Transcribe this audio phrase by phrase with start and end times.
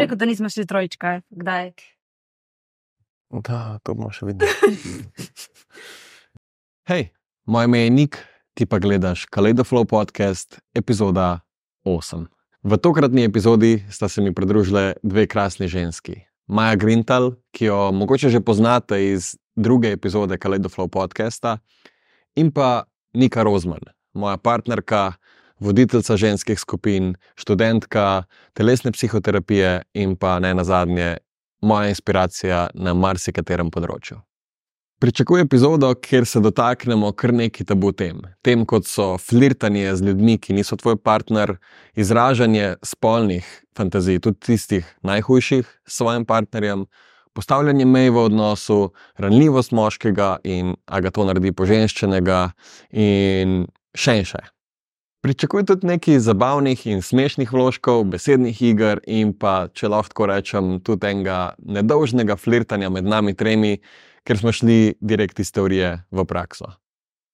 [0.00, 1.72] rekel, da nismo šli trojčka, kdaj?
[3.30, 4.50] Da, to bomo še videli.
[6.90, 7.10] Hej,
[7.46, 8.18] moje ime je Nik,
[8.58, 11.40] ti pa gledaš Kaleido podcast, epizoda
[11.86, 12.26] 8.
[12.62, 16.26] V tokratni epizodi sta se mi pridružile dve krasni ženski.
[16.46, 21.58] Maja Grintal, ki jo mogoče že poznate iz druge epizode Kaleido podcasta,
[22.36, 23.80] in pa Nika Rozman,
[24.14, 25.12] moja partnerka,
[25.60, 28.24] voditeljica ženskih skupin, študentka
[28.56, 31.16] telesne psihoterapije in pa ne nazadnje
[31.62, 34.20] moja inspiracija na marsikaterem področju.
[35.00, 38.18] Pričakujem epizodo, kjer se dotaknemo kar nekaj tabu tem.
[38.44, 41.54] Tem, kot so flirtanje z ljudmi, ki niso tvoj partner,
[41.96, 46.84] izražanje spolnih fantazij, tudi tistih najhujših s svojim partnerjem,
[47.32, 48.78] postavljanje mej v odnosu,
[49.16, 52.50] ranljivost moškega in a ga to naredi poženščenega,
[52.92, 53.62] in
[53.96, 54.44] še in še.
[55.20, 61.10] Pričakujem tudi nekaj zabavnih in smešnih vložkov, besednih iger in pa, če lahko rečem, tudi
[61.10, 63.74] enega nedolžnega flirtanja med nami tremi,
[64.24, 66.70] ker smo šli direkt iz teorije v prakso.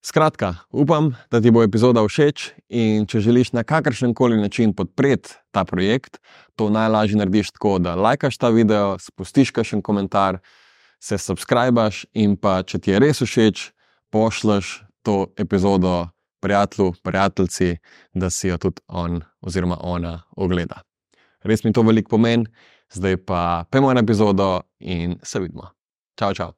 [0.03, 5.39] Skratka, upam, da ti bo epizoda všeč in če želiš na kakršen koli način podpreti
[5.55, 6.19] ta projekt,
[6.59, 10.39] to najlažje narediš tako, da lajkaš ta video, spustiš kakšen komentar,
[10.99, 13.71] se subskrbiš in pa če ti je res všeč,
[14.11, 16.09] pošleš to epizodo
[16.47, 17.77] prijatelju, prijateljici,
[18.15, 20.83] da si jo tudi on oziroma ona ogleda.
[21.43, 22.47] Res mi to veliko pomeni,
[22.95, 25.71] zdaj pa pojmo na epizodo in se vidimo.
[26.19, 26.53] Čau, čau.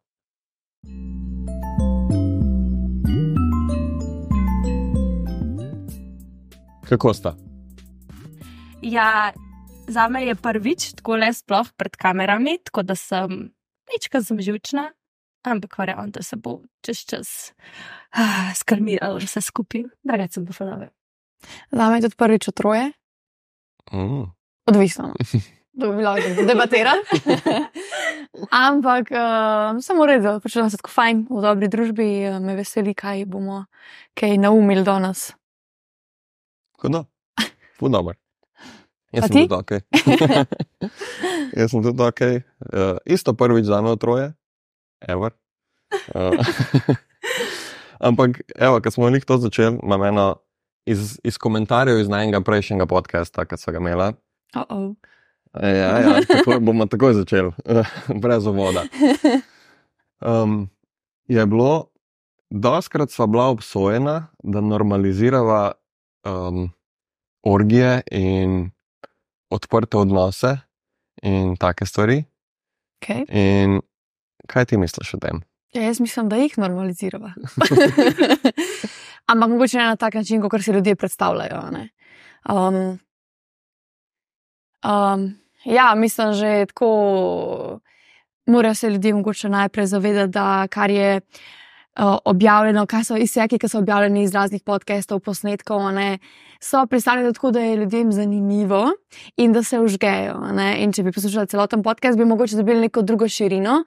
[6.89, 7.33] Kako sta?
[8.83, 9.33] Ja,
[9.89, 13.41] za me je prvič tako le sploh pred kamerami, tako da sem
[13.89, 14.91] večkrat živčna,
[15.57, 17.29] ampak verjamem, da se bo čez čas
[18.11, 20.91] ah, skalmiralo vse skupaj, da rečem, bo fanove.
[21.71, 22.91] Za me je tudi prvič otroje.
[23.93, 24.27] Mm.
[24.67, 25.15] Odvisno.
[25.79, 27.03] To bi lahko debatirali.
[28.67, 33.23] Ampak uh, samo redo, počutim se tako fajn v dobri družbi, uh, me veseli, kaj
[33.31, 33.65] bomo
[34.19, 35.31] kaj naumili do nas.
[36.83, 37.05] Hudo,
[37.79, 38.03] hudo.
[39.13, 39.47] Jaz sem ti?
[39.47, 39.71] tudi ok.
[41.59, 42.21] Jaz sem tudi ok.
[42.27, 44.33] Uh, isto prvič za me otroje,
[45.01, 45.31] ever.
[46.15, 46.37] Uh,
[48.07, 50.37] ampak, evo, ko smo njih to začeli, imam eno
[50.87, 54.13] iz, iz komentarjev iz najnega prejšnjega podcasta, ki so ga imela.
[54.57, 54.95] Uh -oh.
[55.63, 57.53] Ja, ja, tako, bomo takoj začeli,
[58.23, 58.85] brez uvoda.
[60.21, 60.71] Um,
[61.29, 61.91] je bilo,
[62.51, 65.73] doskrat sva bila obsojena, da normalizirava
[66.25, 66.71] um,
[67.43, 68.71] orgije in
[69.51, 70.59] odprte odnose
[71.23, 72.25] in take stvari.
[73.03, 73.25] Okay.
[73.29, 73.81] In
[74.47, 75.43] kaj ti misliš o tem?
[75.73, 77.33] Ja, jaz mislim, da jih normaliziramo.
[79.31, 81.63] Ampak mogoče ne na tak način, kot si ljudje predstavljajo.
[81.71, 81.89] ne.
[82.49, 82.99] Um,
[84.85, 85.35] um,
[85.65, 87.81] ja, mislim, že tako.
[88.47, 91.21] Morajo se ljudje mogoče najprej zavedati, da kar je
[92.25, 96.19] objavljeno, kaj so izseki, ki so objavljeni iz raznih podcastov, posnetkov, ne,
[96.61, 98.85] so predstavljeni tako, da je ljudem zanimivo
[99.37, 100.39] in da se užgejo.
[100.53, 100.77] ne.
[100.83, 103.85] In če bi poslušali celoten podcast, bi mogoče dobili neko drugo širino.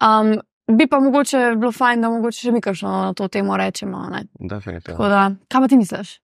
[0.00, 0.34] Um,
[0.76, 4.06] bi pa mogoče bilo fajn, da mogoče še mi kakšno na to temo rečemo.
[4.10, 4.24] ne.
[4.40, 4.96] Definitivno.
[4.96, 6.20] Tako da, kaj pa ti misliš?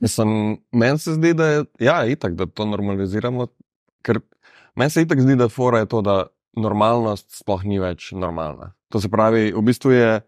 [0.00, 3.46] Mislim, meni se zdi, da je ja, itak, da to normaliziramo.
[4.02, 4.20] Ker
[4.74, 8.74] meni se itak zdi, da fora je to, da normalnost sploh ni več normalna.
[8.92, 10.20] To se pravi, v bistvu je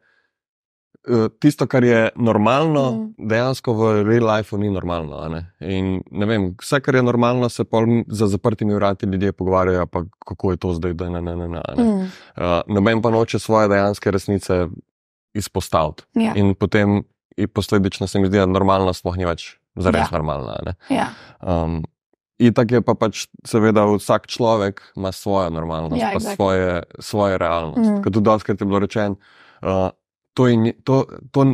[1.30, 3.28] tisto, kar je normalno, Mm.
[3.28, 5.28] dejansko v real lifeu ni normalno.
[5.28, 5.40] Ne?
[5.60, 10.02] In ne vem, vse, kar je normalno, se pol za zaprtimi vrati ljudje pogovarjajo, pa
[10.20, 11.48] kako je to zdaj, da ne, ne, ne.
[11.48, 11.84] ne, ne.
[11.84, 14.66] Mm, Uh, noben pa noče svoje dejanske resnice
[15.32, 16.02] izpostaviti.
[16.14, 17.02] ja, In potem
[17.36, 19.46] in posledično se mi zdi, da normalnost sploh ni več
[19.76, 20.02] zares Ja.
[20.02, 20.08] ja.
[20.12, 20.74] normalna.
[20.90, 21.06] ja,
[21.38, 21.82] Um,
[22.38, 26.34] in tako je pa pač, seveda, vsak človek ima svojo normalnost, Ja, ja, pa exactly.
[26.34, 27.90] svoje, svojo realnost.
[27.90, 28.02] Mm.
[28.02, 29.16] Kot tudi doskrat je bilo rečeno,
[29.62, 29.90] uh,
[30.36, 31.02] to, je to,
[31.32, 31.44] to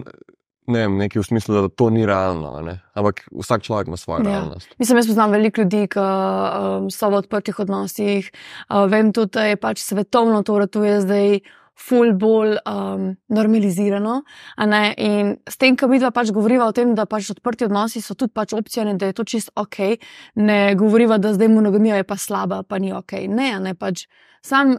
[0.66, 2.78] ne vem, nekaj v smislu, da to ni realno, ne.
[2.94, 4.30] ampak vsak človek ima svojo Ja.
[4.30, 4.74] realnost.
[4.78, 8.30] Mislim, jaz poznam veliko ljudi, ki um, so v odprtih odnosih.
[8.68, 11.40] Uh, vem tudi, da je pač svetovno to ratuje zdaj.
[11.82, 14.22] Ful bolj um, normalizirano.
[14.60, 18.02] ne, In s tem, ko mi dva pač govoriva o tem, da pač odprti odnosi
[18.04, 19.96] so tudi pač opcija, in da je to čist ok,
[20.36, 23.12] ne govoriva, da zdaj monogamija je pa slaba, pa ni ok.
[23.26, 24.04] Ne, ne pač
[24.44, 24.76] sam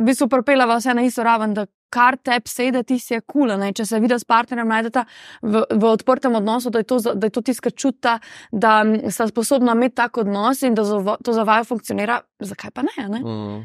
[0.00, 3.48] v bistvu propelava vse na isto raven, da kar te sede, ti si je kul.
[3.50, 5.02] Cool, Če se vidi s partnerjem, najdete
[5.42, 8.18] v, v odprtem odnosu, da je to, da je to tisto, kar čuta,
[8.52, 8.78] da
[9.08, 12.82] sta sposobna imeti tak odnos in da za va- to za vaju funkcionira, zakaj pa
[12.82, 12.94] ne?
[12.96, 13.20] a ne?
[13.20, 13.62] Mm.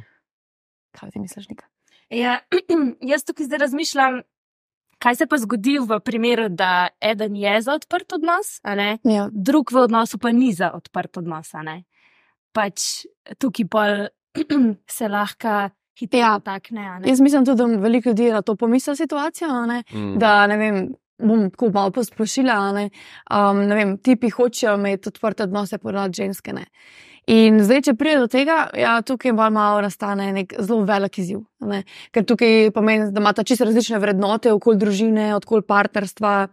[0.91, 1.67] Kaj ti misliš, Nika?
[2.09, 2.39] Ja,
[3.11, 4.21] jaz tukaj zdaj razmišljam,
[4.97, 9.27] kaj se pa zgodi v primeru, da eden je za odprt odnos, a ne, Ja.
[9.29, 11.53] drug v odnosu pa ni za odprt odnos.
[11.53, 11.83] a ne.
[12.55, 13.03] pač
[13.37, 14.07] tukaj pol
[14.87, 15.69] se lahko
[15.99, 16.39] hitro Ja.
[16.39, 16.81] takne.
[16.81, 17.09] a ne.
[17.09, 19.83] Jaz mislim tudi, da veliko ljudi na to pomisli situacijo, a ne?
[19.93, 20.17] Mm.
[20.17, 20.93] da ne vem.
[21.17, 22.53] Bom tako malo posplošila.
[22.53, 22.89] a Ne?
[23.31, 26.53] Um, ne vem, tipi hočejo imeti odprte odnose, ponavadi ženske.
[26.53, 26.65] Ne?
[27.27, 31.39] In zdaj, če pride do tega, ja, tukaj bolj malo nastane nek zelo velik izziv.
[31.61, 31.83] a ne.
[32.11, 36.47] Ker tukaj pomeni, da imata čisto različne vrednote, okoli družine, okoli partnerstva.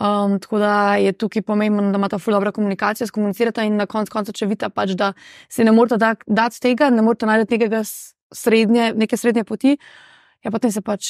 [0.00, 4.12] Um, tako da je tukaj pomembno, da imata ful dobra komunikacija, skomunicirata in na koncu
[4.12, 5.12] konca, če vidita pač, da
[5.48, 9.76] si ne morete da- dati tega, ne morete najti s- srednje, neke srednje poti,
[10.44, 11.06] ja, potem se pač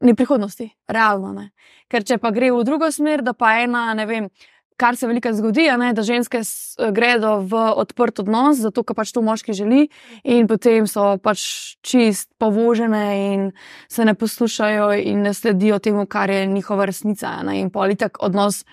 [0.00, 1.32] ni prihodnosti, realno.
[1.32, 1.50] Ne.
[1.88, 4.28] Ker če pa gre v drugo smer, da pa ena, ne vem,
[4.76, 6.42] kar se veliko zgodi, ne, da ženske
[6.92, 9.86] gredo v odprt odnos, zato ker pač to moški želi,
[10.24, 11.40] in potem so pač
[11.86, 13.46] čist povožene in
[13.88, 17.38] se ne poslušajo in ne sledijo temu, kar je njihova resnica.
[17.46, 18.64] Ne, in politik odnos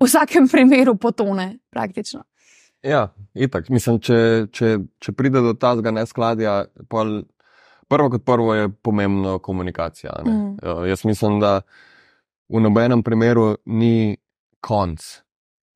[0.00, 2.24] v vsakem primeru potone, praktično.
[2.84, 3.70] Ja, itak.
[3.72, 4.16] Mislim, če,
[4.52, 7.22] če, če pride do tazga neskladja, pol,
[7.88, 10.18] prvo kot prvo je pomembno komunikacija.
[10.24, 10.32] ne.
[10.32, 10.50] Mm.
[10.60, 11.62] Uh, jaz mislim, da
[12.52, 14.16] v nobenem primeru ni
[14.60, 15.00] konc.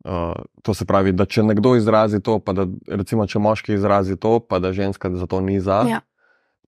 [0.05, 4.17] Uh, to se pravi, da če nekdo izrazi to, pa da recimo, če moški izrazi
[4.17, 6.01] to, pa da ženska za to ni za, Ja.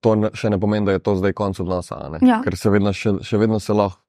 [0.01, 2.01] to ne, še ne pomeni, da je to zdaj konc odnosa.
[2.21, 2.41] Ja.
[2.43, 4.01] Ker se vedno, še, še vedno se lahko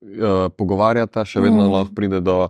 [0.00, 1.72] uh, pogovarjata, še vedno mm.
[1.72, 2.48] lahko pride do.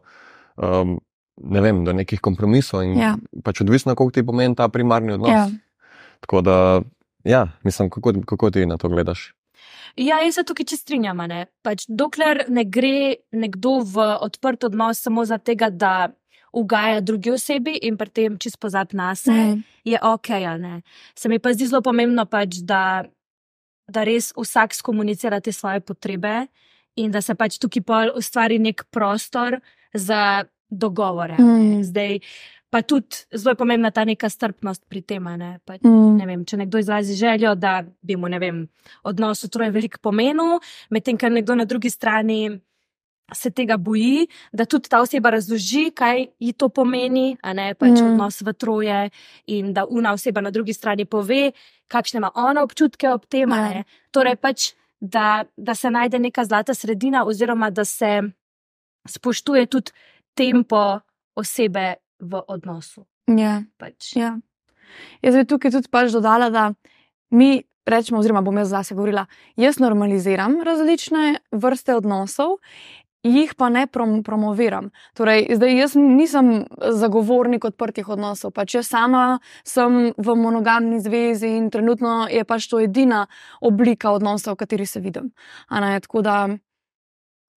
[0.56, 1.00] Um,
[1.37, 3.17] Ne vem, do nekih kompromisov, in Ja.
[3.44, 5.31] pač odvisno, koliko ti pomeni ta primarni odnos.
[5.31, 5.49] Ja.
[6.20, 6.82] Tako da,
[7.25, 9.34] ja, mislim, kako, kako ti na to gledaš?
[9.96, 11.20] Ja, jaz se tukaj čisto strinjam.
[11.20, 11.46] a ne.
[11.62, 16.08] Pač, dokler ne gre nekdo v odprt odnos samo zato, da
[16.52, 19.61] ugaja drugi osebi in pri tem čist pozabi na sebe, Mhm.
[19.84, 20.29] je ok.
[21.14, 23.05] Se mi pa zdi zelo pomembno, pač, da,
[23.88, 26.46] da res vsak skomunicira te svoje potrebe
[26.96, 29.61] in da se pač tukaj pol ustvari nek prostor
[29.94, 31.36] za dogovore.
[31.38, 31.82] Mm.
[31.84, 32.19] Zdaj,
[32.70, 35.24] pa tudi zelo je pomembna ta neka strpnost pri tem.
[35.36, 35.60] Ne?
[35.64, 36.16] Pač, Mm.
[36.16, 38.69] ne vem, če nekdo izrazi željo, da bi mu vem,
[39.04, 40.58] odnos otroje veliko pomenil,
[40.90, 42.60] medtem ko nekdo na drugi strani
[43.34, 47.90] se tega boji, da tudi ta oseba razloži, kaj ji to pomeni, a ne pač
[47.90, 48.04] Mm.
[48.04, 48.12] mm.
[48.12, 49.10] odnos v troje,
[49.46, 51.52] in da una oseba na drugi strani pove,
[51.88, 53.48] kakšne ima ona občutke ob tem.
[53.48, 53.84] ne.
[54.10, 58.22] Torej, pač, da, da se najde neka zlata sredina, oziroma da se
[59.06, 59.90] spoštuje tudi
[60.34, 61.00] tempo
[61.34, 63.06] osebe v odnosu.
[63.26, 63.62] Ja.
[63.79, 64.14] Pač.
[64.17, 64.37] Ja.
[65.23, 66.73] Jaz bi tukaj tudi pač dodala, da
[67.32, 69.26] mi rečemo, oziroma bom jaz zase govorila,
[69.56, 72.58] jaz normaliziram različne vrste odnosov.
[73.23, 74.88] Jih pa ne prom promoviram.
[75.14, 78.50] Torej, zdaj, jaz nisem zagovornik odprtih odnosov.
[78.50, 83.29] Pač jaz sama sem v monogamni zvezi in trenutno je pač to edina
[83.62, 85.31] oblika odnosa, v kateri se vidim.
[85.70, 86.37] Ne, tako, da,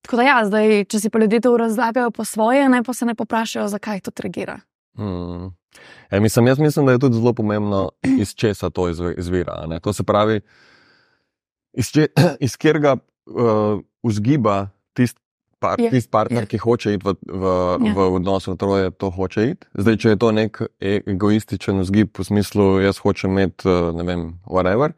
[0.05, 3.05] tako da, ja, zdaj, če si pa ljudje to razlagajo po svoje, ne pa se
[3.05, 4.59] ne poprašajo, zakaj to tregira.
[4.93, 5.49] Hmm.
[6.07, 7.89] Ja, mislim, jaz mislim, da je tudi zelo pomembno,
[8.21, 9.65] iz česa to izvi- izvira.
[9.65, 9.79] ne.
[9.79, 10.41] To se pravi,
[11.73, 12.07] iz, če,
[12.39, 15.19] iz katerega uh, vzgiba tisti
[15.59, 15.89] par, Ja.
[15.89, 16.45] tist partner, Ja.
[16.45, 17.43] ki hoče iti v, v,
[17.81, 17.93] Ja.
[17.95, 19.67] v odnos v troje, to hoče iti.
[19.73, 24.03] Zdaj, če je to nek e- egoističen vzgib v smislu, jaz hočem imeti, uh, ne
[24.03, 24.93] vem, whatever.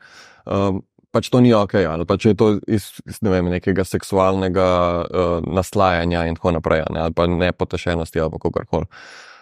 [0.46, 0.82] Um,
[1.18, 4.68] Pač to ni ok, ali pa če je to iz, iz ne vem, nekega seksualnega
[5.02, 8.86] uh, naslajanja in tako naprej, ne, ali pa nepotešenosti ali kako koli.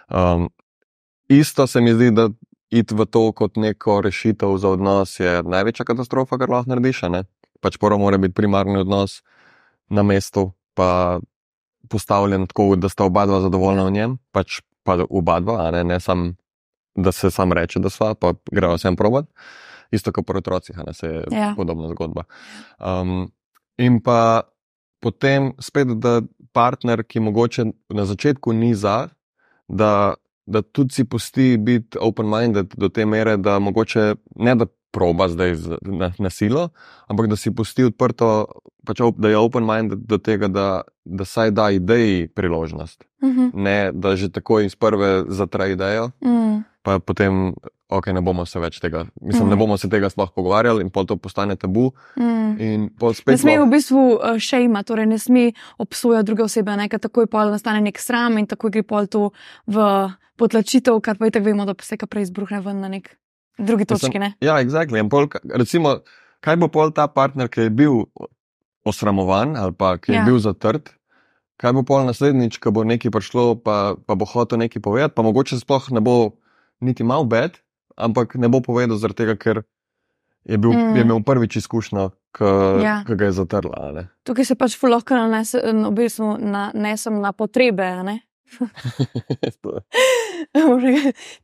[0.07, 0.47] Um,
[1.27, 2.29] isto se mi zdi, da
[2.71, 7.01] iti v to kot neko rešitev za odnos je največja katastrofa, kar lahko narediš.
[7.11, 7.25] ne.
[7.59, 9.19] Pač prvo mora biti primarni odnos
[9.89, 11.19] na mestu, pa
[11.91, 15.99] postavljen tako, da sta oba dva zadovoljna v njem, pač pa oba dva, ne, ne
[15.99, 16.35] sam,
[16.95, 19.27] da se sam reče, da sva, pa grejo vsem probat.
[19.91, 21.53] Isto kot pri otrocih, a ne se je Ja.
[21.55, 22.23] podobna zgodba.
[22.79, 23.31] Um,
[23.77, 24.41] in pa
[24.99, 29.09] potem spet, da partner, ki mogoče na začetku ni za,
[29.67, 30.13] da,
[30.45, 35.55] da tudi si pusti biti open-minded do te mere, da mogoče ne da proba zdaj
[35.55, 36.69] z- na, na silo,
[37.07, 38.45] ampak da si pusti odprto,
[38.85, 40.67] pač, op- da je open-minded do tega, da,
[41.03, 43.03] da saj da ideji priložnost.
[43.23, 43.49] Mhm.
[43.53, 46.63] Ne, da že takoj iz prve zatra idejo, Mm.
[46.85, 47.49] Pa potem,
[47.89, 49.49] ok, ne bomo se več tega, mislim, Mhm.
[49.49, 51.91] ne bomo se tega sploh pogovarjali in pol to postane tabu.
[52.17, 52.91] Mm.
[53.25, 55.51] Ne sme v bistvu uh, šejma, torej ne sme
[55.81, 59.31] obsojati druge osebe, ne, ker takoj pol nastane nek sram in takoj gre pol to
[59.65, 59.81] v
[60.37, 63.17] potlačitev, kar pa je tako vemo, da se kar prej izbruhne ven na nek
[63.57, 64.19] drugi Mislim, točki.
[64.19, 64.33] Ne?
[64.43, 64.99] Ja, exactly.
[64.99, 66.03] In Pol, recimo,
[66.43, 68.05] kaj bo pol ta partner, ki je bil
[68.85, 70.25] osramovan ali pa ki je ja.
[70.27, 70.93] bil zatrt,
[71.57, 75.23] kaj bo pol naslednjič, ko bo nekaj prišlo, pa, pa bo hotel nekaj povedati, pa
[75.25, 76.35] mogoče sploh ne bo
[76.81, 77.57] niti mal bed,
[77.95, 79.63] ampak ne bo povedal tega, ker
[80.43, 80.95] je, bil, Mm.
[80.95, 83.01] je imel prvič izkušnjo, ki Ja.
[83.01, 83.03] ja.
[83.07, 84.07] ga je zatrla.
[84.23, 88.19] Tukaj se pač lahko nanese- v bistvu nanesem na potrebe.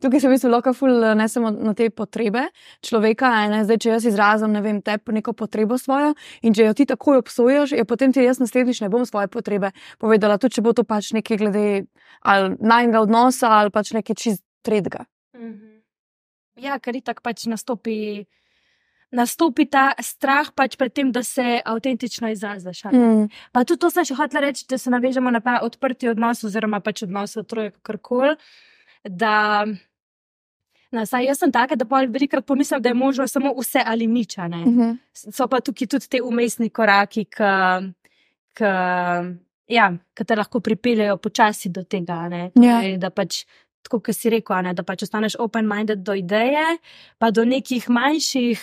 [0.01, 2.43] Tukaj se v bistvu lahko ful ne samo na te potrebe
[2.81, 3.47] človeka.
[3.50, 3.63] Ne?
[3.65, 7.17] Zdaj, če jaz izrazim ne vem, te neko potrebo svojo in če jo ti takoj
[7.17, 10.83] obsojaš, je potem ti jaz naslednjič ne bom svoje potrebe povedala, tudi če bo to
[10.83, 11.65] pač nekaj glede
[12.59, 14.43] najnega odnosa ali pač nekaj čist
[15.33, 15.81] tretjega.
[16.59, 18.25] Ja, ker itak pač nastopi,
[19.11, 22.85] nastopi ta strah pač pred tem, da se avtentično izraziš.
[22.85, 22.97] a ne.
[22.97, 23.29] Mm.
[23.51, 26.79] Pa tudi to sem še hotela reči, da se navežemo na ta odprti odnos, oziroma
[26.79, 28.35] pač odnos otroka, karkoli.
[29.07, 29.65] Da,
[30.91, 34.07] no, saj jaz sem taka, da pa velikokrat pomislim, da je možno samo vse ali
[34.07, 34.38] nič.
[34.38, 34.65] a ne.
[34.65, 34.91] Mhm.
[35.13, 38.67] So pa tukaj tudi te umestni koraki, ki
[39.71, 42.13] ja, ki te lahko pripeljejo počasi do tega.
[42.13, 42.51] a ne.
[42.55, 42.81] Ja.
[42.81, 43.45] Torej, Da pač,
[43.85, 46.77] tako kot si rekel, a ne, da pač ostaneš open-minded do ideje,
[47.21, 48.61] pa do nekih manjših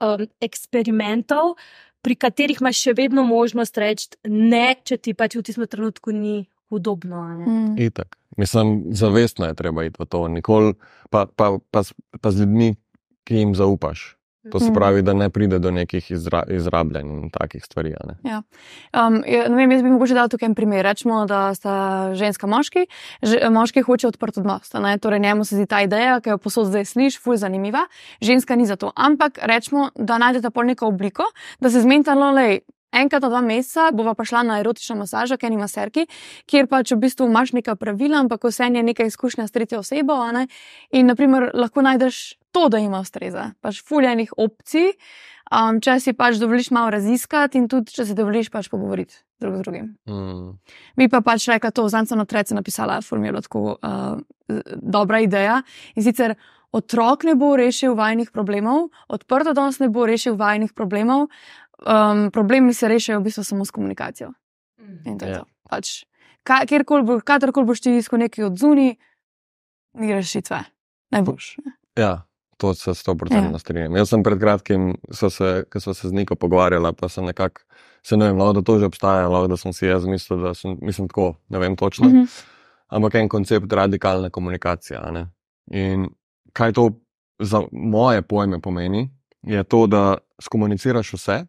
[0.00, 1.56] um, eksperimentov,
[2.04, 6.44] pri katerih imaš še vedno možnost reči ne, če ti pač v tistem trenutku ni
[6.68, 7.22] udobno.
[7.22, 7.44] a ne.
[7.46, 7.74] Mm.
[7.80, 8.18] Itak.
[8.36, 10.74] Mislim, zavestno je treba iti v to, nikoli
[11.10, 11.84] pa, pa, pa,
[12.20, 12.74] pa z ljudmi,
[13.24, 14.16] ki jim zaupaš.
[14.52, 14.74] To se Mhm.
[14.74, 17.94] pravi, da ne pride do nekih izra, izrabljanj in takih stvari.
[17.94, 18.42] a ne.
[18.92, 19.14] Um,
[19.48, 20.84] ne vem, jaz bi mogoče dal tukaj en primer.
[20.84, 22.86] Rečemo, da sta ženska moški,
[23.22, 24.70] že, moški hoče odprt odnos.
[25.00, 27.86] Torej, njemu se zdi ta ideja, ki jo posod zdaj slišiš, fulj zanimiva,
[28.20, 28.92] ženska ni za to.
[28.96, 31.22] Ampak rečemo, da najdete pol neko obliko,
[31.60, 32.34] da se zmenite, no.
[32.94, 36.06] Enkrat na dva meseca bova pa šla na erotično masažo, ki je nima serki,
[36.50, 40.16] kjer pač v bistvu imaš neka pravila, ampak vse je neka izkušnja s tretjo osebo.
[40.32, 40.46] ne.
[40.90, 43.50] In naprimer, lahko najdeš to, da ima ustreza.
[43.60, 44.92] Pač fuljenih opcij,
[45.50, 49.58] um, če si pač dovoliš malo raziskati in tudi, če si dovoliš pač pogovoriti drug
[49.58, 49.88] z drugim.
[50.08, 50.56] Mm.
[50.96, 54.20] Bi pa pač rekla to, na trece napisala, formula tako uh,
[54.80, 55.62] dobra ideja.
[55.96, 56.36] In sicer
[56.74, 61.28] otrok ne bo rešil vajnih problemov, odprto danes ne bo rešil vajnih problemov,
[61.78, 64.32] um, problemi se rešajo v bistvu samo s komunikacijo.
[65.04, 65.38] In to je Ja.
[65.38, 65.44] to.
[65.64, 66.04] Pač,
[66.66, 68.94] kjerkoli bo, kadarkoli boš ti iskal nekaj od zunaj,
[69.94, 70.64] ni rešitve.
[71.10, 71.56] Ne boš.
[71.96, 72.26] Ja,
[72.56, 73.58] to se sto procentno Ja.
[73.58, 73.96] strinjam.
[73.96, 74.96] Jaz sem pred kratkim,
[75.30, 77.62] se, ko smo se z Niko pogovarjala, pa sem nekako,
[78.02, 80.54] se ne vem, lahko da to že obstaja, lahko da sem si jaz mislil, da
[80.54, 82.24] sem, mislim tako, ne vem točno, Mhm.
[82.88, 84.98] ampak en koncept radikalne komunikacije.
[84.98, 85.26] a ne.
[85.66, 86.08] In
[86.52, 86.90] kaj to
[87.38, 89.10] za moje pojme pomeni,
[89.42, 91.46] je to, da skomuniciraš vse,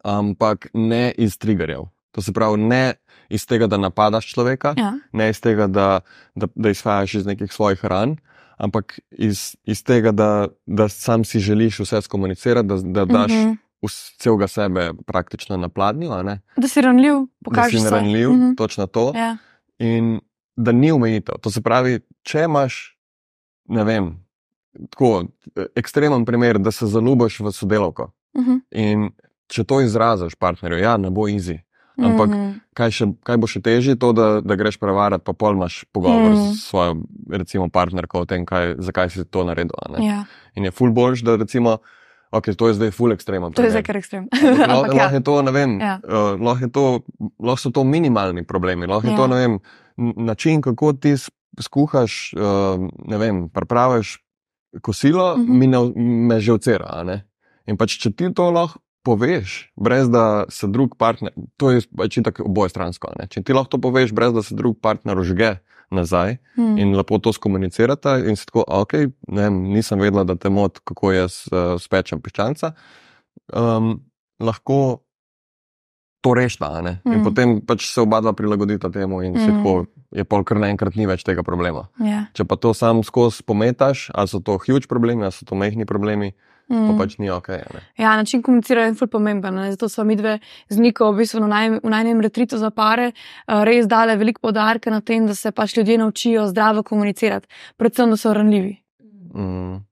[0.00, 1.82] ampak ne iz triggerjev.
[2.10, 2.94] To se pravi, ne
[3.28, 4.92] iz tega, da napadaš človeka, Ja.
[5.12, 6.00] ne iz tega, da,
[6.34, 8.16] da, da izhajaš iz nekih svojih ran,
[8.58, 10.30] ampak iz, iz tega, da,
[10.66, 13.52] da sam si želiš vse skomunicirati, da, da daš Mhm.
[13.82, 16.08] vs- celega sebe praktično na pladnju?
[16.56, 17.84] Da si ranljiv, da pokažeš si se.
[17.86, 18.54] neranljiv, Mhm.
[18.54, 19.12] točno to.
[19.14, 19.36] Ja.
[19.78, 20.20] In
[20.56, 21.34] da ni omejitev.
[21.36, 22.96] To se pravi, če imaš,
[23.66, 24.24] ne vem,
[24.90, 25.24] tako
[25.56, 28.56] eh, ekstremen primer, da se zaljubiš v sodelavko Mhm.
[28.72, 29.10] in
[29.50, 31.58] če to izraziš partnerju, ja, ne bo easy.
[31.98, 32.50] Ampak Mhm.
[32.72, 36.30] kaj, še, kaj bo še težje, to, da, da greš prevarati, pa pol imaš pogovor
[36.30, 36.38] Mm.
[36.40, 36.54] mm.
[36.54, 36.94] s svojo,
[37.30, 39.74] recimo, partnerko o tem, kaj, zakaj si to naredil.
[39.98, 41.76] Ja, In je ful boljš, da recimo,
[42.30, 43.52] ok, to je zdaj ful ekstremen.
[43.52, 44.24] to je zdaj kar ekstrem.
[44.32, 45.10] Lahko Ampak lahko ja.
[45.10, 46.00] je to, ne vem, Ja.
[46.00, 46.84] uh, lahko, je to,
[47.38, 49.16] lahko so to minimalni problemi, lahko je Ja.
[49.16, 49.52] to, ne vem,
[50.16, 51.12] način, kako ti
[51.58, 54.22] skuhaš, uh, ne vem, pripraviš
[54.80, 55.42] kosilo, Mhm.
[55.42, 55.58] mm -hmm.
[55.58, 55.78] mi ne,
[56.26, 56.86] me že vcera.
[56.88, 57.26] a ne.
[57.66, 62.18] In pač, če ti to lahko poveš, brez da se drug partner, to je pač
[62.24, 63.12] tako obojestransko.
[63.18, 63.26] ne.
[63.26, 65.56] Če ti lahko to poveš, brez da se drug partner užge
[65.90, 66.78] nazaj Hmm.
[66.78, 68.92] in lepo to skomunicirata, in si tako, ok,
[69.28, 72.72] ne vem, nisem vedela, da te mot, kako jaz uh, spečem piščanca.
[73.52, 73.98] Um,
[74.40, 75.02] lahko
[76.20, 76.68] to rešita.
[76.68, 77.00] a ne.
[77.08, 79.40] In potem pač se oba dva prilagodita temu, in mm.
[79.40, 79.56] Mm.
[79.56, 81.88] tako je pol kar naenkrat ni več tega problema.
[81.98, 82.26] Ja.
[82.36, 85.86] Če pa to sam skozi pometaš, ali so to huge problemi, ali so to mehki
[85.88, 86.34] problemi,
[86.70, 86.86] mm.
[86.88, 87.48] pa pač ni ok.
[87.48, 87.82] ne.
[87.98, 89.54] Ja, način komuniciranja je ful pomemben.
[89.54, 89.70] Ne?
[89.74, 93.10] Zato smo mi dve z Niko v, bistvu na naj, v najnem retritu za pare
[93.12, 98.10] uh, res dale veliko podarka na tem, da se pač ljudje naučijo zdravo komunicirati, predvsem,
[98.10, 98.76] da so ranljivi.
[99.34, 99.82] Mm.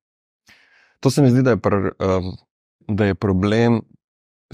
[1.00, 2.32] To se mi zdi, da je, pr, um,
[2.88, 3.82] da je problem,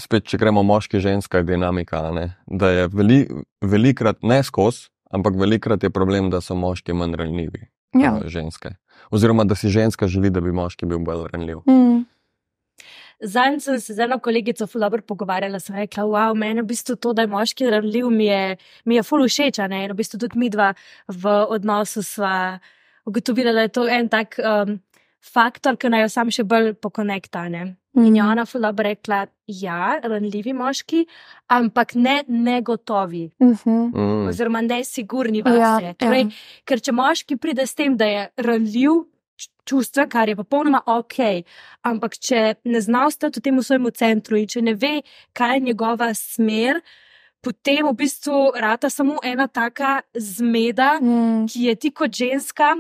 [0.01, 2.11] spet če gremo moški, ženska je dinamika.
[2.13, 2.35] ne.
[2.47, 3.25] Da je veli,
[3.63, 8.13] velikrat ne skozi, ampak velikrat je problem, da so moški manj ranljivi Ja.
[8.13, 8.75] uh, ženske.
[9.11, 11.63] Oziroma, da si ženska želi, da bi moški bil bolj ranljiv.
[11.67, 12.05] Mm.
[13.25, 16.97] Zanj sem se z eno kolegico ful dobro pogovarjala, sem rekla, wow, meni v bistvu
[16.97, 19.97] to, da je moški ranljiv, mi je, mi je ful všeč, a ne, in v
[19.97, 20.75] bistvu tudi mi dva
[21.09, 22.59] v odnosu sva
[23.09, 24.77] ugotovila, da je to en tak um,
[25.25, 27.65] faktor, ki naj jo sam še bolj pokonekta, ne.
[27.97, 28.31] In je Mhm.
[28.33, 31.07] ona ful dobro rekla, ja, ranljivi moški,
[31.49, 33.31] ampak ne negotovi.
[33.41, 33.71] Mhm.
[33.95, 34.27] Mm.
[34.29, 35.95] Oziroma, nesigurni Ja, vase.
[35.99, 36.31] Torej, ja.
[36.65, 39.05] Ker če moški pride s tem, da je ranljiv
[39.65, 41.45] čustva, kar je popolnoma ok,
[41.83, 45.03] ampak če ne zna ostati v tem svojemu centru in če ne ve,
[45.33, 46.81] kaj je njegova smer,
[47.45, 51.47] potem v bistvu rata samo ena taka zmeda, Mm.
[51.49, 52.75] ki je ti kot ženska,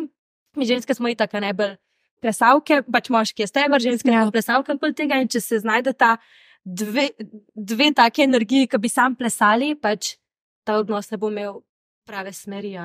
[0.57, 1.77] mi ženske smo i tako najbolj
[2.23, 4.25] plesalke, pač moški je steber, ženske Ja.
[4.25, 4.31] ja.
[4.31, 6.17] plesalke pol tega in če se znajdeta
[6.65, 7.11] dve,
[7.55, 10.17] dve take energiji, ki bi sam plesali, pač
[10.65, 11.61] ta odnos ne bo imel
[12.07, 12.77] prave smeri.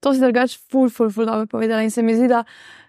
[0.00, 2.44] To si drugač ful, ful, ful dobro povedala in se mi zdi, da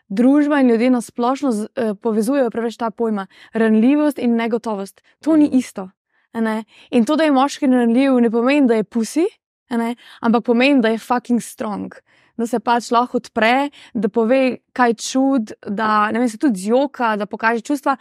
[0.10, 3.28] družba in ljudje na splošno z, eh, povezujejo preveč ta pojma.
[3.54, 5.02] Ranljivost in negotovost.
[5.22, 5.90] To ni isto.
[6.34, 6.64] a Ne?
[6.92, 9.26] In to, da je moški ranljiv, ne pomeni, da je pusi,
[9.70, 9.96] ne?
[10.22, 11.94] ampak pomeni, da je fucking strong.
[12.38, 17.16] Da se pač lahko odpre, da pove, kaj čud, da ne vem, se tudi zjoka,
[17.18, 17.98] da pokaže čustva.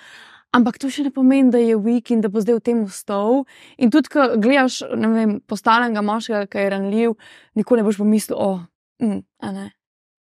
[0.52, 3.44] Ampak to še ne pomeni, da je weak in da bo zdaj v tem ustal.
[3.76, 7.16] In tudi, ko gledaš, ne vem, postavljenega moškega, ki je ranljiv,
[7.58, 8.62] nikoli ne boš pomislil, o, oh,
[9.02, 9.66] mm, a ne.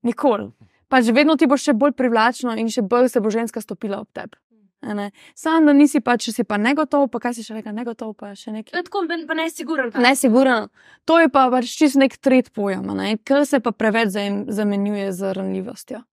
[0.06, 0.50] Nikoli.
[0.88, 4.10] Pač vedno ti bo še bolj privlačno in še bolj se bo ženska stopila ob
[4.14, 4.38] tebi.
[4.82, 5.10] ne.
[5.34, 8.34] Sam, da nisi pač, če si pa negotov, pa kaj si še rekel, negotov, pa
[8.38, 8.84] še nekaj.
[8.86, 9.90] Tako, pa ne siguren.
[9.98, 10.68] Nesigurno.
[11.10, 13.16] To je pa pač čist nek tret pojem, ne?
[13.18, 16.04] ker se pa preveč zamenjuje z ranljivostjo.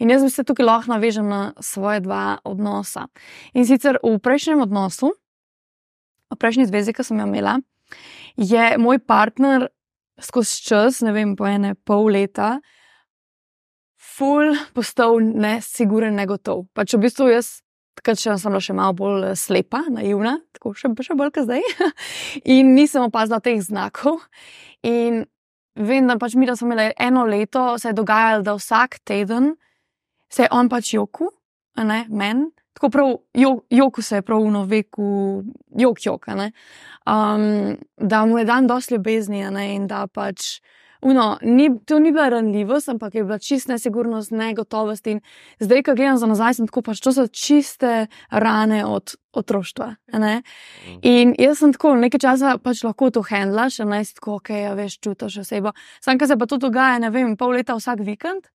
[0.00, 3.06] In jaz bi se tukaj lahko navežem na svoje dva odnosa.
[3.52, 5.12] In sicer v prejšnjem odnosu,
[6.32, 7.58] v prejšnji zvezi, ki sem jo imela,
[8.40, 9.68] je moj partner
[10.20, 12.60] skozi čas, ne vem, po ene pol leta,
[14.20, 16.66] ful postal nesiguren, negotov.
[16.76, 17.60] Pač v bistvu jaz.
[17.98, 21.48] Takrat še sem bila še malo bolj eh, slepa, naivna, tako še, še bolj kot
[21.48, 21.64] zdaj.
[22.54, 24.22] In nisem opazila teh znakov.
[24.86, 25.24] In
[25.76, 29.54] vem, da pač mi, da smo imeli eno leto, se je dogajalo, da vsak teden
[30.30, 31.32] se je on pač joku,
[31.82, 32.48] ne meni.
[32.78, 35.08] Tako prav, jo, joku se je prav v noveku,
[35.76, 36.28] jok, jok.
[36.30, 40.60] Um, da mu je dan dosti ljubezni, ne, in da pač.
[41.02, 45.06] Uno, ni, to ni bila ranljivost, ampak je bila čist nesigurnost, negotovost.
[45.06, 45.20] In
[45.60, 49.94] zdaj, ko gledam za nazaj, sem tako pač to so čiste rane od otroštva.
[50.12, 50.42] ne.
[51.02, 54.74] In jaz sem tako nekaj časa pač lahko to handlaš, ne si tako, ok, ja,
[54.74, 55.72] veš, čutiš osebo.
[56.04, 58.50] Sam, ker se pa to dogaja, ne vem, pol leta vsak vikend.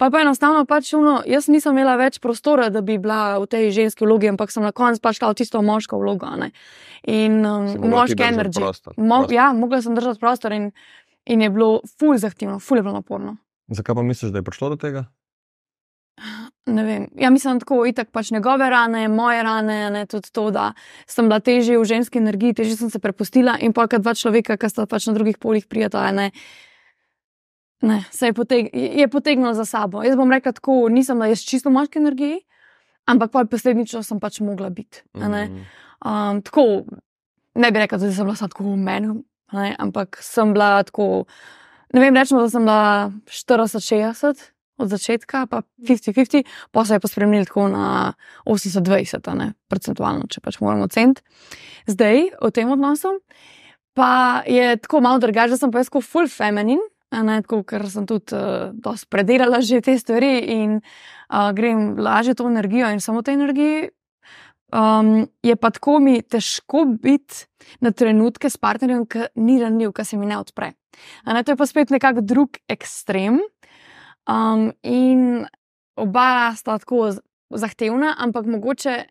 [0.00, 3.68] Pa pa enostavno pač uno, jaz nisem imela več prostora, da bi bila v tej
[3.76, 6.28] ženski vlogi, ampak sem na koncu pač šla v tisto moško vlogo.
[6.40, 6.52] ne.
[7.04, 8.64] In um, moški energy.
[8.96, 10.70] Mo, ja, mogla sem držati prostor in,
[11.30, 13.36] in je bilo ful zahtevno, ful je bilo naporno.
[13.70, 15.06] Zakaj pa misliš, da je prišlo do tega?
[16.66, 17.06] Ne vem.
[17.16, 20.72] Ja, mislim, tako itak pač njegove rane, moje rane, ne tudi to, da
[21.08, 24.68] sem bila težje v ženski energiji, težje sem se prepustila in pa dva človeka, ki
[24.70, 26.30] sta pač na drugih polih prijatelja, ne,
[27.82, 30.04] ne, se je, poteg, je potegnilo za sabo.
[30.04, 32.42] Jaz bom rekla tako, nisem bila jaz čisto v moški energiji,
[33.08, 35.02] ampak pa posledično sem pač mogla biti.
[35.16, 35.62] Mhm.
[36.00, 36.84] Um, tako,
[37.54, 39.16] ne bi rekla, da sem bila sad tako v meni,
[39.56, 41.24] ne, ampak sem bila tako,
[41.94, 47.08] ne vem, rečemo, da sem bila 40-60 od začetka, pa 50-50, pa se je pa
[47.08, 48.12] spremenil tako na
[48.48, 51.22] 80-20, a ne, procentualno, če pač moramo oceniti.
[51.90, 53.18] Zdaj, v tem odnosu,
[53.94, 56.80] pa je tako malo drugače, da sem pa jaz kot full feminin.
[57.10, 62.36] Ne, tako, ker sem tudi uh, dosti predelala že te stvari in uh, grem lažje
[62.38, 63.90] to energijo in samo te energiji.
[64.70, 67.46] Um, je pa tako mi težko biti
[67.82, 70.72] na trenutke s partnerjem, ki ni ranljiv, ki se mi ne odpre.
[71.26, 73.40] Ne, to je pa spet nekako drug ekstrem.
[74.30, 75.46] Um, in
[75.98, 77.10] oba sta tako
[77.50, 79.04] zahtevna, ampak mogoče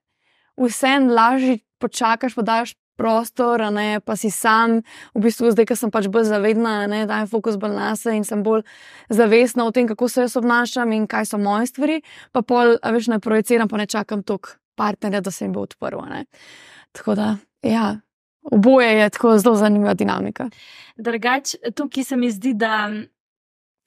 [0.59, 4.81] vseeno lažje počakaš, pa daš prostor, ne, pa si sam,
[5.15, 8.27] v bistvu zdaj, ker sem pač bolj zavedna, ne, dajem fokus bolj na sebe in
[8.27, 8.65] sem bolj
[9.07, 12.01] zavestna o tem, kako se jaz obnašam in kaj so moje stvari,
[12.35, 15.61] pa pol, a veš, ne projiciram, pa ne čakam tok partnerja, da se jim bo
[15.61, 15.99] odprl.
[16.07, 16.23] ne.
[16.91, 17.27] Tako da,
[17.63, 17.97] ja,
[18.43, 20.49] oboje je tako zelo zanimiva dinamika.
[20.97, 22.89] Drugač, tukaj se mi zdi, da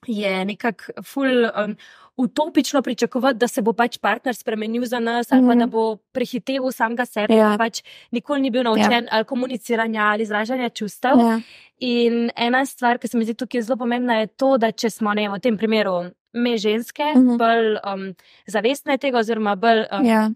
[0.07, 1.29] je nekako ful.
[1.57, 1.77] Um,
[2.17, 5.59] Utopično pričakovati, da se bo pač partner spremenil za nas, ali pa Mhm.
[5.59, 7.47] da bo prehiteval samega sebe, Ja.
[7.47, 7.59] ja.
[7.59, 7.81] pač
[8.13, 9.09] nikoli ni bil naučen ja.
[9.11, 11.17] ali komuniciranja ali izražanja čustev.
[11.19, 11.39] Ja.
[11.79, 15.15] In ena stvar, ki se mi zdi tukaj zelo pomembna, je to, da če smo
[15.15, 15.95] ne, v tem primeru
[16.35, 17.25] me ženske, Mhm.
[17.25, 17.39] mhm.
[17.39, 18.05] bolj um,
[18.47, 20.29] zavestne tega, oziroma bolj, um, Ja,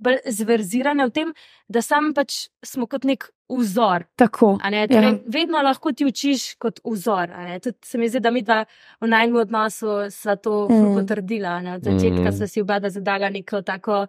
[0.00, 1.32] bolj zverzirane v tem,
[1.68, 2.32] da sam pač
[2.62, 4.04] smo kot nek vzor.
[4.16, 4.58] tako.
[4.58, 5.18] a Ne, torej, Ja.
[5.28, 7.30] Vedno lahko ti učiš kot vzor.
[7.30, 7.58] a ne.
[7.58, 8.64] Tudi se mi zdi, da mi dva
[9.00, 10.94] v najmenjem odnosu sva to Mm.
[10.96, 11.48] potrdila.
[11.50, 11.74] a ne.
[11.74, 12.32] Od začetka Mm.
[12.32, 14.06] sva si oba da zadala neko tako,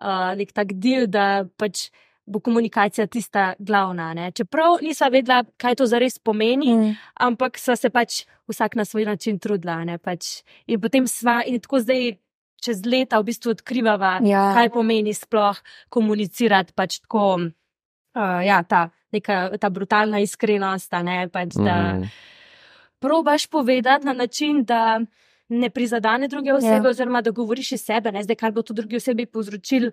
[0.00, 1.26] uh, nek tak del, da
[1.56, 1.90] pač
[2.26, 4.02] bo komunikacija tista glavna.
[4.04, 4.30] a Ne.
[4.32, 6.96] Čeprav nisva vedela, kaj to zares pomeni, mm.
[7.16, 9.72] Ampak sva se pač vsak na svoj način trudila.
[9.74, 10.42] a Ne, pač.
[10.66, 12.16] In potem sva in tako zdaj.
[12.64, 14.54] Čez leta v bistvu odkrivava, Ja.
[14.54, 15.58] kaj pomeni sploh
[15.90, 16.72] komunicirati.
[16.72, 17.26] Pač tako,
[18.14, 22.08] uh, ja, ta, neka, ta brutalna iskrenost, ne pač, da Mhm.
[22.98, 25.00] probaš povedati na način, da
[25.50, 26.88] ne prizadene druge osebe, Ja.
[26.88, 29.90] oziroma da govoriš iz sebe, ne zdaj, kar bo to drugi osebi povzročil.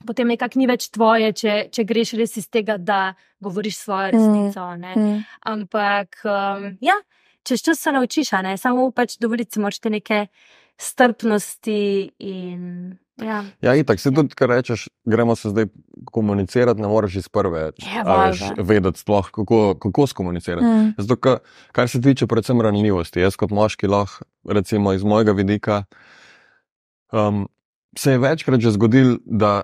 [0.00, 4.76] potem nekako ni več tvoje, če, če greš res iz tega, da govoriš svojo resnico.
[4.76, 4.94] ne.
[4.96, 5.18] Mm.
[5.42, 6.94] Ampak, um, ja,
[7.42, 10.26] čez čas se naučiš, ne samo pač dovoliti si moraš te neke
[10.80, 11.80] strpnosti
[12.18, 12.96] in.
[13.18, 15.66] Ja, Ja, itak, se tudi, kar rečeš, gremo se zdaj
[16.06, 18.62] komunicirati, ne moreš iz prve Je, a veš, valjda.
[18.62, 20.64] vedeti, sploh, kako, kako skomunicirati.
[20.64, 20.94] Mm.
[20.98, 21.34] Zato, ka,
[21.72, 25.82] kar se tiče predvsem ranljivosti, jaz kot moški lahko, recimo iz mojega vidika,
[27.12, 27.44] um,
[27.92, 29.62] se je večkrat že zgodil, da,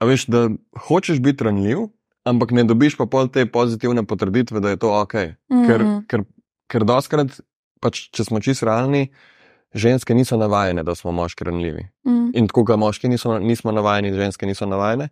[0.00, 1.88] veš, da hočeš biti ranljiv,
[2.24, 5.12] ampak ne dobiš pa pol te pozitivne potrditve, da je to ok.
[5.48, 6.04] Ker, Mm.
[6.04, 6.24] ker,
[6.68, 7.40] ker doskrat,
[7.80, 9.08] pač, če smo čisto realni,
[9.74, 11.86] ženske niso navajene, da smo moški ranljivi.
[12.06, 12.30] Mm.
[12.34, 15.08] In tako, kot moški niso, nismo navajeni, ženske niso navajene.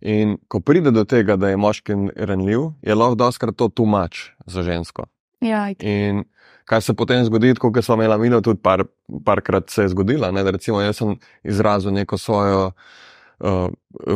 [0.00, 4.62] In ko pride do tega, da je moški ranljiv, je lahko doskrat to tumač za
[4.62, 5.06] žensko.
[5.42, 5.86] Ja, itak.
[5.86, 6.24] In
[6.64, 8.84] kar se potem zgodi, kot smo imeli mino, tudi par,
[9.24, 10.30] parkrat se je zgodilo.
[10.32, 13.68] Ne, da recimo jaz sem izrazil neko svojo uh,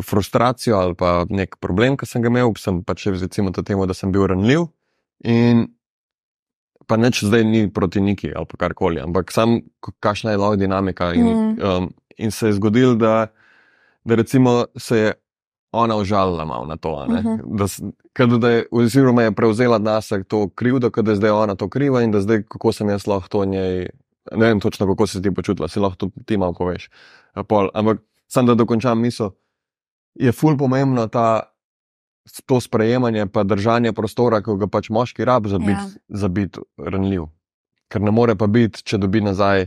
[0.03, 3.95] frustracijo ali pa nek problem, ki sem ga imel, sem pač recimo to temu, da
[3.95, 4.69] sem bil ranljiv.
[5.25, 5.67] In
[6.87, 9.61] pa neč zdaj ni proti niki ali karkoli, ampak sam,
[10.01, 11.13] kakšna je lahko dinamika.
[11.13, 11.57] In, Mm.
[11.61, 11.85] um,
[12.17, 13.27] in se je zgodil, da,
[14.05, 15.13] da recimo se je
[15.73, 17.07] ona užalila malo na to.
[17.07, 17.21] ne.
[17.21, 17.57] Mhm.
[17.57, 21.55] Da, s- kad da je, oziroma je prevzela nasek to krivdo, da je zdaj ona
[21.55, 23.89] to kriva in da zdaj kako sem jaz lahko to njej.
[24.33, 26.91] Ne vem točno, kako se ti počutila, si lahko ti malo poveš.
[27.35, 27.69] a Pol.
[27.75, 29.31] Ampak sam da dokončam misel,
[30.15, 31.43] je ful pomembno ta,
[32.47, 35.87] to sprejemanje, pa držanje prostora, ki ga pač moški rab za biti Ja.
[36.09, 37.29] za biti ranljiv.
[37.89, 39.67] Ker ne more pa biti, če dobi nazaj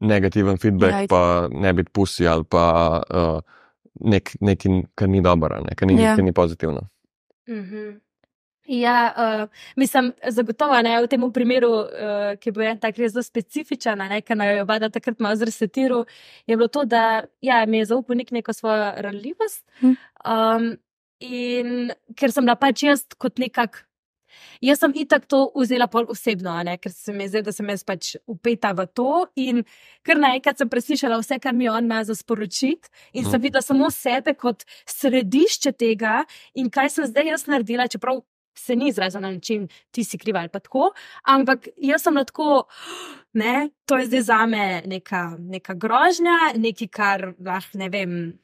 [0.00, 3.40] negativen feedback, Ja, pa ne biti pusi ali pa uh,
[4.00, 6.14] nek, nekaj, kar ni dobro, ne, kar ni, Ja.
[6.16, 6.22] ja.
[6.22, 6.88] ni pozitivno.
[7.48, 7.98] Mhm.
[8.68, 13.12] Ja, uh, mislim, zagotovo ne v tem primeru, uh, ki je bil en tak res
[13.12, 16.02] zelo specifičen, a ne, ker naj jo vada takrat malo zresetiral,
[16.46, 19.62] je bilo to, da ja, mi je zaupal nek neko svojo ranljivost.
[19.80, 19.94] Hm.
[20.26, 20.76] Um,
[21.20, 23.82] in ker sem bila pač jaz kot nekak.
[24.60, 28.16] Jaz sem itak to vzela pol osebno, ker se mi zdi, da sem jaz pač
[28.28, 29.26] upeta v to.
[29.36, 29.64] In
[30.04, 33.42] kar naenkrat sem preslišala vse, kar mi on ima za sporočiti, in sem Mhm.
[33.42, 36.24] videla samo sebe kot središče tega,
[36.54, 38.22] in kaj sem zdaj jaz naredila, čeprav
[38.58, 40.92] se ni izrazila na način, ti si kriva ali pa tako.
[41.28, 42.66] Ampak jaz sem lahko,
[43.34, 48.38] ne, to je zdaj za me neka, neka grožnja, nekaj, kar lahko ne vem,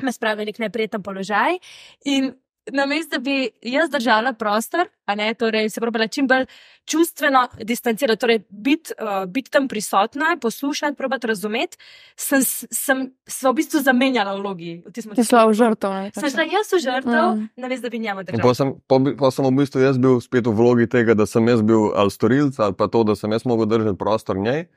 [0.00, 1.58] me spravi v nek neprijeten položaj.
[2.04, 2.34] In
[2.68, 6.44] namesto, da bi jaz držala prostor, a ne, torej se probala čim bolj
[6.84, 11.76] čustveno distancirati, torej biti uh, bit tam prisotna, poslušati, probati razumeti,
[12.16, 14.82] sem, sem se v bistvu zamenjala vlogi.
[14.92, 15.90] Ti si šla v žrtev.
[15.90, 16.32] ne, Sem pač.
[16.32, 17.40] šla jaz v žrtev, Mm.
[17.40, 17.48] mm.
[17.56, 18.42] namesto da bi njemu držala.
[18.42, 21.24] pa sem, po, bi- pa sem v bistvu jaz bil spet v vlogi tega, da
[21.26, 24.68] sem jaz bil ali storilec ali pa to, da sem jaz mogel držati prostor njej.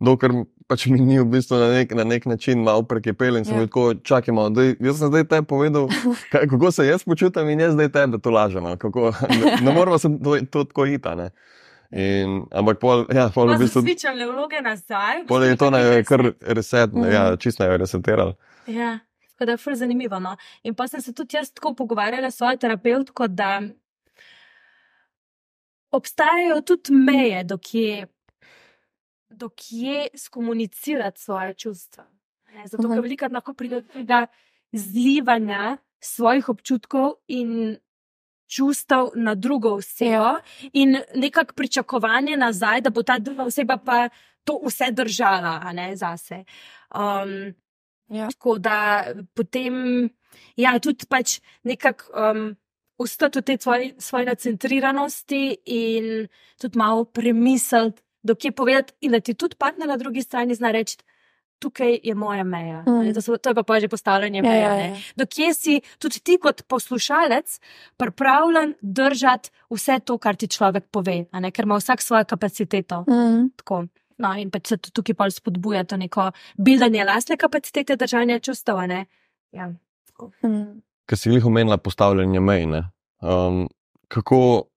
[0.00, 0.32] Dokler
[0.66, 3.58] pač mi ni v bistvu na nek, na nek način malo prekipel in sem Ja.
[3.58, 5.86] bil tako, čakaj malo, daj, jaz sem zdaj te povedal,
[6.32, 8.64] kaj, kako se jaz počutim in jaz zdaj te, da to lažem.
[8.78, 11.14] Kako, ne, ne moramo se to, to tako ita.
[11.14, 11.30] Ne.
[11.92, 15.22] In, ampak pol, ja, pol v bistvu, Svičale vloge nazaj.
[15.22, 16.90] v pol je to naj kar reset.
[16.92, 17.12] Mhm.
[17.12, 18.34] ja, čist naj jo resetirali.
[18.66, 18.98] Ja,
[19.36, 20.18] tako da je fur zanimivo.
[20.18, 20.34] No.
[20.64, 23.62] In pa sem se tudi jaz tako pogovarjala s svojo terapevtko, da
[25.90, 28.06] obstajajo tudi meje, dokje,
[29.36, 32.04] dokje skomunicirati svoje čustva.
[32.54, 34.26] Ne, Zato, ker veliko lahko pride do tega
[34.72, 37.76] zlivanja svojih občutkov in
[38.46, 40.36] čustev na drugo osebo,
[40.72, 44.08] in nekako pričakovanje nazaj, da bo ta druga oseba pa
[44.44, 46.44] to vse držala, ne zase.
[46.94, 47.54] Um,
[48.08, 48.28] Ja.
[48.28, 49.74] Tako da potem,
[50.56, 52.42] ja, tudi pač nekako um,
[53.00, 56.28] ustati v tej svoji, svoji nacentriranosti in
[56.60, 60.96] tudi malo premisliti, dokje povedati, in da ti tudi partner na drugi strani zna reči,
[61.58, 62.82] tukaj je moja meja.
[62.82, 63.12] Mm.
[63.14, 64.60] To, so, to je pa, pa že postavljanje Ja, meje.
[64.60, 64.88] ja, ne.
[64.88, 64.96] ja.
[65.16, 67.60] Dokje si tudi ti kot poslušalec
[67.96, 71.50] pripravljen držati vse to, kar ti človek pove, a ne?
[71.50, 73.04] ker ima vsak svojo kapaciteto.
[73.08, 73.48] Mm.
[73.56, 73.84] Tako.
[74.18, 78.76] No, in pač se tukaj pol spodbuja to neko bildanje lastne kapacitete držanja čustev.
[78.76, 79.06] a ne.
[79.52, 79.70] Ja.
[80.42, 80.82] Mm.
[81.06, 82.66] Ker si jih omenila postavljanje mej.
[82.66, 82.82] ne.
[83.20, 83.68] Um,
[84.08, 84.68] kako,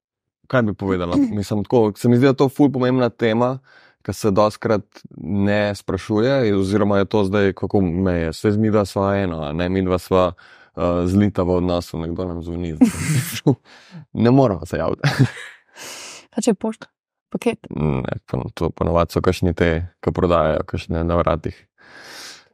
[0.47, 1.17] kaj bi povedala?
[1.37, 3.57] Mislim, tako, se mi zdi, da je to ful pomembna tema,
[4.05, 8.29] ki se doskrat ne sprašuje, oziroma je to zdaj, kako meje.
[8.31, 11.99] Vse z mi dva sva eno, a ne mi dva sva uh, zlita v odnosu,
[11.99, 12.77] nekdo nam zvoni.
[14.13, 15.09] ne moramo se javiti.
[16.31, 16.87] Kaj če je pošta?
[17.29, 17.67] Paket.
[17.75, 21.57] Ne, pa to ponovadi so kašni te, ki prodajajo, kašne na vratih.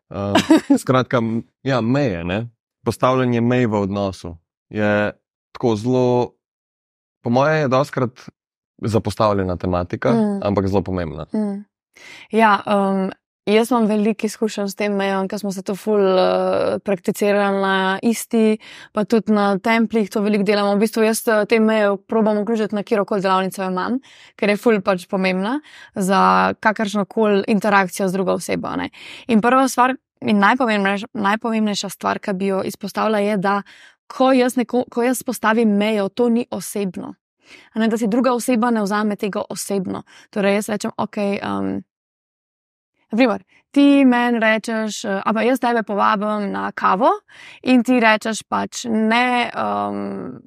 [0.10, 0.34] Um,
[0.82, 1.22] skratka,
[1.64, 2.40] ja, meje, ne?
[2.84, 4.38] postavljanje mej v odnosu
[4.70, 5.12] je
[5.52, 6.36] tako zelo,
[7.24, 8.26] po mojem, je doskrat
[8.84, 10.40] zapostavljena tematika, Mm.
[10.44, 11.26] ampak zelo pomembna.
[11.34, 11.64] Mm.
[12.32, 13.12] Ja, um,
[13.44, 14.94] Jaz imam veliko izkušenj s tem
[15.28, 18.58] ker smo se to ful uh, prakticirali na isti,
[18.94, 20.76] pa tudi na templih to veliko delamo.
[20.76, 24.00] V bistvu jaz te meje probam vključiti na kjerkoli delavnico imam,
[24.40, 25.60] ker je ful pač pomembna
[25.96, 28.78] za kakršno koli interakcijo z drugo osebo.
[28.80, 28.90] Ne.
[29.28, 33.62] In prva stvar in najpomembnejša, najpomembnejša stvar, ki bi jo izpostavila, je, da
[34.08, 37.16] ko jaz, neko, ko jaz postavim mejo, to ni osebno.
[37.76, 40.04] Ne, da si druga oseba ne vzame tega osebno.
[40.32, 41.18] Torej, jaz rečem, ok.
[41.44, 41.74] Um,
[43.14, 47.12] Naprimer, ti meni rečeš, a pa jaz tebe povabim na kavo,
[47.62, 50.40] in ti rečeš, pač ne, um,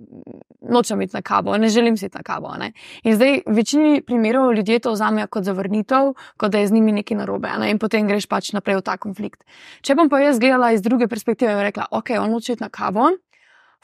[0.66, 2.50] nočem iti na kavo, ne želim si na kavo.
[2.58, 2.72] Ne?
[3.04, 6.96] In zdaj, v večini primerov ljudje to vzamejo kot zavrnitev, kot da je z njimi
[6.98, 7.70] nekaj narobe, ne?
[7.70, 9.46] in potem greš pač naprej v ta konflikt.
[9.86, 12.70] Če bom pa jaz gledala iz druge perspektive in rekla, ok, on noče iti na
[12.70, 13.12] kavo,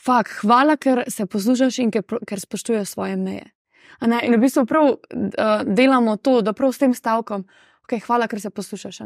[0.05, 3.51] fak, hvala, ker se poslušaš in ker, ker spoštuješ svoje meje.
[4.03, 7.45] In v bistvu prav uh, delamo to, da prav s tem stavkom
[7.85, 9.03] okay, hvala, ker se poslušaš.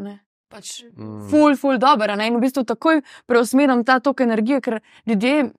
[0.48, 1.28] Pač, mm.
[1.30, 2.14] Ful, ful, dobro.
[2.22, 5.50] In v bistvu takoj preusmerim ta tok energije, ker ljudje,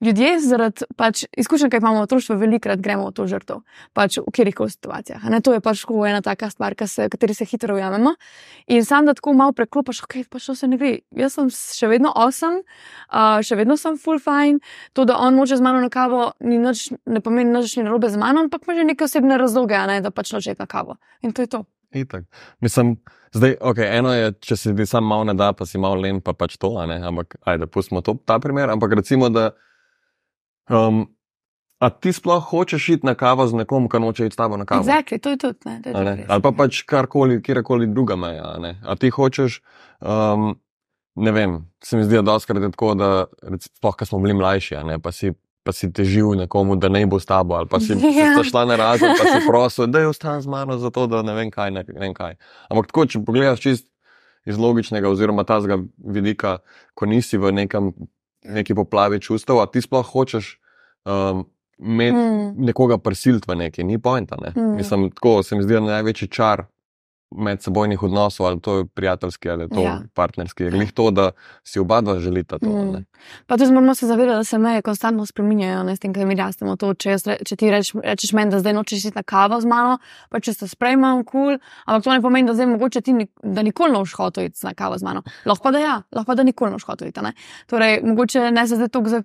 [0.00, 3.62] ljudje zaradi pač, izkušenj, ki imamo v otroštvu, velikrat gremo v to žrtev,
[3.96, 5.24] pač v kjerih koli situacijah.
[5.30, 5.40] Ne?
[5.42, 8.14] To je pač ena taka stvar, se, kateri se hitro ujamemo.
[8.66, 11.00] In sam da tako malo preklopiš, ok, pač to se ne gre.
[11.10, 12.62] Jaz sem še vedno osem,
[13.12, 14.60] uh, še vedno sem full fine.
[14.94, 18.46] To, da on moče z mano na kavo, nič, ne pomeni nič narobe z mano,
[18.46, 20.00] ampak ima že neke osebne razloge, ne?
[20.00, 20.98] da pač noče na kavo.
[21.22, 21.64] In to je to.
[21.96, 22.24] Itak.
[22.60, 22.98] Mislim,
[23.32, 26.20] zdaj, okay, eno je, če si ti sam malo ne da, pa si malo len,
[26.20, 28.68] pa pač to, ampak ajde, pustimo to, ta primer.
[28.70, 29.54] Ampak recimo, da.
[30.68, 31.06] Um,
[31.78, 34.66] a ti sploh hočeš iti na kavo z nekom, ki noče iti s tabo na
[34.66, 34.82] kavo?
[34.82, 35.58] Exactly, to je tudi.
[35.64, 36.26] Ne, to je ne?
[36.28, 38.56] Ali pa pač karkoli, kjerkoli druga meja.
[38.82, 39.62] A ti hočeš.
[40.00, 40.56] Um,
[41.18, 43.26] Ne vem, se mi zdi, da je to tako, da
[43.58, 45.32] sploh, ko smo bili mlajši, ne, pa si
[45.68, 48.32] pa si težil nekomu, da ne bo s tabo, ali pa si ja.
[48.40, 51.50] šla na razred, pa si prosil, da je ostan z mano, zato da ne vem
[51.52, 51.74] kaj.
[51.76, 52.38] Ne, ne vem kaj.
[52.72, 53.84] Ampak tako, če pogledaš čist
[54.48, 56.62] iz logičnega, oziroma tazga vidika,
[56.96, 57.92] ko nisi v nekem,
[58.44, 60.58] neki poplavi čustev, a ti sploh hočeš.
[61.04, 61.46] Um,
[61.78, 62.64] Med mm.
[62.66, 64.34] nekoga prisiliti v nekaj, ni pojenta.
[64.42, 64.50] Ne?
[64.50, 64.72] Mm.
[64.76, 66.64] Mislim, tako se mi zdi, največji čar
[67.30, 70.00] medsebojnih odnosov, ali to je prijateljski ali to ja.
[70.14, 70.62] partnerski.
[70.64, 71.30] Je glih to, da
[71.64, 72.66] si oba dva želita to.
[72.66, 73.04] Mm.
[73.46, 76.34] Pa tudi moramo se zavedati, da se meje konstantno spreminjajo, ne s tem, kaj mi
[76.34, 76.76] rastemo.
[76.76, 79.68] To, če, jaz, če ti reč, rečeš meni, da zdaj nočeš iti na kavo z
[79.68, 79.98] mano,
[80.30, 83.62] pa če se sprejmem, kul, cool, ampak to ne pomeni, da zdaj mogoče ti, da
[83.62, 85.22] nikoli noš hotel iti na kavo z mano.
[85.44, 87.34] Lahko da ja, lahko da nikoli noš hotel iti.
[87.66, 89.22] Torej, mogoče ne se zdaj toliko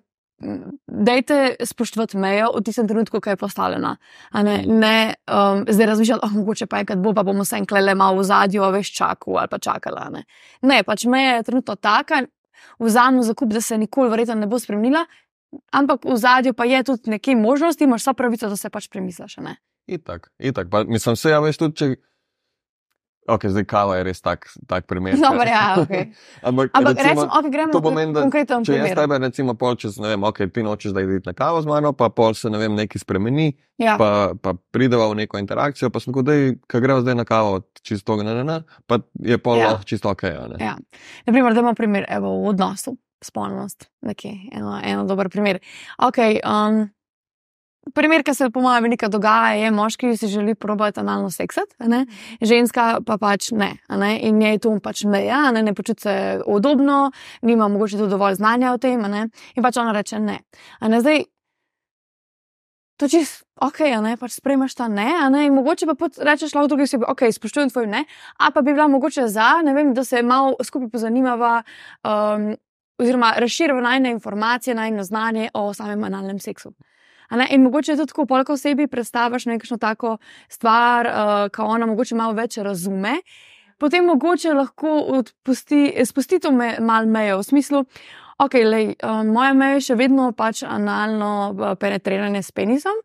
[0.88, 3.95] Dajte spoštovati mejo v tistem trenutku, ko je postavljena.
[4.34, 7.95] Ne, ne um, zdaj razmišljati, oh, mogoče pa enkrat bo, pa bomo se enkrat le
[7.95, 10.08] malo v zadju, veš, čakali ali pa čakala.
[10.13, 10.23] Ne,
[10.62, 12.23] ne pač meja je trenutno taka,
[12.79, 15.06] vzamem zakup, da se nikoli verjetno ne bo spremenila,
[15.71, 19.38] ampak v zadju pa je tudi nekaj možnosti, imaš vsa pravica, da se pač premisliš.
[19.88, 20.69] Itak, itak.
[20.71, 21.95] Pa, mislim, se ja, veš tudi, če.
[23.27, 25.15] Ok, zdaj kava je res tak, tak primer.
[25.23, 26.12] Dobar, ja, okay.
[26.47, 30.12] Ampak, Ampak recimo, okay, gremo to pomeni, da če jaz tebe recimo pol čez, ne
[30.12, 32.75] vem, ok, ti nočeš, da ideš na kavo z mano, pa pol se, ne vem,
[32.75, 33.95] nekaj spremeni, ja.
[34.01, 36.36] pa, pa prideva v neko interakcijo, pa sem tako, da
[36.67, 38.59] gremo zdaj na kavo, čisto, ne, ne, ne,
[38.91, 39.71] pa je pol ja.
[39.71, 40.27] lahko čisto ok.
[40.27, 40.75] Ja, ja.
[41.29, 45.63] Naprimer, da imamo primer, evo, v odnosu, spolnost, nekaj, eno, eno dober primer.
[46.03, 46.83] Ok, um,
[47.91, 51.75] Primer, ki se po mojem veliko dogaja, je moški, ki si želi probati analno seksati,
[52.41, 53.73] ženska pa pač ne.
[53.89, 54.13] ne?
[54.23, 56.15] In je tu pač meja, ne, ne počuti se
[56.47, 59.03] udobno, nima mogoče tudi dovolj znanja o tem.
[59.03, 60.39] In pač ona reče ne.
[60.81, 61.01] ne?
[61.01, 61.25] Zdaj,
[62.97, 66.87] to čist ok, ne, pač sprejmaš ta ne, ne, in mogoče pa rečeš lahko drugi
[66.87, 68.05] osebi, ok, spoštujem tvoj ne,
[68.39, 71.63] a pa bi bila mogoče za, ne vem, da se malo skupaj pozanimava.
[72.03, 72.53] Um,
[73.01, 76.69] Oziroma, razširjava najne informacije, najno znanje o samem analnem seksu.
[77.33, 80.17] In mogoče tudi tako, polk osebi predstaviš nekakšno tako
[80.49, 83.15] stvar, uh, ko ona mogoče malo več razume,
[83.81, 87.85] potem mogoče lahko odpusti, spusti to me, mal mejo v smislu.
[88.43, 93.01] Ok, lej, um, moja meja je še vedno pač analno uh, penetriranje s penisom,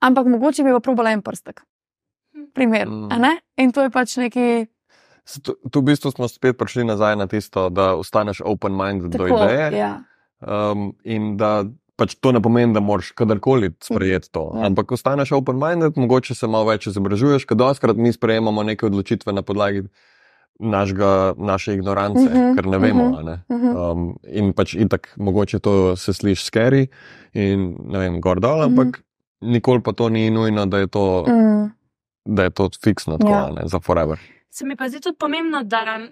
[0.00, 1.64] ampak mogoče bi pa probala en prstek.
[2.54, 2.88] Primer.
[2.88, 3.40] Mm.
[3.60, 4.46] In to je pač neki.
[5.44, 9.68] Tu, tu v bistvu smo spet prišli nazaj na tisto, da ostaneš open-minded do ideje.
[9.78, 9.92] Ja.
[10.40, 11.68] Um, in da
[12.00, 14.46] pač to ne pomeni, da moraš kadarkoli sprejeti to.
[14.56, 14.70] Ja.
[14.70, 19.34] Ampak, ko ostaneš open-minded, mogoče se malo več izobražuješ, ker doskrat mi sprejemamo neke odločitve
[19.36, 19.84] na podlagi
[20.60, 23.04] našega, naše ignorance, uh mhm, -huh, ker ne vemo.
[23.04, 23.36] Uh -huh, ne?
[23.48, 23.92] Uh -huh.
[23.92, 26.86] um, in pač itak, mogoče to se sliši scary
[27.32, 29.00] in ne vem, gor dol, ampak uh mhm.
[29.00, 29.52] -huh.
[29.52, 31.36] nikoli pa to ni nujno, da je to, uh mhm.
[31.36, 31.70] -huh.
[32.24, 33.50] da je to fiksno, tako, ja.
[33.50, 34.18] ne, za forever.
[34.50, 36.08] Se mi pa zdi tudi pomembno, da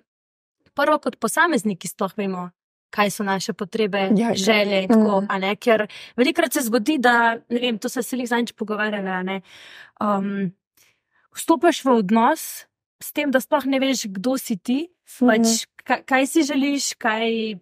[0.74, 2.51] prvo kot posamezniki sploh vemo,
[2.90, 4.35] kaj so naše potrebe, ja, ja.
[4.35, 4.88] želje.
[4.88, 5.57] Tako, mm.
[5.61, 9.40] Ker velikokrat se zgodi, da vem, to se vsi zadnjič pogovarjali.
[10.01, 10.53] Um,
[11.37, 12.66] vstopiš v odnos
[13.01, 14.88] s tem, da sploh ne veš, kdo si ti,
[15.20, 17.59] pač, kaj, kaj si želiš, kaj,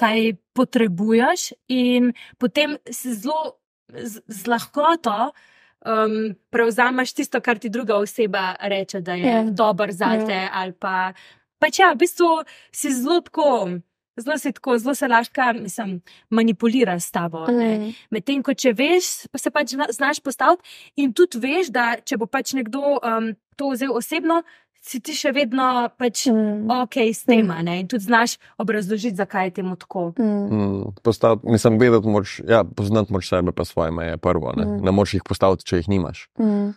[0.00, 3.58] kaj potrebuješ, in potem si zelo
[3.92, 5.32] z, z lahkoto.
[5.80, 9.44] Um, prevzameš tisto, kar ti druga oseba reče, da je Ja.
[9.48, 10.26] dobro za Ja.
[10.26, 10.48] te.
[10.52, 11.12] Ali pa,
[11.58, 13.80] pač ja, v bistvu si zelo tako,
[14.20, 17.46] zelo si tako, zelo se lahko, mislim, manipulira s tabo.
[17.48, 17.78] ne.
[17.78, 17.92] Mm.
[18.10, 20.62] Medtem ko če veš, pa se pač zna- znaš postaviti
[20.96, 24.42] in tudi veš, da če bo pač nekdo um, to vzel osebno,
[24.80, 26.70] si ti še vedno pač Mm.
[26.72, 27.80] ok s tem, a ne?
[27.80, 30.14] in tudi znaš obrazložiti, zakaj je temu tako.
[30.16, 30.48] Mm.
[30.48, 34.52] Mm, postaviti, mislim, vedeti moč, ja, poznati moč sebe, pa svoje meje prvo.
[34.52, 34.80] Ne, Mm.
[34.80, 36.28] ne moš jih postaviti, če jih nimaš.
[36.38, 36.72] Mm.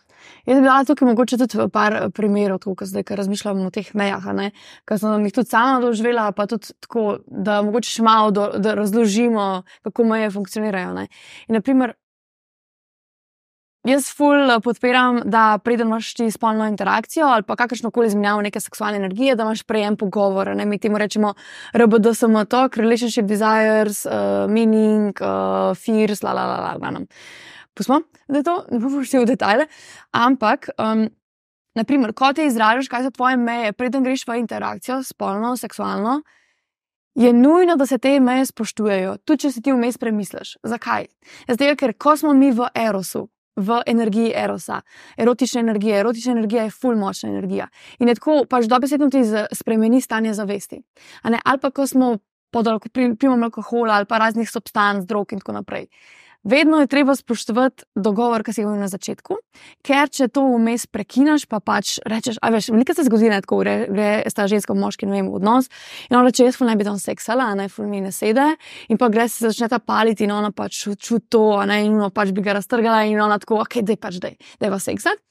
[0.45, 3.71] Jaz bi dala tukaj mogoče tudi par eh, primerov, tako kot zdaj, ko razmišljam o
[3.73, 4.29] teh mejah,
[4.87, 8.75] ker sem jih tudi sama doživela, pa tudi tako, da mogoče še malo do, da
[8.79, 9.49] razložimo,
[9.83, 11.07] kako meje funkcionirajo.
[13.83, 18.41] Jaz ful eh, podpiram, da preden imaš ti spolno interakcijo ali pa kakršno koli izmenjavo
[18.41, 20.53] neke seksualne energije, da imaš prejem pogovora.
[20.53, 20.65] Ne.
[20.65, 21.33] Mi temu rečemo
[21.75, 27.07] RBDSM, talk, relationship desires, uh, meaning, uh, fears, la la la la, glavnem.
[27.73, 29.67] Pustimo, da je to, ne bomo šli v detajle,
[30.11, 31.07] ampak, um,
[31.75, 36.21] naprimer, ko te izražaš, kaj so tvoje meje, preden greš v interakcijo, spolno, seksualno,
[37.15, 40.57] je nujno, da se te meje spoštujejo, tudi če si ti vmes premisliš.
[40.65, 41.07] Zakaj?
[41.47, 44.81] Zato, ker ko smo mi v erosu, v energiji erosa,
[45.17, 47.67] erotične energije, erotična energija je full močna energija.
[47.99, 49.21] In je tako, pač dobesedno ti
[49.53, 50.81] spremeni stanje zavesti.
[51.21, 52.17] Ali pa ko smo
[52.53, 55.87] pod alko- pri- vplivom alkohola ali pa raznih substanc, drog in tako naprej.
[56.43, 59.37] Vedno je treba spoštovati dogovor, ki si ga imel na začetku,
[59.87, 63.61] ker če to vmes prekineš, pa pač rečeš, a veš, veliko se zgodi, da tako
[63.63, 65.71] gre, sta ženska, moški, ne vem, odnos.
[66.09, 68.49] In ona reče, jaz ful naj bi tam seksala, a ne ful mi ne sede.
[68.91, 71.95] In pa gre se začne ta paliti in ona pač ču- čuti to, ne, in
[71.95, 75.23] ona pač bi ga raztrgala in ona tako, ok, dej pač dej, dej va seksati.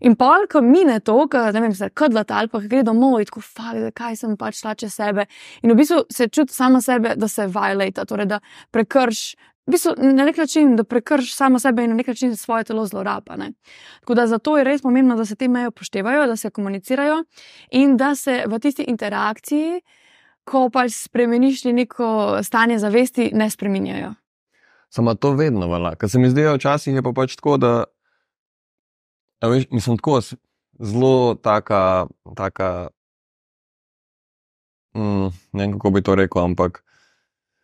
[0.00, 3.28] In pol, ko mine to, ko ne vem, se kadlata ali pa gre domov in
[3.28, 5.26] tako, fakt, kaj sem pač šla čez sebe.
[5.60, 8.40] In v bistvu se čuti sama sebe, da se violata, torej da
[8.72, 9.34] prekrš.
[9.70, 12.86] V bistvu na nek način, da prekrš samo sebe in na nek način svoje telo
[12.86, 13.36] zloraba.
[13.36, 13.52] Ne?
[14.00, 17.20] Tako da zato je res pomembno, da se te meje upoštevajo, da se komunicirajo
[17.70, 19.80] in da se v tisti interakciji,
[20.44, 24.10] ko pač spremeniš neko stanje zavesti, ne spreminjajo.
[24.90, 25.94] Samo to vedno vala.
[25.94, 27.84] Ker se mi zdi, včasih je pa pač tako, da.
[29.40, 30.18] a Veš, mislim, tako
[30.80, 32.06] zelo taka.
[32.36, 32.88] taka
[34.94, 36.82] mm, ne vem, kako bi to rekel, ampak.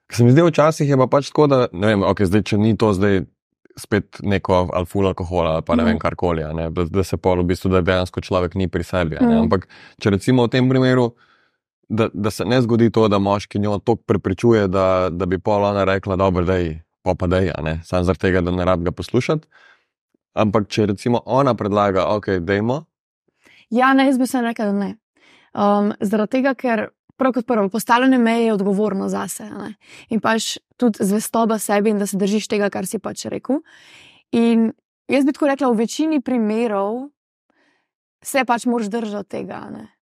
[0.07, 2.59] Ker Se mi zdi, včasih je pa pač tako, da ne vem, okay, zdaj, če
[2.59, 3.25] ni to zdaj
[3.77, 5.91] spet neko ali ful alkohola ali pa ne Mhm.
[5.91, 8.85] vem karkoli, a ne, da, da se pol v bistvu, da dejansko človek ni pri
[8.85, 9.17] sebi.
[9.17, 9.39] Mhm.
[9.47, 9.69] Ampak
[10.01, 11.13] če recimo v tem primeru,
[11.89, 15.65] da, da se ne zgodi to, da moški njo toliko prepričuje, da, da bi pol
[15.65, 17.53] ona rekla, dobro, da je pa pa da je,
[17.85, 19.47] samo zaradi tega, da ne rab ga poslušati.
[20.35, 22.85] Ampak če recimo ona predlaga, ok, dajmo,
[23.71, 24.97] Ja, ne, jaz bi se rekel, da ne.
[25.55, 29.43] Um, zaradi tega, ker prav kot prvo, postavljanje meje je odgovorno zase.
[29.43, 29.75] a ne.
[30.09, 33.61] In pač tudi zvestoba sebi in da se držiš tega, kar si pač rekel.
[34.33, 34.73] In
[35.09, 37.09] jaz bi tako rekla, v večini primerov
[38.23, 39.93] se pač moraš držati tega, ne.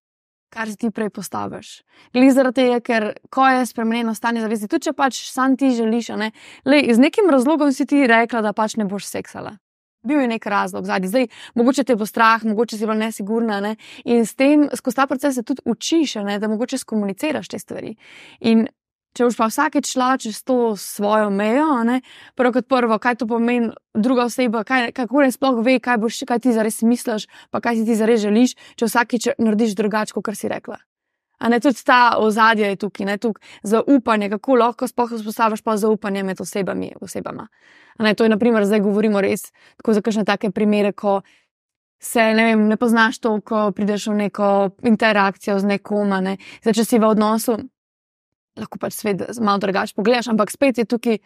[0.54, 1.82] kar si ti prej postaviš.
[2.14, 6.12] Glede zaradi tega, ker ko je spremenjeno stanje zavesti, tudi če pač sam ti želiš,
[6.14, 6.30] ne,
[6.64, 9.56] lej, z nekim razlogom si ti rekla, da pač ne boš seksala.
[10.04, 11.08] Bil je nek razlog zadnji.
[11.08, 13.60] Zdaj, mogoče te bo strah, mogoče si bila nesigurna.
[13.60, 13.76] Ne?
[14.04, 16.38] In s tem, skozi ta proces se tudi učiš, ne?
[16.38, 17.96] da mogoče skomuniciraš te stvari.
[18.40, 18.66] In
[19.14, 22.00] če boš pa vsakeč šla čez to svojo mejo, ne,
[22.38, 26.24] prvo kot prvo, kaj to pomeni, druga oseba, kaj, kako ne sploh ve, kaj, boš,
[26.28, 30.34] kaj ti zares misliš, pa kaj si ti zares želiš, če vsakeč narediš drugače, kot
[30.38, 30.80] si rekla.
[31.44, 35.76] A ne tudi ta ozadje je tukaj, ne tukaj zaupanje, kako lahko sploh vzpostaviš pa
[35.76, 36.94] zaupanje med osebami.
[37.00, 37.48] osebama.
[37.98, 41.20] A Ne, to je, naprimer, zdaj govorimo res tako za kakšne take primere, ko
[42.00, 44.48] se ne, vem, ne poznaš to, ko prideš v neko
[44.82, 46.16] interakcijo z nekom.
[46.24, 46.36] Ne.
[46.62, 47.58] Zdaj, če si v odnosu,
[48.58, 51.20] lahko pač svet malo drugače pogledaš, ampak spet je tukaj.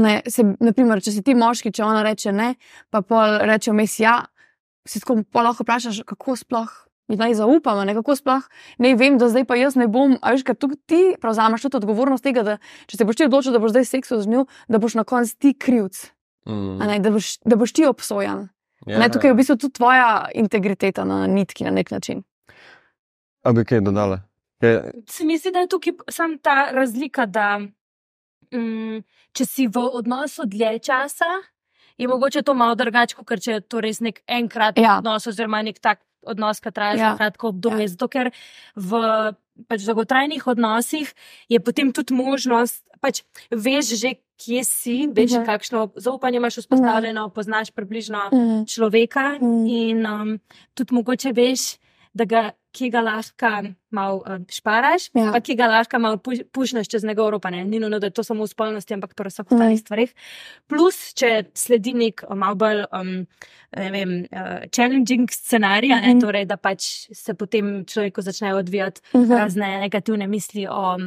[0.00, 2.54] Ne, se, naprimer, če si ti moški, če ona reče ne,
[2.88, 4.22] pa pol reče vmes ja,
[4.88, 6.72] si tako lahko vprašaš, kako sploh.
[7.08, 8.46] Mi naj zaupamo, ne kako sploh
[8.78, 10.16] ne vem, da zdaj pa jaz ne bom.
[10.22, 12.54] A veš, ker tudi ti prevzameš tudi odgovornost tega, da
[12.88, 15.36] če se boš ti odločil, da boš zdaj seksil z njo, da boš na koncu
[15.38, 16.00] ti krivc,
[16.48, 18.48] mm, a ne, da, boš, da boš ti obsojen.
[18.86, 22.22] ja, Ne, tukaj je v bistvu tudi tvoja integriteta na nitki na nek način.
[23.44, 24.22] A bi kaj dodala?
[24.60, 27.58] Kaj, Se mi zdi, da je tukaj samo ta razlika, da
[28.52, 31.28] mm, če si v odnosu dlje časa,
[31.98, 34.98] je mogoče to malo drugače, kot če je to res nek enkrat Ja.
[34.98, 37.16] odnos, oziroma nek tak odnos, ki traja Ja.
[37.16, 37.80] kratko obdobje.
[37.82, 37.88] Ja.
[37.88, 38.30] Zato, ker
[38.76, 38.90] v
[39.68, 41.14] pač, dolgotrajnih odnosih
[41.48, 45.40] je potem tudi možnost, pač veš že, kje si, veš, Mhm.
[45.40, 45.46] mhm.
[45.46, 48.66] kakšno zaupanje imaš vzpostavljeno, poznaš približno Mm.
[48.66, 49.66] človeka Mm.
[49.66, 50.40] in um,
[50.74, 51.78] tudi mogoče veš,
[52.16, 53.50] ga, ki ga lahko
[53.90, 55.32] malo um, šparaš, Ja.
[55.32, 57.50] pa ki ga lahko malo puš- pušneš čez njegov ropa.
[57.50, 57.64] Ne?
[57.64, 59.28] Ni nujno, da je to samo v spolnosti, ampak pri Ne.
[59.28, 60.10] ostalih stvareh.
[60.68, 63.26] Plus, če sledi nek um, malo bolj um,
[63.72, 64.38] ne vem, uh,
[64.70, 66.06] challenging scenarij, mm Mhm.
[66.06, 66.20] -hmm.
[66.20, 66.80] torej, da pač
[67.12, 69.32] se potem človeku začnejo odvijati Mhm.
[69.32, 70.98] razne negativne misli o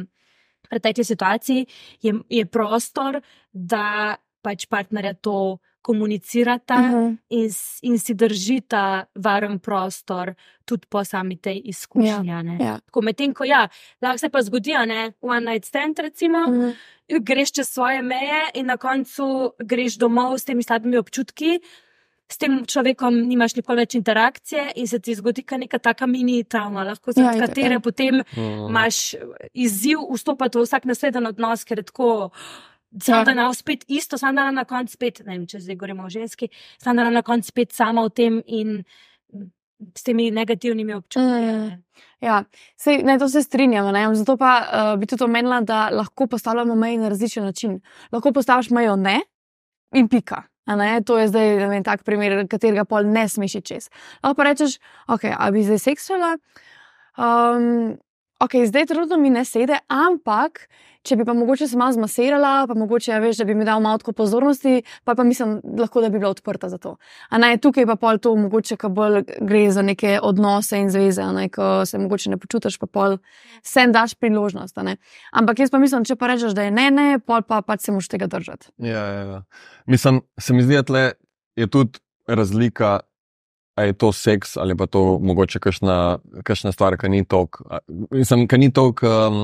[0.70, 1.66] pretekli situaciji,
[2.02, 3.20] je, je prostor,
[3.52, 7.16] da pač partnerja to komunicirata Mhm.
[7.30, 8.82] in, s- in si držita
[9.16, 10.34] varen prostor
[10.64, 12.30] tudi po sami tej izkušnji.
[12.30, 12.56] a ne.
[12.60, 12.78] Ja.
[12.80, 13.68] Tako medtem, ko ja,
[13.98, 16.70] lahko se pa zgodi, a ne, one night stand, recimo, Mhm.
[17.20, 19.24] greš čez svoje meje in na koncu
[19.58, 21.60] greš domov s temi slabimi občutki.
[22.28, 26.84] S tem človekom nimaš nikoli več interakcije, in se ti zgodi neka taka mini travma,
[26.84, 27.80] lahko Ja, zaradi itak, katere ja.
[27.80, 28.68] potem Mm.
[28.68, 29.14] imaš
[29.54, 32.08] izziv vstopati v vsak naslednji odnos, ker je tako.
[32.20, 32.28] Ja.
[33.02, 36.06] Sam da na spet isto, sam da na koncu spet, ne vem, če zdaj govorimo
[36.06, 36.48] o ženski,
[36.80, 38.78] sam da na koncu spet sama v tem in
[39.94, 41.20] s temi negativnimi občutki.
[41.20, 41.82] Mm.
[42.24, 42.42] Ja,
[42.80, 43.92] sej, ne, to se strinjamo.
[43.92, 44.06] Ne?
[44.14, 47.80] Zato pa uh, bi tudi omenila, da lahko postavljamo meje na različen način.
[48.12, 49.20] Lahko postaviš mejo ne
[49.94, 50.42] in pika.
[50.66, 51.00] a Ne?
[51.00, 53.90] To je zdaj vem, tak primer, katerega pol ne smeš čez.
[54.22, 54.78] Lahko pa rečeš,
[55.08, 56.36] ok, a bi zdaj seksuala.
[57.18, 57.96] Um,
[58.40, 60.68] ok, zdaj trenutno mi ne sede, ampak
[61.02, 63.80] če bi pa mogoče se malo zmasirala, pa mogoče ja, veš, da bi mi dal
[63.80, 66.96] malo pozornosti, pa pa mislim, lahko da bi bila odprta za to.
[67.30, 71.22] A ne, tukaj pa pol to mogoče, ko bolj gre za neke odnose in zveze,
[71.22, 73.18] a ne, ko se mogoče ne počutiš, pa pol
[73.62, 74.78] sem daš priložnost.
[75.32, 77.94] Ampak jaz pa mislim, če pa rečeš, da je ne, ne, pol pa pač se
[77.94, 78.72] moš tega držati.
[78.84, 79.42] Ja, ja, ja.
[79.86, 81.10] Mislim, se mi zdi, da
[81.56, 83.00] je tudi razlika,
[83.78, 87.62] ali je to seks ali pa to mogoče kakšna, kakšna stvar, ki ni tok.
[88.10, 89.38] Mislim, ki ni tok um,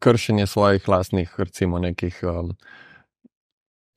[0.00, 2.16] kršenje svojih lastnih, recimo, nekih.
[2.24, 2.54] Um,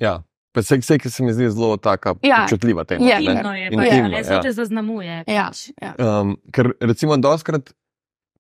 [0.01, 0.19] ja,
[0.51, 2.43] pa seks, seks se mi zdi zelo taka Ja.
[2.43, 3.05] občutljiva tema.
[3.05, 3.24] Je, ne.
[3.24, 4.41] Intimno je, Intimno, pač, Intimno, ne, se ja.
[4.41, 5.24] te zaznamuje.
[5.28, 5.47] Ja,
[5.82, 5.93] ja.
[5.97, 7.74] Um, ker recimo doskrat,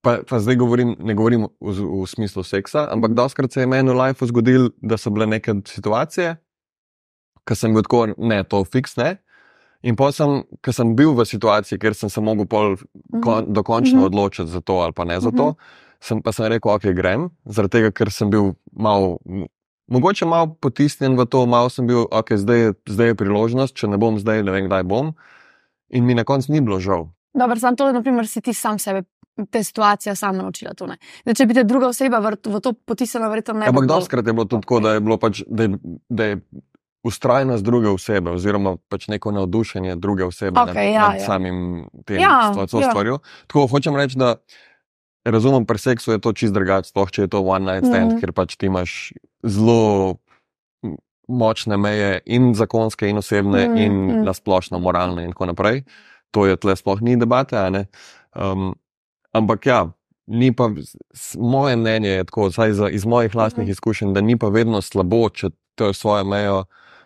[0.03, 1.73] pa, pa zdaj govorim, ne govorim v,
[2.03, 5.55] v smislu seksa, ampak doskrat se je meni v lifeu zgodilo, da so bile neke
[5.65, 6.35] situacije,
[7.47, 9.17] ko sem bil tako, ne, to fiks ne.
[9.83, 12.77] In pa sem, ko sem bil v situaciji, kjer sem se mogel pol
[13.21, 14.05] kon, dokončno Mhm.
[14.05, 15.37] odločiti za to ali pa ne za Mhm.
[15.37, 15.55] to,
[15.99, 19.17] sem pa sem rekel, ok, grem, zaradi tega, ker sem bil mal,
[19.87, 23.87] mogoče malo potisnjen v to, malo sem bil, ok, zdaj je, zdaj je priložnost, če
[23.87, 25.13] ne bom zdaj, ne vem, kdaj bom.
[25.89, 27.11] In mi na koncu ni bilo žal.
[27.33, 29.03] Dobro, samo to, naprimer, si ti sam sebe.
[29.49, 30.85] Te situacije sam naučila to.
[30.85, 33.65] Zdaj, če bi te druga oseba v, to potisnila, verjetno ne.
[33.65, 35.69] Ampak bilo- doskrat je bilo tudi tako, da je bilo pač, da je,
[36.07, 36.35] da je
[37.03, 41.25] ustrajnost druge osebe, oziroma pač neko navdušenje druge osebe Okej, nad, ja, nad ja.
[41.25, 41.57] samim
[42.05, 42.89] tem Ja, stva- to ja.
[42.89, 43.17] stvarjo.
[43.47, 44.35] Tako hočem reči, da
[45.25, 48.19] razumem, pri seksu je to čist drugače, sploh če je to one night stand, Mhm.
[48.19, 50.15] ker pač ti imaš zelo
[51.25, 54.23] močne meje in zakonske, in osebne, Mhm, in mhm.
[54.23, 55.83] nasplošno moralne, in tako naprej.
[56.31, 57.53] To je tle sploh ni debate.
[57.55, 57.85] a ne.
[58.33, 58.75] Um,
[59.31, 59.91] ampak ja.
[60.25, 60.69] Ni pa,
[61.35, 63.71] moje mnenje je tako, vsaj za, iz mojih lastnih Mhm.
[63.71, 66.63] izkušenj, da ni pa vedno slabo, če to svojo mejo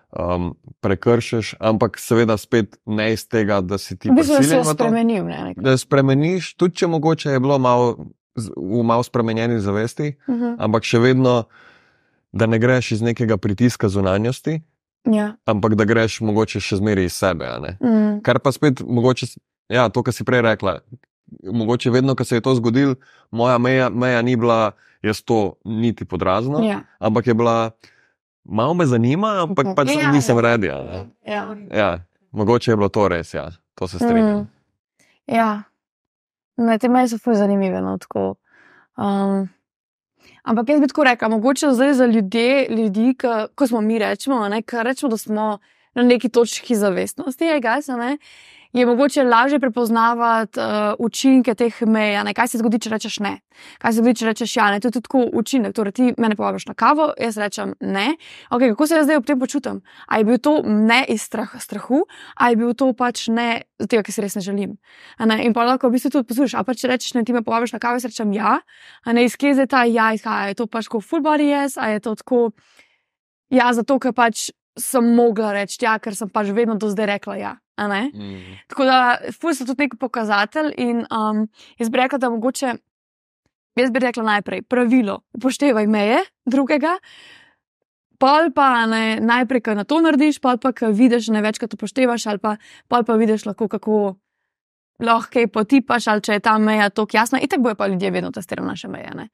[0.10, 4.58] um, prekršiš, ampak seveda spet ne iz tega, da si ti V bistvu si prisiljen
[4.58, 4.74] jo v to.
[4.76, 5.24] spremenil.
[5.26, 5.53] Ne.
[5.55, 10.55] Da spremeniš, tudi če mogoče je bilo malo, v malo spremenjeni zavesti, Mhm.
[10.60, 11.43] ampak še vedno,
[12.30, 14.62] da ne greš iz nekega pritiska zunanjosti,
[15.05, 15.36] Ja.
[15.43, 17.47] ampak da greš mogoče še zmeraj iz sebe.
[17.80, 18.20] Mm.
[18.22, 19.26] Kar pa spet, mogoče,
[19.68, 20.80] ja, to, kar si prej rekla.
[21.43, 22.95] Mogoče vedno, ko se je to zgodilo,
[23.32, 26.84] moja meja, meja ni bila, jaz to niti podrazno, Ja.
[26.97, 27.72] ampak je bila,
[28.48, 30.41] malo me zanima, ampak pač Ja, nisem ja.
[30.41, 30.68] redi.
[31.26, 31.56] Ja.
[31.72, 32.00] Ja,
[32.32, 34.39] mogoče je bilo to res, ja, to se strinjam.
[34.39, 34.48] Mm.
[35.28, 35.64] Ja,
[36.58, 37.82] ne, te meje so fuj zanimive.
[37.82, 38.36] No, tako.
[38.98, 39.50] um,
[40.43, 44.48] ampak jaz bi tako rekla, mogoče zdaj za ljudje, ljudi, ka, ko smo mi rečemo,
[44.50, 45.58] ne, rečemo, da smo
[45.93, 48.18] na neki točki zavestnosti, je, a ne,
[48.78, 53.19] je mogoče lažje prepoznavati uh, učinke teh mej, a ne, kaj se zgodi, če rečeš
[53.25, 53.38] ne.
[53.82, 55.75] Kaj se zgodi, če rečeš ja, ne, to je tudi tako učinek.
[55.75, 58.09] Torej, ti mene povabiš na kavo, jaz rečem ne.
[58.49, 59.82] Okay, kako se jaz zdaj ob tem počutim?
[60.07, 62.05] A je bil to ne iz strah, strahu,
[62.36, 64.78] a je bil to pač ne zaradi tega, ker si res ne želim.
[65.19, 65.38] Ne?
[65.45, 66.57] In pa lahko v bistvu tudi poslušaš.
[66.59, 68.59] A pa če rečeš, ne, ti me povabiš na kavo, jaz rečem ja,
[69.05, 70.51] a ne iz kje zdaj ta ja izhaja.
[70.51, 72.51] Je to pač kot full body yes, a je to tako,
[73.49, 77.38] ja, zato ker pač sem mogla reči ja, ker sem pač vedno do zdaj rekla
[77.38, 77.55] ja.
[77.78, 78.57] Mm.
[78.71, 78.99] Tako da,
[79.38, 80.73] ful so tudi neki pokazatelj.
[80.82, 81.45] In um,
[81.78, 82.73] jaz bi rekla, da mogoče,
[83.78, 86.97] jaz bi rekla najprej pravilo, upoštevaj meje drugega.
[88.17, 92.25] Pol pa ne, najprej, ko na to narediš, pol pa, ko vidiš, ne večkrat upoštevaš,
[92.32, 92.55] ali pa,
[92.89, 94.15] pol pa vidiš, lahko, kako
[95.03, 97.41] lahko kaj potipaš, ali če je ta meja tako jasna.
[97.41, 99.11] In tako bojo pa ljudje vedno testirali naše meje.
[99.15, 99.28] Ne?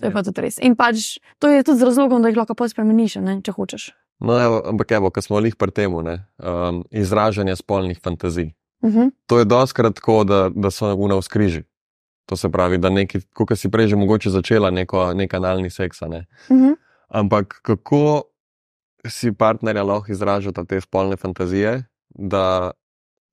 [0.00, 0.58] To je pa tudi res.
[0.62, 3.90] In pač to je tudi z razlogom, da jih lahko pol spremeniš, ne, če hočeš.
[4.18, 4.34] No,
[4.66, 8.54] ampak evo, ko smo lih pri tem, um, izražanje spolnih fantazij.
[8.82, 9.10] Uh -huh.
[9.26, 11.62] To je doskrat tako, da, da so v navskriži.
[12.26, 16.00] To se pravi, da neki, kot si prej že mogoče začela, neko, nek analni seks.
[16.00, 16.26] Ne?
[16.48, 16.74] Uh -huh.
[17.08, 18.22] Ampak kako
[19.06, 22.70] si partnerja lahko izražata te spolne fantazije, da,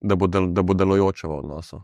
[0.01, 1.81] da, bo, del, da bo delojoče v odnosu?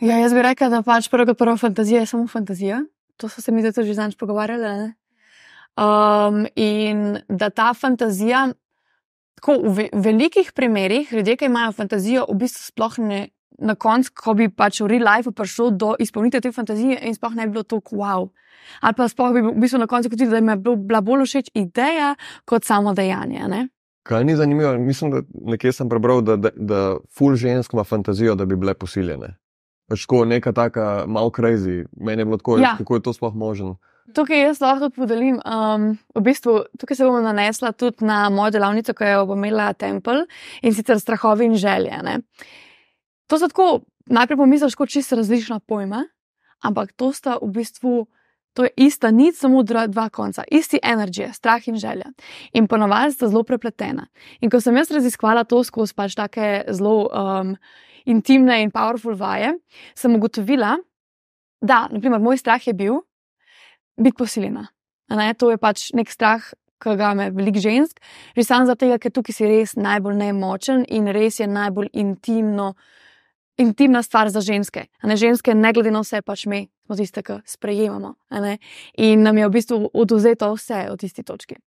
[0.00, 2.84] Ja, jaz bi rekel, da pač prvo kot prvo fantazija je samo fantazija.
[3.16, 4.92] To so se mi zdaj že zanj pogovarjali.
[5.76, 8.50] Um, in da ta fantazija,
[9.40, 13.28] tako v ve velikih primerih, ljudje, ki imajo fantazijo, v bistvu sploh ne.
[13.62, 17.34] Na koncu, ko bi pač v real life prišel do izpolnitve te fantazije, in sploh
[17.36, 18.24] ne bi bilo tako wow.
[18.80, 21.50] Ali pa sploh bi v bistvu na koncu kot da jim je bila bolj všeč
[21.54, 22.14] ideja
[22.44, 23.44] kot samo dejanje.
[23.48, 23.68] Ne?
[24.02, 24.72] Kaj ni zanimivo?
[24.78, 28.74] Mislim, da nekje sem prebral, da, da, da ful žensk ima fantazijo, da bi bile
[28.74, 29.36] posiljene.
[29.88, 31.84] Pač tako neka taka malo crazy.
[32.00, 32.74] Meni je bilo tako, Ja.
[32.78, 33.76] kako je to sploh možno.
[34.10, 35.38] Tukaj jaz lahko podelim.
[35.46, 39.70] Um, v bistvu, tukaj se bom nanesla tudi na mojo delavnico, ki jo bom imela
[39.78, 40.24] Temple
[40.62, 42.00] in sicer strahovi in želje.
[42.02, 42.18] Ne.
[43.30, 46.02] To so tako, najprej pomisliš, kot čisto različna pojma,
[46.66, 47.94] ampak to sta v bistvu.
[48.52, 52.10] To je ista nit, samo dva konca, isti energija, strah in želja.
[52.52, 54.10] In ponovadi sta zelo prepletena.
[54.44, 57.54] In ko sem jaz raziskvala to skozi pač take zelo um,
[58.04, 59.54] intimne in powerful vaje,
[59.96, 60.74] sem ugotovila,
[61.64, 63.00] da, naprimer, moj strah je bil
[64.02, 64.66] biti posiljena.
[65.12, 65.32] Ne?
[65.34, 66.44] To je pač nek strah,
[66.82, 68.00] ki ga ima veliko žensk,
[68.36, 72.72] že samo zato, ker tukaj si res najbolj nemočen in res je najbolj intimno.
[73.60, 74.86] Intimna stvar za ženske.
[75.04, 78.14] Ne, ženske, ne glede na vse, pač mi smo tiste, ki sprejemamo.
[78.98, 81.60] In nam je v bistvu oduzeto vse od tiste točke.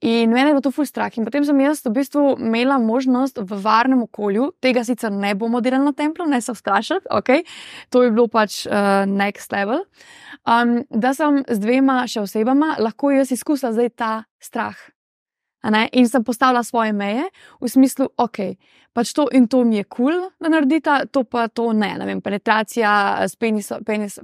[0.00, 1.10] In meni je bilo to ful strah.
[1.18, 5.60] In potem sem jaz v bistvu imela možnost v varnem okolju, tega sicer ne bomo
[5.60, 7.44] delali na templu, ne se vstrašiti, okay?
[7.90, 9.84] to je bilo pač uh, next level.
[10.46, 14.78] Um, da sem z dvema še osebama lahko jaz izkusila zdaj ta strah.
[15.92, 17.26] In sem postavila svoje meje
[17.60, 18.56] v smislu, ok,
[18.96, 21.92] pač to in to mi je kul, cool, da naredita, to pa to ne.
[21.98, 24.16] ne vem, penetracija s penisom, penis,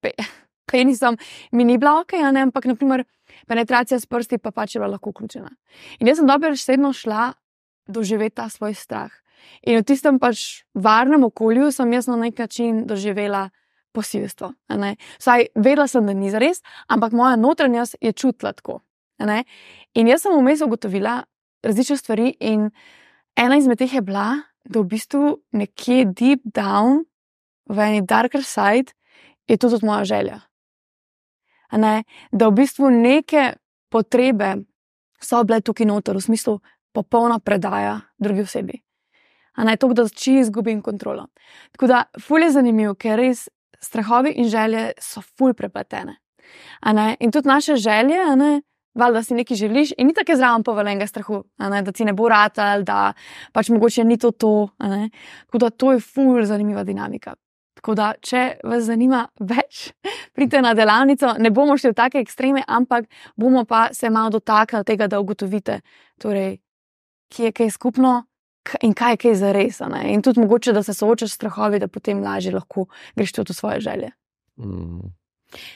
[0.00, 0.14] pe,
[0.70, 1.18] penisom
[1.52, 3.04] mi ni bila ok, ampak naprimer
[3.46, 5.50] penetracija s prsti pa pač je bila lahko vključena.
[6.00, 7.32] In jaz sem dobro sedno šla
[7.86, 9.12] doživeti ta svoj strah.
[9.62, 13.50] In v tistem pač varnem okolju sem jaz na nek način doživela
[13.92, 14.52] posilstvo.
[15.18, 18.80] Saj vedela sem, da ni zares, ampak moja notranjost je čutila tako.
[19.94, 21.22] In jaz sem vmes ugotovila
[21.64, 22.70] različne stvari, in
[23.36, 27.04] ena izmed teh je bila, da v bistvu nekje deep down,
[27.68, 28.92] v eni darker side,
[29.48, 30.40] je to tudi moja želja.
[31.76, 33.54] Ne, da v bistvu neke
[33.90, 34.54] potrebe
[35.22, 36.58] so bile tukaj noter, v smislu
[36.94, 38.78] popolna predaja drugi osebi.
[39.54, 41.28] A ne to, da či izgubim kontrolo.
[41.72, 43.48] Tako da, ful je zanimivo, ker res
[43.82, 46.16] strahovi in želje so ful prepletene.
[47.20, 48.62] In tudi naše želje, ne,
[48.94, 52.28] valjda si nekaj želiš, in ni tako zraven povelenega strahu, ne, da ti ne bo
[52.28, 53.12] ratal, da
[53.52, 54.68] pač mogoče ni to to.
[54.78, 57.34] Tako da to je ful zanimiva dinamika.
[57.84, 59.90] Tako da, če vas zanima več,
[60.32, 61.34] pridite na delavnico.
[61.36, 63.04] Ne bomo šli v take ekstreme, ampak
[63.36, 65.82] bomo pa se malo dotaknili tega, da ugotovite,
[66.16, 66.54] torej,
[67.28, 68.12] kje je kaj skupno
[68.62, 69.80] k- in kaj je kaj za res.
[70.02, 73.54] In tudi mogoče, da se soočaš s strahovi, da potem lažje lahko greš tudi v
[73.54, 74.08] svoje želje.
[74.56, 75.12] Mm.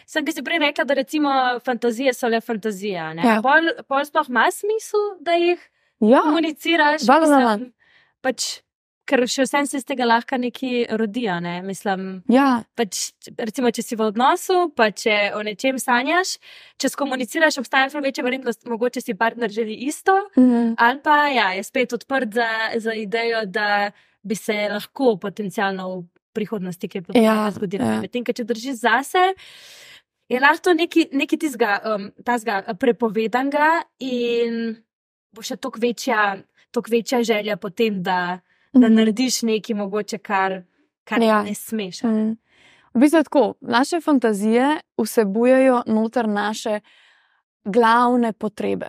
[0.06, 1.28] Sem ki si prej rekla, da recimo
[1.60, 2.96] fantazije so le fantazije.
[2.98, 3.22] a ne.
[3.22, 3.42] Ja.
[3.42, 5.60] Pol, pol sploh ima smisel, da jih
[6.00, 7.02] Ja, komuniciraš.
[7.02, 7.36] da ima.
[7.52, 7.72] mislim,
[8.20, 8.62] Pač,
[9.08, 11.24] ker še vsem se iz tega lahko nekaj rodi.
[11.28, 11.62] a Ne?
[11.62, 16.36] Mislim, ja, pač, recimo, če si v odnosu, pa če o nečem sanjaš,
[16.80, 21.48] če skomuniciraš, obstaja zelo večja verjetnost, mogoče si partner želi isto, mhm, ali pa ja,
[21.56, 23.90] je spet odprt za, za idejo, da
[24.22, 26.04] bi se lahko potencialno v
[26.36, 27.84] prihodnosti kaj Ja, zgodilo.
[27.86, 28.00] ja.
[28.02, 29.22] Medtem, če držiš zase,
[30.28, 33.70] je lahko nekaj, nekaj tizga, um, tazga prepovedanega
[34.04, 34.76] in
[35.34, 36.36] bo še toliko večja,
[36.70, 38.40] toliko večja želja potem, da,
[38.80, 38.96] da mhm.
[38.96, 40.62] narediš nekaj mogoče, kar,
[41.04, 41.42] kar Ja.
[41.42, 42.02] ne smeš.
[42.02, 42.36] Mm.
[42.94, 46.80] V bistvu tako, naše fantazije vsebujejo noter naše
[47.64, 48.88] glavne potrebe.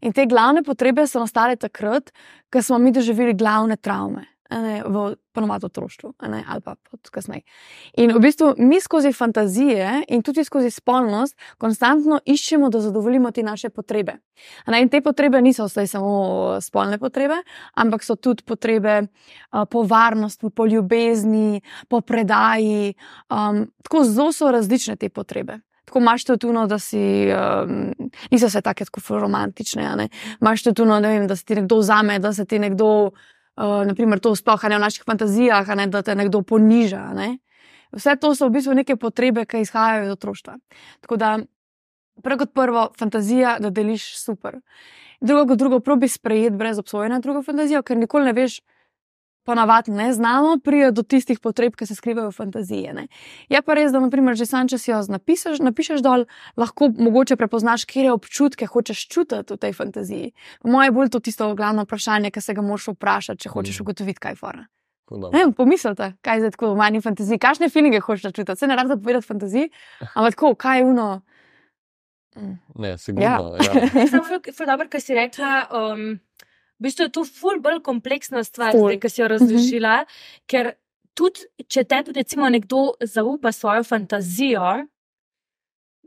[0.00, 2.10] In te glavne potrebe so nastale takrat,
[2.52, 4.24] ko smo mi doživeli glavne travme,
[4.60, 6.74] ne, v ponovadi otroštvu ne, ali pa
[7.10, 7.42] kasneje.
[7.96, 13.42] In v bistvu mi skozi fantazije in tudi skozi spolnost konstantno iščemo, da zadovoljimo te
[13.42, 14.18] naše potrebe.
[14.66, 16.12] Ne, in te potrebe niso zdaj samo
[16.60, 17.40] spolne potrebe,
[17.74, 22.94] ampak so tudi potrebe uh, po varnosti, po ljubezni, po predaji.
[23.30, 25.60] Um, tako zelo so različne te potrebe.
[25.92, 27.92] Tako imaš tudi tuno, da si, um,
[28.30, 30.08] niso se take tako romantične.
[30.40, 33.10] Imaš tudi tuno, vem, da se ti nekdo vzame, da se ti nekdo,
[33.56, 37.12] uh, naprimer, to sploh ne v naših fantazijah, ne, da te nekdo poniža.
[37.16, 37.38] Ne.
[37.92, 40.56] Vse to so v bistvu neke potrebe, ki izhajajo iz otroštva.
[41.04, 41.38] Tako da,
[42.22, 44.60] prvo kot prvo, fantazija, da deliš super.
[45.20, 48.60] Drugo kot drugo, probi sprejeti brez obsojanja drugo fantazijo, ker nikoli ne veš,
[49.44, 52.92] ponavadi ne znamo priti do tistih potreb, ki se skrivajo v fantaziji.
[52.94, 53.06] Ne.
[53.48, 56.26] Je pa res, da naprimer, že sam, če si jo napišeš, napišeš dol,
[56.56, 60.32] lahko mogoče prepoznaš, kje občutke hočeš čutiti v tej fantaziji.
[60.64, 63.82] Moje je bolj to tisto glavno vprašanje, ki se ga moraš vprašati, če hočeš Mm.
[63.82, 64.64] ugotoviti, kaj je fora.
[65.32, 68.56] Ne, pomislite, kaj je tako v manjši fantaziji, kakšne feelinge hočeš čutiti.
[68.56, 69.70] Se ne rabite povedati fantaziji,
[70.14, 71.22] ampak tako, kaj je uno.
[72.36, 72.54] Mm.
[72.80, 73.26] Ne, sigurno.
[73.60, 73.72] Ja.
[74.10, 75.66] Samo ful, ful dobro, kar si rekla.
[75.68, 76.20] Um,
[76.82, 80.02] v bistvu je to ful bolj kompleksna stvar, ki si jo razložila.
[80.02, 80.46] Mm -hmm.
[80.50, 80.72] Ker
[81.14, 84.86] tudi, če te tudi recimo nekdo zaupa svojo fantazijo.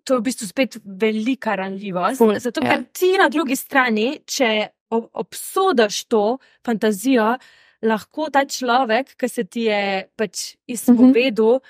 [0.04, 2.18] To je v bistvu spet velika ranljivost.
[2.18, 2.70] Ful, Zato, ja.
[2.70, 7.38] ker ti na drugi strani, če ob- obsodiš to fantazijo,
[7.82, 11.62] lahko ta človek, ki se ti je pač izpovedal, uh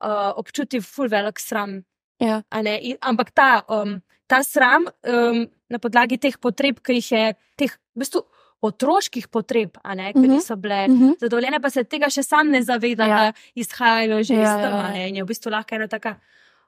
[0.00, 0.30] -huh.
[0.30, 1.84] uh, občuti ful velik sram.
[2.18, 2.42] Ja.
[2.80, 7.70] In- ampak ta, um, ta sram um, na podlagi teh potreb, ki jih je, teh
[7.70, 8.24] v bistvu
[8.66, 10.30] otroških potreb, a ne, ki Mhm.
[10.30, 11.10] niso bile Mhm.
[11.20, 13.16] zadovoljene, pa se tega še sam ne zaveda, Ja.
[13.16, 14.76] da izhajajo že Ja, iz ja, tega.
[14.78, 14.90] ja.
[14.90, 16.16] ne, In je v bistvu lahko ena taka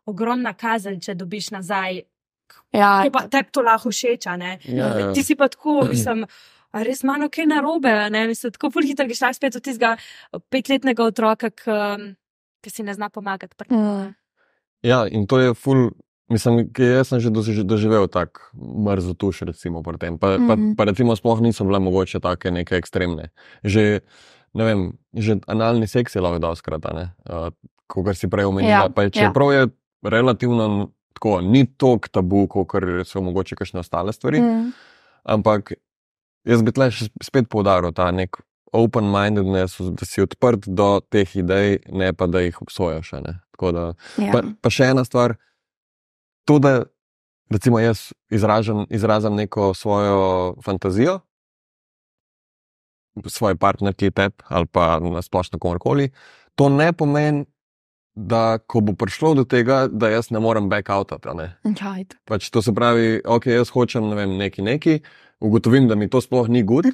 [0.06, 2.02] ogromna kazen, če dobiš nazaj.
[2.72, 4.58] Ja, pa tebi to lahko všeč, a ne.
[4.64, 5.12] Ja, ja.
[5.12, 6.24] Ti si pa tako, mislim.
[6.70, 9.96] A res malo kaj narobe, a ne, mislim, tako ful hitro greš spet od tistega
[10.50, 12.14] petletnega otroka, ki,
[12.60, 13.56] ki si ne zna pomagati.
[13.70, 14.14] Mm.
[14.82, 15.90] Ja, in to je ful.
[16.28, 20.18] Mislim, jaz sem že doži- doživel tako mrzo tuš, recimo, pri tem.
[20.18, 20.74] Pa, pa, Mhm.
[20.76, 23.30] pa recimo sploh niso bile mogoče take neke ekstremne.
[23.64, 24.00] Že,
[24.54, 24.80] ne vem,
[25.14, 27.48] že analni seks je lahko doskrat, uh,
[27.86, 28.84] kot si prej omenila.
[28.84, 29.68] Ja, Pa čeprav je
[30.04, 32.68] relativno tako, ni tok tabu, kot
[33.04, 34.40] so mogoče kakšne ostale stvari.
[34.40, 34.72] Mm.
[35.24, 35.72] Ampak
[36.44, 38.36] jaz bi tle še spet poudaril ta nek
[38.70, 43.10] open-mindedness, da si odprt do teh idej, ne pa da jih obsojaš.
[43.24, 43.34] Da,
[44.18, 44.32] Ja.
[44.32, 45.36] pa, pa še ena stvar,
[46.48, 46.72] to, da
[47.52, 51.20] recimo jaz izražam, izrazim neko svojo fantazijo,
[53.26, 56.10] svoje partnerke, tep ali pa na splošno komorkoli,
[56.54, 57.44] to ne pomeni,
[58.18, 60.66] da ko bo prišlo do tega, da jaz ne morem
[61.38, 61.52] ne.
[61.64, 62.18] Ja, itak.
[62.26, 64.96] Pač to se pravi, ok, jaz hočem ne vem, neki neki,
[65.38, 66.90] ugotovim, da mi to sploh ni gud.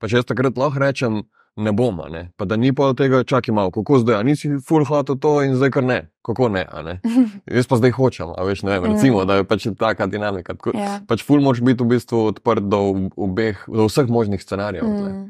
[0.00, 1.20] Pa če jaz takrat lahko rečem,
[1.56, 2.22] ne bom, a ne.
[2.36, 5.54] pa da ni pa tega, čakaj malo, kako zdaj, a nisi full hotel to in
[5.54, 6.66] zdaj kar ne, kako ne.
[6.84, 7.00] ne.
[7.56, 10.54] Jaz pa zdaj hočem, a veš, ne vem, recimo, da je pač taka dinamika.
[10.54, 11.00] Tako, Ja.
[11.08, 14.86] Pač ful moraš biti v bistvu odprt do, obeh, do vseh možnih scenarijev.
[14.86, 15.26] Mm.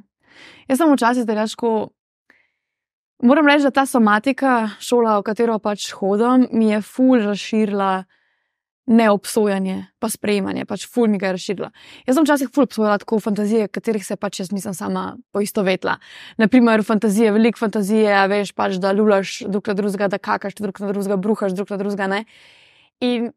[0.68, 1.90] Jaz sem včasih težko.
[3.22, 8.04] Moram reči, da ta somatika, šola, v katero pač hodim, mi je ful razširila
[8.90, 11.68] neobsojanje, pa sprejemanje, pač ful mi ga je razširila.
[12.08, 15.94] Jaz sem včasih ful obsojala tako fantazije, katerih se pač jaz nisem sama poistovetila.
[16.42, 20.90] Naprimer, fantazije, veliko fantazije, veš pač, da lulaš drug na drugega, da kakaš drug na
[20.90, 22.10] drugega, bruhaš drug na drugega.
[22.10, 22.24] Ne?
[23.06, 23.30] In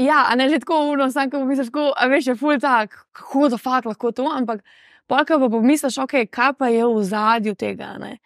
[0.00, 2.96] ja, a ne že tako uno, sam ko misliš, tako, a veš, je ful tak,
[3.12, 4.64] kako da fakt lahko to, ampak
[5.06, 7.92] polka pa pomisliš, ok, kaj pa je v zadju tega.
[8.00, 8.16] Ne?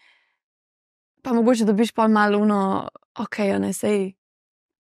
[1.26, 4.19] Pa mogoče dobiš pa malo uno, ok, ne sej.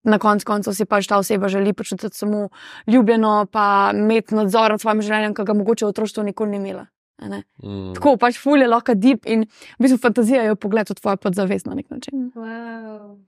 [0.02, 2.48] Na koncu koncev si pač ta oseba želi počutiti samo
[2.86, 6.86] ljubljeno, pa imeti nadzor nad svojim življenjem, ki ga mogoče v otroštvu nikoli ni imela.
[7.20, 7.42] a ne.
[7.62, 7.92] Mm.
[7.94, 11.76] Tako pač fulje lahko deep in v bistvu fantazija je pogled v tvoje podzavest na
[11.76, 12.30] nek način.
[12.34, 13.18] Wow.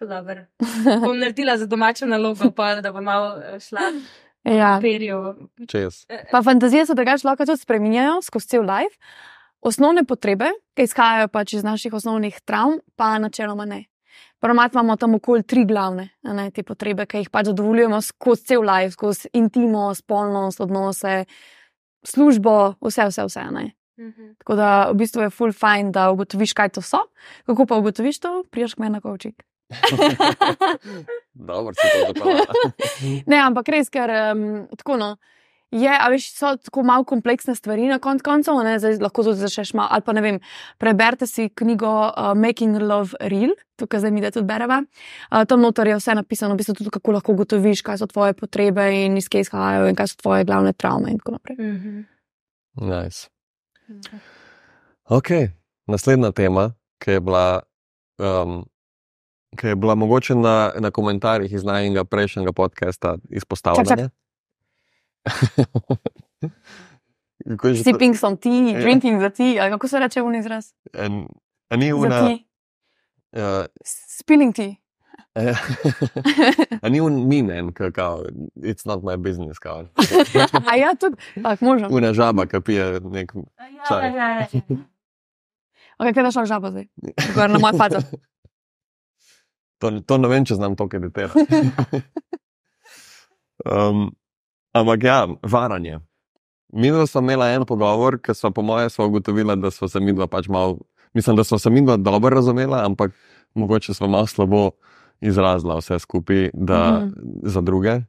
[0.00, 0.46] dobro.
[1.04, 3.90] Bom naredila za domačo nalogo, pa da bom malo eh, šla
[4.44, 4.80] Ja.
[5.68, 6.06] Čez.
[6.30, 8.96] Pa fantazije se drugače lahko tudi spremenjajo skozi cel life.
[9.60, 13.84] Osnovne potrebe, ki izhajajo pač iz naših osnovnih travm, pa načeloma ne.
[14.40, 18.64] Prvomat imamo tam okoli tri glavne ne, te potrebe, ki jih pač zadovoljujemo skozi cel
[18.64, 21.24] life, skozi intimo, spolnost, odnose,
[22.06, 23.44] službo, vse, vse, vse.
[23.52, 23.66] Ne.
[24.00, 24.32] Mhm.
[24.40, 27.04] Tako da v bistvu je full fine, da ugotoviš, kaj to so.
[27.46, 29.44] Kako pa ugotoviš to, priješ k meni na kovčik.
[31.50, 32.54] Dobro, si to zapeljala.
[33.30, 34.46] Ne, ampak res, ker um,
[34.76, 35.10] tako no.
[35.70, 39.38] Je, a veš, so tako malo kompleksne stvari na koncu koncev, ne, zdaj lahko tudi
[39.38, 40.40] začneš malo, ali pa ne vem,
[40.82, 44.80] preberite si knjigo uh, Making Love Real, tukaj zdaj mi da tudi bereva.
[45.30, 48.34] Uh, tam notor je vse napisano, v bistvu tudi kako lahko ugotoviš, kaj so tvoje
[48.34, 51.56] potrebe in iz kje izhajajo in kaj so tvoje glavne travme in tako naprej.
[51.60, 52.00] Mhm.
[52.90, 53.28] Nice.
[55.06, 55.30] Ok,
[55.86, 57.62] naslednja tema, ki je bila,
[58.18, 58.64] um,
[59.58, 63.84] ki je bila mogoče na, na komentarjih iz najnega prejšnjega podcasta izpostavljena.
[63.84, 64.20] Kako je že to?
[67.84, 68.80] Sipping some tea, Ja.
[68.80, 70.66] drinking the tea, ali kako se reče v izraz?
[70.92, 71.26] En-
[71.76, 72.30] Ni una.
[73.32, 73.64] Uh,
[74.18, 74.74] Spilling tea.
[76.82, 78.24] a ni un minen, kao,
[78.56, 79.86] it's not my business, kao.
[80.72, 81.92] A ja, tudi, tako možem.
[81.92, 83.32] Una žaba, ki pije nek.
[83.88, 84.08] Čaj.
[84.10, 84.46] Ja, ja, ja.
[85.98, 86.86] Ok, kaj da šel žaba zdaj?
[87.34, 88.02] Gor na moj faca.
[89.78, 91.38] To, to ne vem, če znam to editirati.
[93.64, 94.16] um,
[94.72, 95.98] ampak ja, varanje.
[96.72, 100.00] Mi dva smo imela en pogovor, ker smo po moje sva ugotovila, da smo se
[100.00, 100.78] mi dva pač malo,
[101.14, 103.12] mislim, da smo se mi dva dobro razumela, ampak
[103.54, 104.70] mogoče smo malo slabo
[105.20, 107.10] izrazila vse skupaj da, Mhm.
[107.42, 108.00] za druge.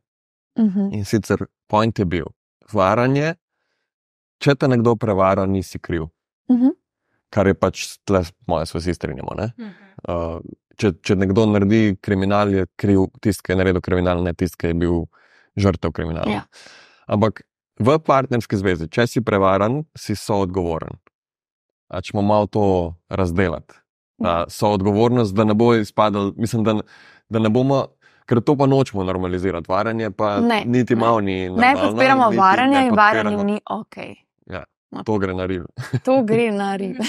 [0.59, 0.93] Mhm.
[0.93, 1.37] In sicer
[1.67, 2.25] point je bil,
[2.73, 3.33] varanje,
[4.37, 6.05] če te nekdo prevara, nisi kriv.
[6.51, 6.67] Mhm.
[7.29, 9.33] Kar je pač tle, moje, se vsi strinjamo.
[9.37, 9.51] ne.
[9.57, 9.69] Mhm.
[10.03, 10.41] Uh,
[10.75, 14.67] če, če nekdo naredi kriminal, je kriv tisti, ki je naredil kriminal, ne tisti, ki
[14.67, 15.05] je bil
[15.57, 16.31] žrtev kriminala.
[16.31, 16.43] Ja.
[17.11, 17.43] Ampak
[17.79, 20.99] v partnerski zvezi, če si prevaran, si soodgovoren.
[21.91, 22.65] A če malo to
[23.11, 23.75] razdelati.
[24.21, 26.77] Ta soodgovornost, da ne bo izpadal, mislim, da,
[27.29, 27.87] da ne bomo.
[28.29, 31.49] Ker to pa nočemo normalizirati, varanje pa Ne, niti malo ni.
[31.49, 33.97] Ne podpiramo varanja ne in varanje ni ok.
[35.05, 35.65] To gre na rive.
[36.03, 36.99] To gre na ribe.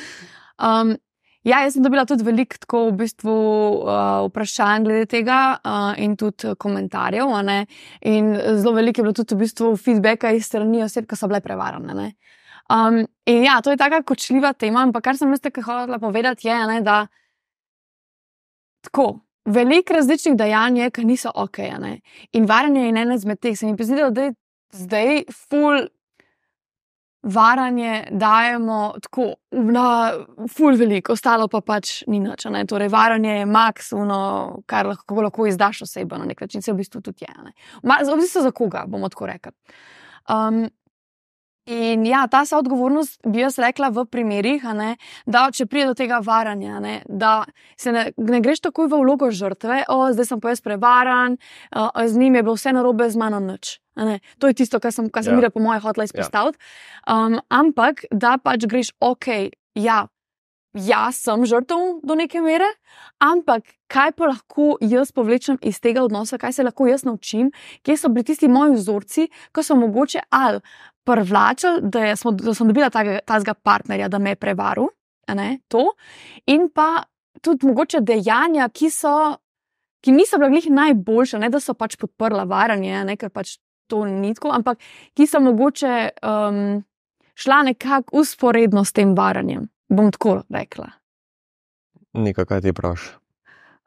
[0.66, 0.96] um,
[1.44, 3.36] ja, jaz sem dobila tudi veliko tako v bistvu,
[3.82, 7.32] uh, vprašanj glede tega uh, in tudi komentarjev.
[8.08, 11.42] In zelo veliko je bilo tudi v bistvu feedbacka iz strani oseb, ki so bile
[11.44, 11.94] prevarane.
[11.94, 12.12] ne.
[12.72, 16.48] Um, in ja, to je taka kočljiva tema, ampak kar sem jaz tukaj hotela povedati,
[16.48, 17.06] je, ne, da
[18.86, 19.20] tako.
[19.44, 21.58] Veliko različnih dejanj je, ki niso ok.
[21.82, 21.96] ne.
[22.32, 23.56] In varanje je ena izmed teh.
[23.58, 24.34] Se mi zdi, da je
[24.70, 25.88] zdaj ful
[27.22, 30.12] varanje dajemo tako na
[30.56, 32.44] ful veliko, ostalo pa pač ni nič.
[32.50, 32.64] ne.
[32.66, 34.18] Torej, varanje je maksivno,
[34.66, 37.34] kar lahko, lahko izdaš osebo na nek način, se v bistvu tudi je.
[37.44, 37.52] ne.
[37.82, 39.52] Ma, v bistvu za koga, bomo tako rekli.
[40.28, 40.66] Um,
[41.70, 44.96] In ja, ta soodgovornost bi jaz rekla v primerih, ne,
[45.30, 47.44] da če pride do tega varanja, ne, da
[47.78, 51.36] se ne, ne greš takoj v vlogo žrtve, o, zdaj sem pa jaz prevaran,
[51.70, 53.78] uh, z njim je bilo vse narobe, z mano nič.
[53.94, 54.18] ne.
[54.42, 55.46] To je tisto, kar sem, kar sem Ja.
[55.46, 55.50] ja.
[55.54, 56.58] po mojem hotela izpostaviti.
[57.06, 60.08] Um, ampak da pač greš, ok, ja,
[60.74, 62.66] jaz sem žrtev do neke mere,
[63.20, 67.52] ampak kaj pa lahko jaz povlečem iz tega odnosa, kaj se lahko jaz naučim,
[67.84, 70.62] kje so bili tisti moji vzorci, ki so mogoče ali
[71.04, 74.90] privlačili, da, je, smo, da sem dobila tega partnerja, da me je prevaril,
[75.26, 75.84] a ne, to,
[76.46, 77.04] in pa
[77.42, 79.16] tudi mogoče dejanja, ki so.
[80.02, 83.52] Ki niso bila glih najboljša, ne da so pač podprla varanje, a ne, ker pač
[83.86, 84.80] to ni tako, ampak
[85.14, 85.92] ki so mogoče
[86.26, 86.80] um,
[87.38, 89.68] šla nekako usporedno s tem varanjem.
[89.88, 90.88] Bom tako rekla.
[92.18, 93.12] Nika, kaj ti praviš?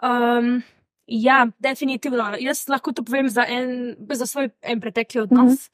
[0.05, 0.61] Um,
[1.07, 2.31] ja, definitivno.
[2.39, 5.69] Jaz lahko to povem za, en, za svoj en pretekli odnos.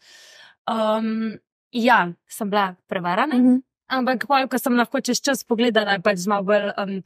[0.70, 1.38] Um,
[1.74, 3.62] ja, sem bila prevarana, Mhm.
[3.90, 7.04] ampak pol, ko sem lahko čez čas pogledala pač z malo bolj um,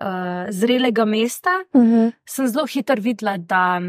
[0.00, 2.12] uh, zrelega mesta, Mhm.
[2.26, 3.80] sem zelo hitro videla, da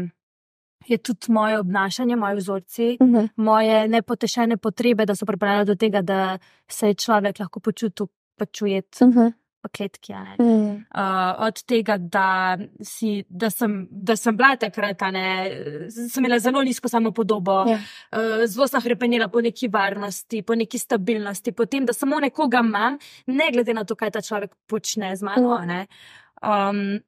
[0.86, 3.26] je tudi moje obnašanje, moji vzorci, Mhm.
[3.36, 6.38] moje nepotešene potrebe, da so pripeljale do tega, da
[6.68, 8.06] se je človek lahko počutil
[8.38, 9.26] pač ujet Mhm.
[9.26, 9.32] v
[10.08, 10.36] ne.
[10.40, 10.84] Mhm.
[10.94, 15.26] Uh, od tega, da, si, da, sem, da sem bila takrat, ne,
[15.90, 17.78] sem imela zelo nizko samopodobo, Ja.
[18.12, 22.58] uh, zelo sem hrepenela po neki varnosti, po neki stabilnosti, po tem, da samo nekoga
[22.60, 25.58] imam, ne glede na to, kaj ta človek počne z mano.
[25.66, 25.86] ne.
[26.42, 27.00] Um,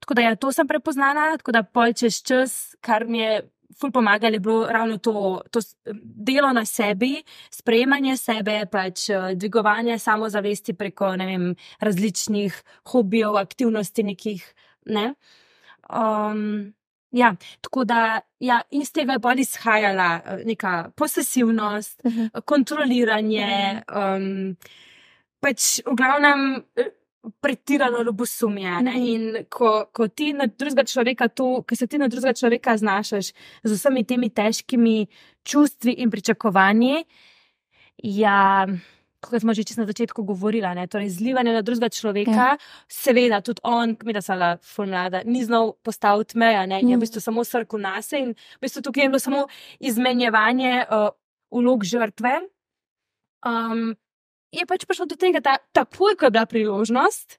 [0.00, 3.48] tako da ja, to sem prepoznala, tako da pol čez čas, kar mi je.
[3.80, 5.60] Ful pomagalo je bilo ravno to, to
[6.02, 14.42] delo na sebi, sprejemanje sebe, pač eh, dvigovanje samozavesti preko vem, različnih hobijev, aktivnosti, nekih.
[14.86, 15.14] Ne?
[15.88, 16.74] Um,
[17.10, 22.26] ja, tako da ja, iz tega je bolj izhajala eh, neka posesivnost, Mhm.
[22.44, 24.56] kontroliranje, um,
[25.40, 26.64] pač v glavnem.
[27.40, 28.70] Pretirano ljubosumje.
[28.82, 28.90] ne.
[28.90, 29.02] Mhm.
[29.06, 33.32] In ko, ko ti na drugega človeka, to, ko se ti na drugega človeka znašaš
[33.64, 35.06] z vsemi temi težkimi
[35.44, 37.04] čustvi in pričakovanji,
[38.02, 38.66] ja,
[39.20, 42.56] kot smo že čisto na začetku govorili, torej zlivanje na drugega človeka, ja.
[42.88, 46.98] seveda tudi on, mi da sala fulmlada, ni znal postaviti meja, ne, in je v
[46.98, 47.00] Mm.
[47.00, 49.46] bistvu samo srkal nas in v bistvu tukaj je bilo samo
[49.80, 51.08] izmenjevanje uh,
[51.50, 52.40] vlog žrtve.
[53.46, 53.96] Um,
[54.52, 57.38] je pač prišlo do tega, da takoj, ko je bila priložnost,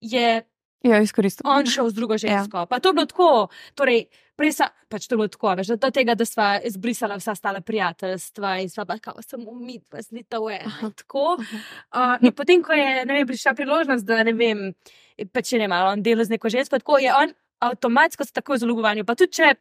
[0.00, 0.42] je
[0.80, 1.44] Ja, izkoristil.
[1.44, 2.64] on šel z drugo žensko.
[2.64, 2.66] Ja.
[2.66, 5.90] Pa to je bilo tako, torej, prej sa, pač to je bilo tako, veš, do
[5.92, 10.56] tega, da sva izbrisala vsa stala prijateljstva in sva pa kao samo midva z Litove.
[11.04, 11.36] Tako.
[11.36, 14.70] Uh, in potem, ko je vem, prišla priložnost, da ne vem,
[15.32, 18.56] pač je ne malo on delo z neko žensko, tako je on avtomatsko se tako
[18.56, 19.04] zaljuboval.
[19.04, 19.52] Pa tudi, če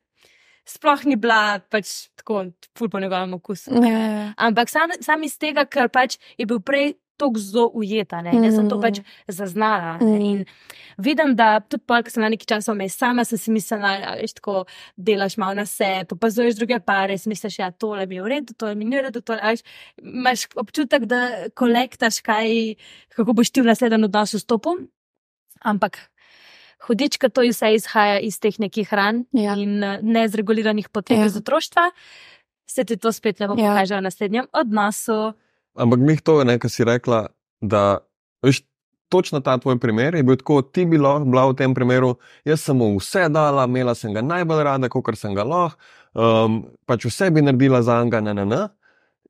[0.68, 3.72] sploh ni bila pač tako, ful po njegovem okusu.
[3.74, 4.34] Ja, ja, ja.
[4.38, 8.56] Ampak sam, sam iz tega, ker pač je bil prej tako zelo ujeta, ne, jaz
[8.56, 9.98] sem to pač zaznala.
[10.00, 10.22] Ne, Mm.
[10.22, 10.46] in
[10.98, 14.28] vidim, da tudi pol, ko sem na neki čas vmes, sama sem si mislila, da
[14.36, 14.64] tako,
[14.96, 18.76] delaš malo na sebe, opazuješ druge pare, misliš, ja, tole mi je v redu, tole
[18.76, 19.66] mi ni v redu, tole, a veš,
[20.00, 22.76] imaš občutek, da kolektaš, kaj,
[23.12, 24.88] kako boš ti v naslednjem odnosu stopil.
[25.60, 26.00] Ampak
[26.88, 29.56] hudička to vse izhaja iz teh nekih ran Ja.
[29.56, 31.26] in eh, nezreguliranih potreb Ja.
[31.26, 31.92] iz otroštva.
[32.70, 33.74] se ti to spet ne bo Ja.
[33.74, 35.34] v naslednjem odnosu.
[35.76, 37.28] Ampak mi to je nekaj, si rekla,
[37.62, 37.98] da
[38.46, 38.62] veš,
[39.10, 42.16] točno ta tvoj primer je bil tako, ti bi lahko bila v tem primeru,
[42.46, 45.78] jaz sem mu vse dala, imela sem ga najbolj rada, kot sem ga lahko,
[46.14, 48.68] um, pač vse bi naredila za njega, ne, ne, ne.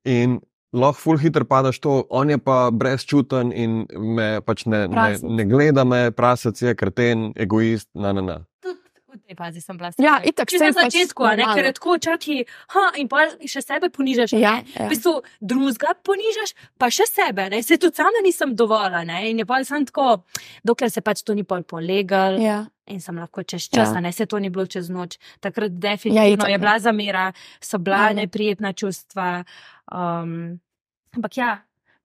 [0.04, 0.40] In
[0.72, 5.22] lahko full hitro padaš to, on je pa brezčuten in me pač ne, ne, Prasec.
[5.24, 8.38] ne gleda me, prasec je, kreten, egoist, ne, ne, ne.
[8.62, 8.78] Tudi
[9.10, 9.90] v tej fazi sem bila.
[9.98, 12.36] Ja, Čisto saj na pač začetku, a ne, ker je tako čaki,
[12.68, 14.36] ha, in pa še sebe ponižaš.
[14.38, 14.70] Ja, ne.
[14.70, 14.86] ja.
[14.86, 15.12] V bistvu
[15.42, 17.58] drugega ponižaš, pa še sebe, ne?
[17.60, 19.00] se tudi sama nisem dovolj.
[19.04, 19.30] Ne?
[19.30, 20.22] In je pa sem tako,
[20.62, 22.60] dokler se pač to ni pol polegal Ja.
[22.86, 23.98] in sem lahko čez čas, Ja.
[23.98, 24.00] ja.
[24.00, 25.18] ne se to ni bilo čez noč.
[25.40, 26.62] Takrat definitivno itak, ja, je ja.
[26.62, 27.26] bila zamera,
[27.60, 28.22] so bila Ja, ja.
[28.22, 29.42] neprijetna čustva.
[29.90, 30.60] Um,
[31.16, 31.58] ampak ja,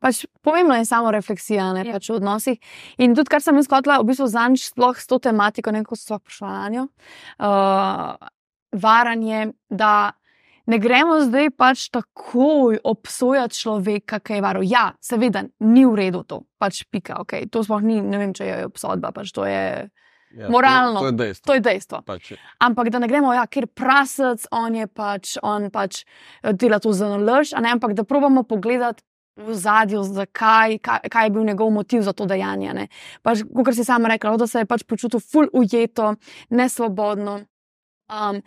[0.06, 1.94] Pač pomembna je samo refleksija ne, Ja.
[1.94, 2.58] pač v odnosih.
[3.02, 5.86] In tudi, kar sem jaz hotela, v bistvu zanj sploh s to tematiko, ne vem,
[5.88, 6.84] kako so prišla na njo,
[7.40, 8.28] uh,
[8.76, 10.12] varanje, da
[10.68, 14.64] ne gremo zdaj pač takoj obsojati človeka, ki je varal.
[14.68, 17.50] Ja, seveda, ni v redu to, pač pika, ok.
[17.50, 19.90] To sploh ni, ne vem, če je obsodba, pač to je,
[20.36, 21.00] Ja, Moralno.
[21.00, 21.46] To, to je dejstvo.
[21.48, 22.02] to je dejstvo.
[22.06, 26.04] Pač, Ampak da ne gremo, ja, ker prasec, on je pač, on pač
[26.44, 29.04] eh, dela to za nalož, ampak da probamo pogledati
[29.36, 32.74] v zadju, zakaj, kaj, kaj je bil njegov motiv za to dejanje.
[32.74, 32.88] ne.
[33.24, 36.16] Pač, kot si sama rekla, da se je pač počutil ful ujeto,
[36.50, 37.44] nesvobodno.
[38.12, 38.42] Um,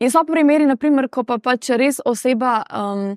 [0.00, 2.64] in so primeri, naprimer, ko pa pač res oseba.
[2.72, 3.16] Um,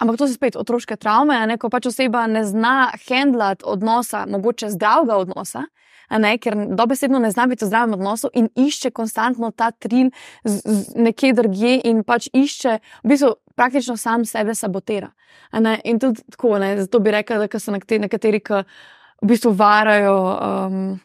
[0.00, 4.70] Ampak to so spet otroške travme, ne, ko pač oseba ne zna handlati odnosa, mogoče
[4.72, 9.50] zdravega odnosa, a ne, ker dobesedno ne zna biti v zdravem odnosu in išče konstantno
[9.50, 10.10] ta trin
[10.44, 15.12] z, z nekje drugje in pač išče, v bistvu praktično sam sebe sabotira.
[15.50, 18.64] a Ne, in tudi tako, ne, zato bi rekla, da ko so nekateri, ki
[19.22, 20.18] v bistvu varajo.
[20.40, 20.98] Um,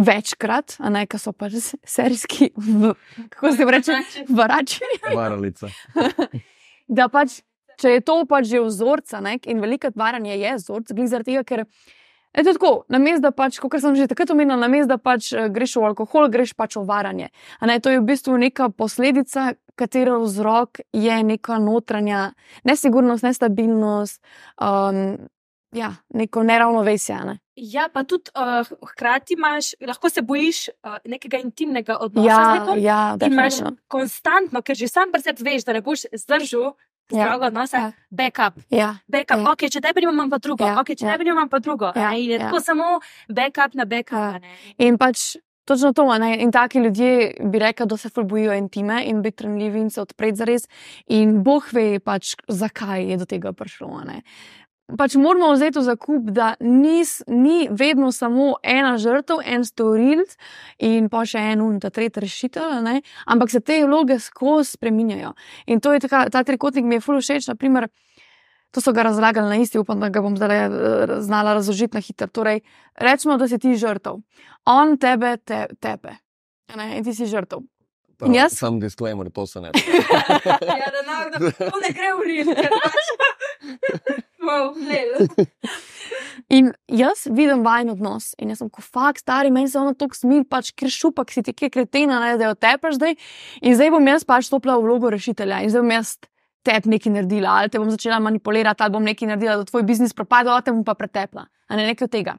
[0.00, 2.92] Večkrat, a ne, ki so pač serijski, v,
[3.28, 3.96] kako se reče,
[4.30, 5.66] varači varalica.
[6.88, 7.40] da pač,
[7.82, 11.42] če je to pač že vzorca, ne, in veliko varanje je vzorc, glede zaradi tega,
[11.44, 11.64] ker
[12.36, 15.48] je to tako, namesto da pač, kot sem že takrat omenila, namesto da pač eh,
[15.50, 17.28] greš v alkohol, greš pač v varanje.
[17.60, 22.32] A Ne, to je v bistvu neka posledica, katere vzrok je neka notranja
[22.64, 24.20] nesigurnost, nestabilnost,
[24.60, 25.16] um,
[25.72, 27.16] ja, neko neravnovesje.
[27.24, 27.38] Ne.
[27.56, 32.54] ja, pa tudi uh, hkrati imaš, lahko se bojiš uh, nekega intimnega odnosa z Ja,
[32.54, 32.78] nekom.
[32.78, 33.54] ja, imaš
[33.88, 36.72] konstantno, ker že sam pri sebi veš, da ne boš zdržal
[37.10, 37.92] Ja, zdravega odnosa, ja.
[38.10, 38.62] backup.
[38.70, 39.44] Ja, Backup, Ja.
[39.44, 39.52] ja.
[39.52, 40.80] ok, če tebe nimam, imam pa drugo, Ja, ja.
[40.80, 41.12] ok, če ja.
[41.12, 41.92] tebe nimam, imam pa drugo.
[41.96, 42.12] Ja.
[42.12, 42.46] In je ja.
[42.46, 42.84] tako samo
[43.28, 44.18] backup na backup.
[44.18, 44.40] Ja.
[44.78, 46.36] In pač točno to, ne?
[46.42, 50.00] in taki ljudje bi rekli, da se ful bojijo intime in biti ranljivi in se
[50.00, 50.62] odpreti za res.
[51.06, 54.00] In Bog ve, pač, zakaj je do tega prišlo.
[54.06, 54.22] ne.
[54.98, 60.36] Pač moramo vzeti v zakup, da nis, ni vedno samo ena žrtev, en storilc
[60.78, 63.00] in pa še en un, ta tretji rešitelj, ne?
[63.26, 65.34] ampak se te vloge skozi spreminjajo.
[65.66, 67.90] In to je taka, ta trikotnik mi je ful všeč, naprimer.
[68.70, 72.00] To so ga razlagali na isti, upam, da ga bom zdaj eh, znala razložiti na
[72.00, 72.30] hitro.
[72.30, 72.62] Torej,
[72.94, 74.22] rečemo, da si ti žrtev.
[74.70, 76.14] On tebe, te, tebe.
[76.70, 77.66] A Ne, in ti si žrtev.
[78.30, 78.52] Jaz?
[78.58, 79.70] Sam disclaimer, to se ne.
[80.44, 82.48] Ja, da ne, to ne gre v rim,
[84.50, 84.74] ker pač.
[84.74, 85.48] Wow, lel.
[86.50, 90.16] In jaz vidim vajen odnos in jaz sem kot fakt, stari, meni se ono tako
[90.18, 93.14] smil, pač ker šupak si ti, ki je kretena, ne, da jo tepeš zdaj.
[93.62, 96.16] In zdaj bom jaz pač stopila v vlogo rešitelja in zdaj bom jaz
[96.66, 100.14] tep nekaj naredila, ali te bom začela manipulirati, ali bom nekaj naredila, da tvoj biznis
[100.16, 101.46] propade, ali te bom pa pretepla.
[101.70, 102.32] A ne nekaj od tega.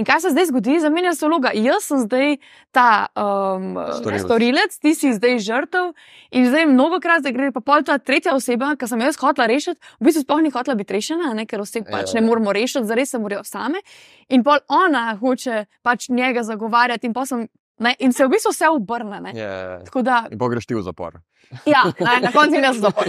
[0.00, 0.78] In kaj se zdaj zgodi?
[0.80, 1.50] Zamenja se vloga.
[1.52, 2.38] Jaz sem zdaj
[2.72, 4.24] ta um, Storilec.
[4.24, 4.78] storilec.
[4.80, 5.90] ti si zdaj žrtev.
[6.32, 9.46] In zdaj mnogo krat gre pa pol ta tretja oseba, ki sem jo jaz hotela
[9.50, 12.20] rešiti, v bistvu sploh ni hotela biti rešena, ne, ker oseb Ja, pač ja.
[12.20, 13.84] ne moramo rešiti, zares se morajo same.
[14.32, 17.44] In pol ona hoče pač njega zagovarjati, in, pol sem,
[17.84, 19.20] ne, in se v bistvu vse obrne.
[19.20, 19.36] Ne.
[19.36, 19.84] Yeah.
[19.84, 21.20] Tako da, In pogreš ti v zapor.
[21.74, 23.08] ja, ne, na koncu jaz zapor.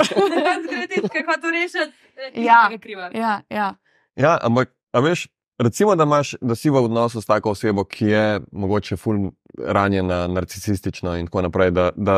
[1.14, 1.92] Kako to rešiti?
[2.34, 2.68] Ja.
[2.70, 3.10] Tega kriva.
[3.14, 3.74] Ja, ja.
[4.16, 5.28] Ja, ampak, a veš,
[5.60, 10.28] recimo, da, imaš, da si v odnosu s tako osebo, ki je mogoče ful ranjena,
[10.28, 12.18] narcisistično in tako naprej, da, da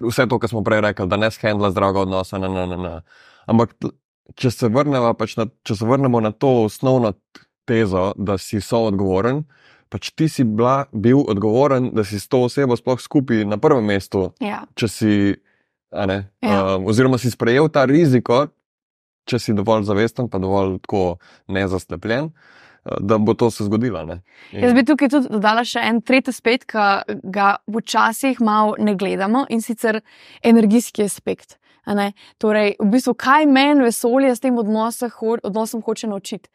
[0.00, 2.94] vse to, kar smo prej rekli, da ne shendla zdravega odnosa, na, na, na, na.
[3.46, 3.74] ampak
[4.38, 7.12] če se, vrnemo, pač na, če se vrnemo na to osnovno
[7.68, 9.44] tezo, da si soodgovoren,
[9.90, 13.84] pač ti si bila, bil odgovoren, da si s to osebo sploh skupaj na prvem
[13.84, 14.62] mestu, ja.
[14.74, 15.12] če si,
[15.90, 16.76] ne, Ja.
[16.76, 18.46] um, oziroma si sprejel ta riziko,
[19.26, 21.18] če si dovolj zavesten, pa dovolj tako
[21.48, 24.04] nezaslepljen, uh, da bo to se zgodilo.
[24.06, 24.22] ne.
[24.52, 26.86] In- Jaz bi tukaj tudi dodala še en tretji aspekt, ki
[27.24, 30.00] ga včasih malo ne gledamo in sicer
[30.42, 31.59] energijski aspekt.
[32.38, 36.48] Torej, v bistvu, kaj meni vesolje s tem odnosom, ho odnosom hoče naučiti.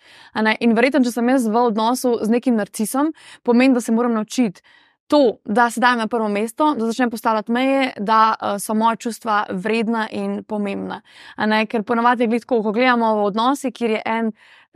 [0.59, 3.13] In verjetno, če sem jaz v odnosu z nekim narcisom,
[3.43, 4.61] pomeni, da se moram naučiti.
[5.07, 8.95] To, da se dajem na prvo mesto, da začnem postavljati meje, da uh, so moja
[8.95, 11.01] čustva vredna in pomembna.
[11.37, 14.31] Ne, ker ponovadi je gledko, ko gledamo v odnosi, kjer je en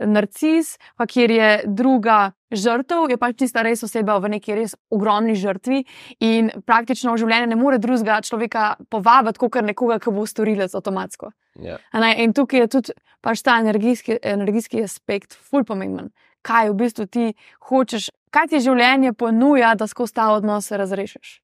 [0.06, 5.34] narcis, pa kjer je druga žrtev, je pač tista res oseba v neki res ogromni
[5.38, 5.82] žrtvi
[6.24, 11.32] in praktično v življenju ne more drugega človeka povabiti, kot nekoga, ki bo storilec avtomatsko.
[11.60, 11.78] Ja.
[11.92, 16.10] A Ne, in tukaj je tudi pač ta energijski, energijski aspekt ful pomemben.
[16.42, 17.26] Kaj v bistvu ti
[17.68, 21.40] hočeš, kaj ti življenje ponuja, da skozi ta odnos razrešiš.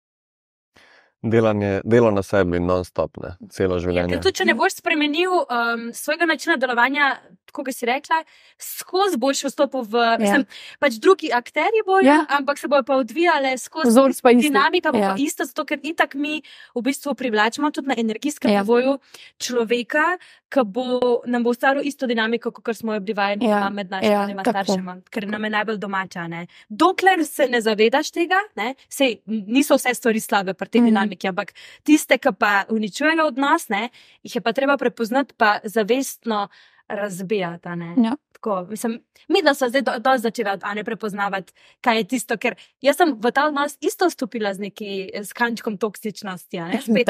[1.26, 4.14] Delanje, delo na sebi, non-stop, ne, celo Ja, življenje.
[4.14, 7.16] ker tudi, če ne boš spremenil um, svojega načina delovanja,
[7.46, 8.22] tako kot si rekla,
[8.58, 9.94] skozi boš vstopil v.
[9.96, 10.16] Ja.
[10.20, 10.46] Mislim,
[10.82, 12.24] pač drugi akteri bojo, Ja.
[12.28, 13.88] ampak se bojo pa odvijale skozi.
[13.88, 14.50] Vzorc pa isti.
[14.50, 15.14] Dinamika Ja.
[15.14, 16.42] pa ista, zato ker itak mi
[16.74, 18.62] v bistvu privlačimo tudi na energijskem Ja.
[18.62, 18.98] nivoju
[19.38, 20.18] človeka,
[20.48, 24.34] ki bo, nam bo ustvaril isto dinamiko, kot smo jo bili vajeni Ja, med našimi
[24.36, 26.26] ja, staršema, ker nam je najbolj domača.
[26.28, 26.46] Ne?
[26.68, 28.74] Dokler se ne zavedaš tega, ne?
[28.88, 30.86] sej niso vse stvari slabe pri tej mm.
[30.90, 33.88] dinamiki, ampak tiste, ki pa uničujejo odnos, ne,
[34.22, 36.48] jih je pa treba prepoznati, pa zavestno
[36.88, 37.68] razbijati.
[37.68, 37.94] a ne.
[38.04, 38.16] Ja.
[38.32, 42.36] Tako, mislim, mi, da so zdaj do, do začela a ne prepoznavati, kaj je tisto,
[42.36, 46.60] ker jaz sem v ta odnos isto stopila z neki s kančkom toksičnosti.
[46.60, 47.08] ne, spet.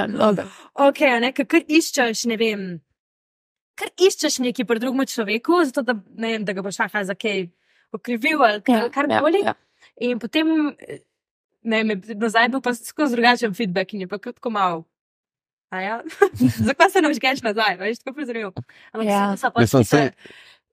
[0.75, 2.67] Ok, ne, ker iščeš, ne vem.
[3.77, 7.49] Ker iščeš neki pri drugem človeku, zato da, vem, da ga boš šahal za kaj
[7.93, 9.43] okrivil ali kar, karkoli.
[9.45, 9.55] ja.
[10.01, 10.47] In potem,
[11.63, 14.85] ne vem, nazaj bil pa skozi drugačen feedback in je pa kratko malo.
[15.71, 16.03] A Ja?
[16.69, 18.53] Zakaj se ne vžgeš nazaj, veš, tako prizoril.
[18.93, 19.37] Ampak Ja.
[19.37, 19.71] so- pač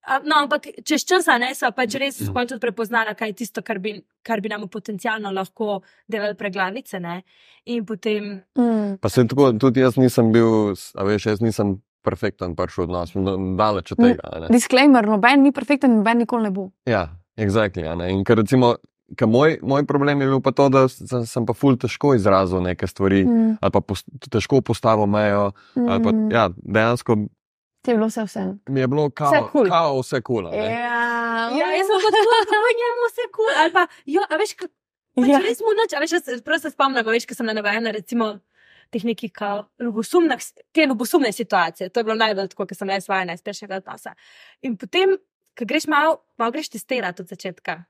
[0.04, 2.36] A, No, ampak čez čas, ne, so pač res mm.
[2.36, 5.80] tudi prepoznala, kaj je tisto, kar bi, kar bi nam potencialno lahko
[6.12, 7.00] delali preglavice.
[7.00, 7.24] Ne?
[7.66, 9.00] In potem, Mm.
[9.00, 13.56] Pa se tako, tudi jaz nisem bil, a veš, jaz nisem perfekten prvi odnos, no,
[13.56, 14.20] daleč od tega.
[14.24, 14.48] a ne.
[14.52, 16.72] Disclaimer, noben ni perfekten, noben nikoli ne bo.
[16.86, 17.88] Ja, exactly.
[17.88, 18.12] a ne.
[18.12, 18.76] In ker recimo,
[19.14, 22.62] ker moj, moj problem je bil pa to, da sem, sem pa ful težko izrazil
[22.62, 23.58] neke stvari, Mm.
[23.60, 26.32] ali pa post, težko postavil mejo, ali pa Mm.
[26.32, 27.16] ja, dejansko
[27.82, 28.44] Ti je bilo vse vse.
[28.68, 29.68] mi je bilo kao, Vse cool.
[29.68, 30.44] kao vse kul.
[30.44, 33.46] Cool, Ja, ja, jaz sem kot tako, njemu vse kul.
[33.46, 34.72] Cool, ali pa, jo, a veš, k-
[35.16, 35.40] pač Ja.
[35.40, 38.40] res mu noč, a veš, prav se spomnim, veš, ko sem navajena, recimo.
[38.90, 39.32] Teh nekih
[39.82, 40.38] ljubosumnih,
[40.72, 44.14] te ljubosumne situacije, to je bilo najbolj tako, ker sem jaz vajena iz prejšnjega odnosa.
[44.62, 45.18] In potem,
[45.54, 47.84] ko greš malo, malo greš testirati od začetka,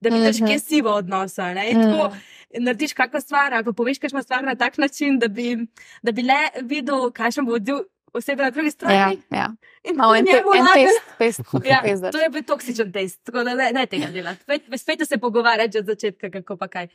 [0.00, 0.46] da vidiš, Mhm.
[0.46, 1.42] kje si v odnosu.
[1.42, 1.70] a ne.
[1.70, 2.12] In tako
[2.56, 5.56] narediš kakšno stvar, ali pa poveš kakšno stvar na tak način, da bi,
[6.02, 7.76] da bi le videl, kakšen bo odziv
[8.12, 9.22] osebe na drugi Ja, strani.
[9.30, 9.48] ja.
[9.84, 10.86] In Malo en lagati-
[11.18, 14.44] test, test, Ja, test to je bil toksičen test, tako da ne, ne tega delati.
[14.44, 16.88] Spet- se pogovarjati od začetka, kako pa kaj.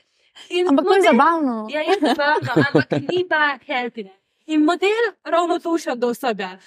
[0.50, 1.68] In Ampak to je model- zabavno.
[1.72, 4.10] Ja, je zabavno, ampak ni pa healthy.
[4.48, 4.90] In model
[5.24, 6.60] ravno to še do vsega.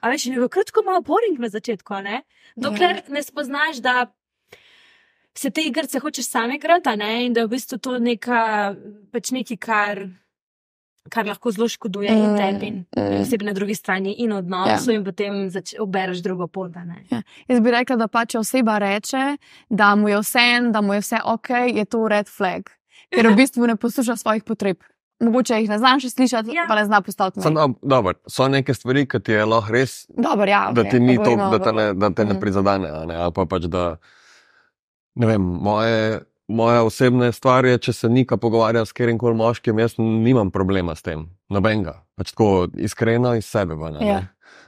[0.00, 2.22] A veš, je bilo kratko malo boring na začetku, a ne?
[2.56, 4.12] Dokler ne spoznaš, da
[5.34, 7.26] se te igrice hočeš same igrati, a ne?
[7.26, 8.74] In da je v bistvu to neka,
[9.12, 10.02] pač nekaj, kar,
[11.10, 13.20] kar lahko zelo škoduje in Mm, tebi, in mm.
[13.22, 15.48] osebi na drugi strani in odnosu, in potem
[15.80, 17.04] obereš drugo pot, a ne?
[17.48, 19.36] Jaz bi rekla, da pa če oseba reče,
[19.70, 22.70] da mu je vse, da mu je vse ok, je to red flag,
[23.10, 24.84] ker v bistvu ne posluša svojih potreb.
[25.20, 26.64] Mogoče jih ne znaš še slišati, Ja.
[26.68, 27.40] pa ne zna postaviti.
[27.40, 27.62] Sam, meje.
[27.64, 31.00] dob- dobro, so neke stvari, ki ti je lahko res, Dobro, ja, da okej, ti
[31.00, 32.40] ni to, da te ne, da te ne Mm.
[32.40, 32.88] prizadene.
[32.92, 33.14] a Ne?
[33.16, 33.96] Ali pa pač, da
[35.14, 39.78] ne vem, moje, moja osebna stvar je, če se nika pogovarja s katerim koli moškim,
[39.78, 42.02] jaz nimam problema s tem, nobenega.
[42.16, 43.74] Pač tako iskreno iz sebe.
[43.76, 44.00] ne.
[44.02, 44.20] Ja.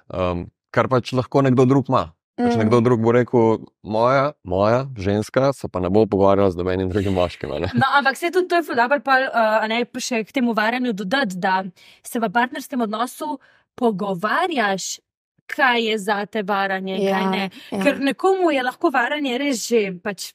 [0.08, 2.12] Um, kar pač lahko nekdo drug ima.
[2.40, 2.58] Mm.
[2.58, 7.12] nekdo drug bo rekel, moja, moja ženska se pa ne bo pogovarjala z nobenim drugim
[7.12, 7.52] moškim.
[7.52, 7.70] a ne.
[7.74, 10.32] No, ampak se tudi to je ful dobro, pa uh, a ne pa še k
[10.32, 11.64] temu varanju dodati, da
[12.02, 13.38] se v partnerskem odnosu
[13.74, 14.98] pogovarjaš,
[15.46, 17.50] kaj je za te varanje, ja, kaj ne.
[17.70, 17.80] ja.
[17.82, 20.32] Ker nekomu je lahko varanje res že, pač,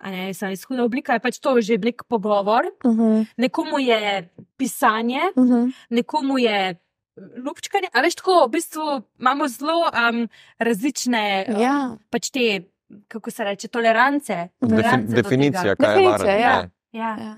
[0.00, 4.28] a ne, samo izhodna oblika je pač to že blik pogovor, Uh -huh, nekomu je
[4.56, 5.72] pisanje, uh -huh.
[5.90, 6.74] nekomu je
[7.16, 7.88] lupčkanje.
[7.90, 8.86] A veš, tako v bistvu
[9.18, 11.76] imamo zelo um, različne, uh, Ja,
[12.10, 12.62] pač te,
[13.08, 14.32] kako se reče, tolerance.
[14.60, 15.22] Defin- tolerance tega.
[15.22, 16.40] Definicija, kaj je Definicija, varanje.
[16.40, 16.62] ja.
[16.62, 16.70] ne.
[16.94, 17.16] Ja.
[17.20, 17.34] ja.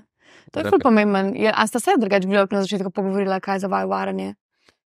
[0.51, 1.35] To je Rep- ful pomemben.
[1.35, 4.35] Je- A sta se drugače bilo na začetku pogovorila, kaj za vaju varanje?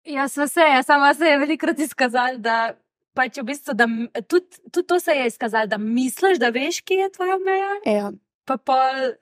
[0.05, 2.73] Ja, sva se, jaz sama se je velikokrat izkazala, da
[3.13, 3.85] pač v bistvu, da
[4.23, 8.11] tudi, tudi to se je izkazalo, da misliš, da veš, kje je tvoja meja, Ja.
[8.45, 8.79] pa pol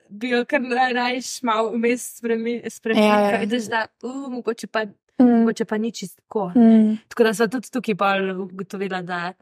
[0.08, 0.60] bi jo kar
[0.94, 2.62] rajš malo vmes spremenil,
[2.96, 3.20] Ja, ja.
[3.20, 3.38] ja, ja.
[3.38, 4.84] vidiš, da uh, mogoče, pa,
[5.20, 5.38] Mm.
[5.40, 6.22] mogoče pa ni čisto.
[6.54, 6.96] Mm.
[7.08, 7.94] Tako da sva tudi tukaj
[8.32, 9.32] ugotovila, da,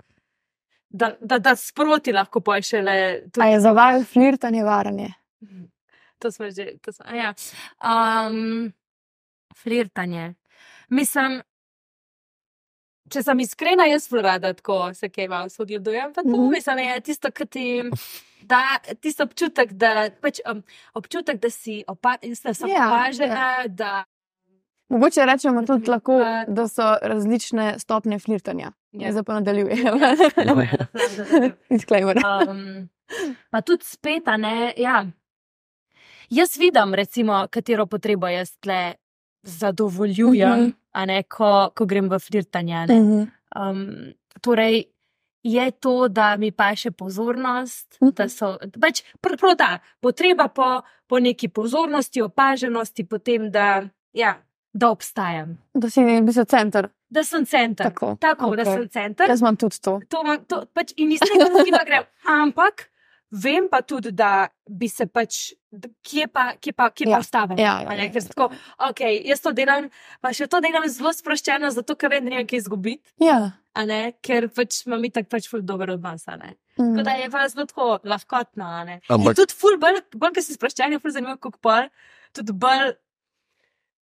[0.89, 2.93] da, da, da sproti lahko pol šele.
[2.93, 5.09] A Tudi, je za vaju flirtanje varanje?
[6.19, 7.35] to smo že, to smo, ja.
[7.79, 8.73] Um,
[9.57, 10.35] flirtanje.
[10.89, 11.43] Mislim,
[13.09, 16.13] če sem iskrena, jaz zelo rada tako se kaj malo sodim dojem.
[16.13, 16.51] Pa to, Mhm.
[16.51, 17.83] mislim, je tisto, kar ti.
[18.43, 18.61] da
[19.01, 20.63] tisti občutek, da, pač, um,
[20.95, 24.05] občutek, da si opa da sem Ja, opažena, da
[24.89, 28.73] Mogoče rečemo tudi lahko, Pa- da so različne stopnje flirtanja.
[28.93, 29.01] Ja.
[29.01, 29.13] Ja.
[29.13, 29.79] Zdaj pa nadaljujem.
[29.79, 29.93] Ja.
[31.71, 32.17] Disclaimer.
[32.19, 32.89] Um,
[33.51, 34.73] pa tudi spet, a ne.
[34.77, 35.07] Ja.
[36.31, 38.95] Jaz vidim, recimo, katero potrebo jaz tle
[39.43, 40.65] zadovoljujem, uh Mhm.
[40.65, 40.73] -huh.
[40.93, 42.87] a ne, ko, ko grem v flirtanje.
[42.87, 42.95] ne.
[42.95, 43.23] Mhm.
[43.59, 44.85] Um, torej,
[45.45, 48.11] je to, da mi pa še pozornost, Mhm.
[48.11, 49.71] da so pač prav prav ta
[50.01, 53.83] potreba po, po neki pozornosti, opaženosti, potem da,
[54.13, 54.43] ja,
[54.77, 56.89] da obstajam, Da si v bistvu center.
[57.09, 57.87] da sem center.
[57.87, 58.17] Tako.
[58.19, 58.57] Tako okay.
[58.57, 59.29] da sem center.
[59.29, 60.01] Jaz imam tudi to.
[60.09, 62.05] To, imam- to pač in iz tega motiva grem.
[62.27, 62.89] Ampak
[63.33, 64.31] vem pa tudi, da
[64.65, 65.53] bi se pač,
[66.03, 67.19] kje pa, kje pa, kje pa Ja.
[67.19, 67.59] ustavim.
[67.59, 68.51] Ja, ja, ja, Ker sem tako,
[68.81, 69.89] ok, jaz to delam,
[70.21, 73.03] pa še to delam zelo sproščeno, zato ker vem, da ne vem, kaj izgubiti.
[73.19, 73.39] Ja.
[73.75, 76.23] a ne, ker pač imam itak pač ful dober odnos.
[76.27, 76.55] a ne.
[76.79, 76.95] Mhm.
[76.95, 78.65] Tako da je pa zelo tako lahkotno.
[78.65, 79.01] a ne.
[79.05, 81.91] In Ampak tudi ful bolj, bolj ko si sproščen, je ful zanimivo, kako pol,
[82.33, 82.95] tudi bolj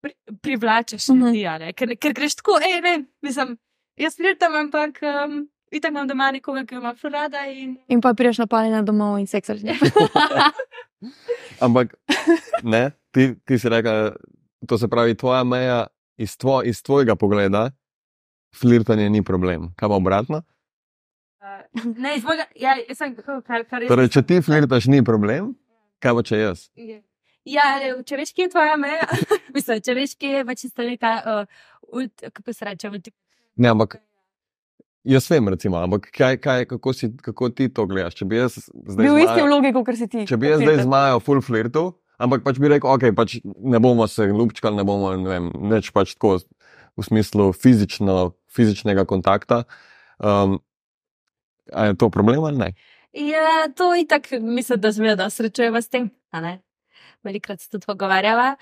[0.00, 1.18] pri, privlačeš Mhm.
[1.20, 1.72] ljudi, a ne.
[1.72, 2.92] ker, ker greš tako, hej, ne,
[3.22, 3.56] mislim,
[3.96, 5.40] jaz flirtam, ampak um,
[5.70, 9.18] itak imam doma nekoga, ki jo imam ful rada in In pa priješ napaljena domov
[9.18, 9.60] in seksaš.
[11.60, 11.94] Ampak,
[12.64, 14.12] ne, ti, ti si rekel,
[14.66, 15.86] to se pravi, tvoja meja
[16.16, 17.70] iz, tvo, iz tvojega pogleda,
[18.52, 19.72] flirtanje ni problem.
[19.74, 20.42] Kaj pa obratno?
[21.38, 21.62] uh,
[21.94, 23.88] ne, iz mojega, ja, jaz sem, kako- kar, kar jaz.
[23.88, 25.52] Torej, če ti flirtaš, ni problem,
[25.98, 26.66] kaj pa če jaz?
[27.48, 27.64] Ja,
[28.04, 29.06] če veš, kje je tvoja meja,
[29.54, 33.14] mislim, če veš, kje je pač čisto neka, uh, ult, kako se reče, ulti-
[33.56, 33.96] Ne, ampak
[35.02, 38.14] jaz vem, recimo, ampak kaj, kaj, kako, si, kako ti to gledaš?
[38.14, 40.26] Če bi jaz zdaj Bil v isti vlogi, kot si ti.
[40.26, 41.86] Če bi jaz zdaj z Majo full flirtu,
[42.18, 45.90] ampak pač bi rekel, ok, pač ne bomo se ljubčkali, ne bomo, ne vem, neč
[45.90, 46.36] pač tako
[46.98, 49.64] v smislu fizično, fizičnega kontakta.
[50.18, 50.58] Um,
[51.72, 52.70] a je to problem ali ne?
[53.12, 56.10] Ja, to je tako, mislim, da zmeraj da srečujeva s tem.
[57.24, 58.56] Velikrat se tudi pogovarjava.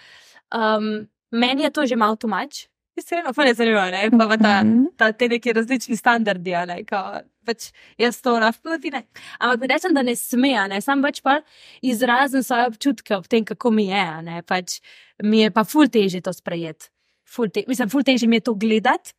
[0.54, 4.54] Um, meni je to že malo tumač, iskreno, pa ne zanima, ne, pa, pa ta,
[4.64, 4.84] Mhm.
[4.96, 9.04] ta te neki različni standardi, ne, kao, pač jaz to tudi ne.
[9.38, 11.40] Ampak ne rečem, da ne sme, a ne, sam pač pa
[11.82, 14.80] izrazim svoje občutke ob tem, kako mi je, ne, pač
[15.22, 16.88] mi je pa ful teže to sprejeti.
[17.28, 19.12] Ful te, mislim, ful teže mi je to gledati,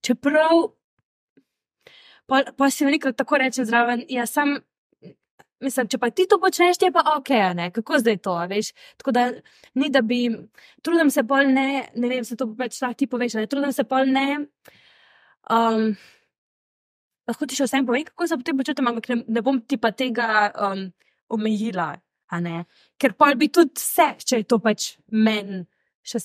[0.00, 0.72] čeprav
[2.26, 4.58] pa, pa si veliko tako reče zraven, ja, sam.
[5.60, 8.70] Mislim, če pa ti to počneš, je pa ok, ne, kako zdaj to, veš.
[9.00, 9.24] Tako da
[9.74, 10.20] ni, da bi,
[10.86, 13.84] trudim se pol ne, ne vem, se to pač lahko ti poveš, ne, trudim se
[13.88, 14.26] pol ne.
[15.50, 15.88] Um,
[17.26, 19.90] lahko ti še vsem povem, kako se potem počutim, ampak ne, ne bom ti pa
[19.90, 20.28] tega
[20.68, 20.86] um,
[21.34, 21.90] omejila.
[23.00, 25.64] Ker pol bi tudi vse, če je to pač meni
[26.08, 26.20] še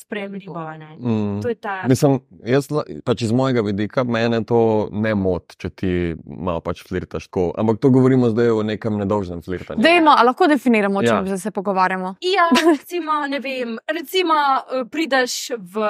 [0.79, 0.89] ne.
[0.99, 1.41] Mm.
[1.43, 1.83] To je ta.
[1.89, 2.69] Mislim, jaz
[3.03, 5.91] pač iz mojega vidika, mene to ne moti, če ti
[6.23, 7.51] malo pač flirtaš tako.
[7.59, 9.83] Ampak to govorimo zdaj o nekem nedolžnem flirtanju.
[9.83, 11.21] Dejno, a lahko definiramo, če Ja.
[11.27, 11.37] ja.
[11.37, 12.15] se pogovarjamo.
[12.23, 15.83] Ja, recimo, ne vem, recimo, eh, prideš v,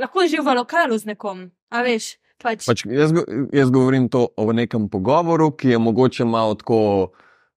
[0.00, 2.68] lahko že v lokalu z nekom, a veš, pač.
[2.68, 3.14] Pač jaz,
[3.52, 7.10] jaz govorim to o nekem pogovoru, ki je mogoče malo tako.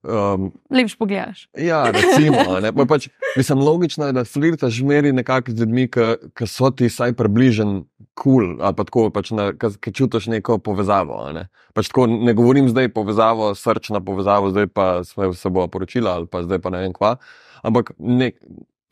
[0.03, 1.47] Um, Lepš pogledaš.
[1.55, 3.05] ja, recimo, a ne, pa pač,
[3.37, 5.85] mislim, logično je, da flirtaš zmeri nekako z ljudmi,
[6.29, 9.31] ki so ti vsaj približen kul, cool, ali pa tako, pač
[9.79, 11.21] ki čutiš neko povezavo.
[11.21, 11.45] a Ne.
[11.73, 16.27] Pač tako, ne govorim zdaj povezavo, srčna povezavo, zdaj pa se, se bo poročila ali
[16.27, 17.15] pa zdaj pa ne vem kva.
[17.63, 18.31] Ampak ne,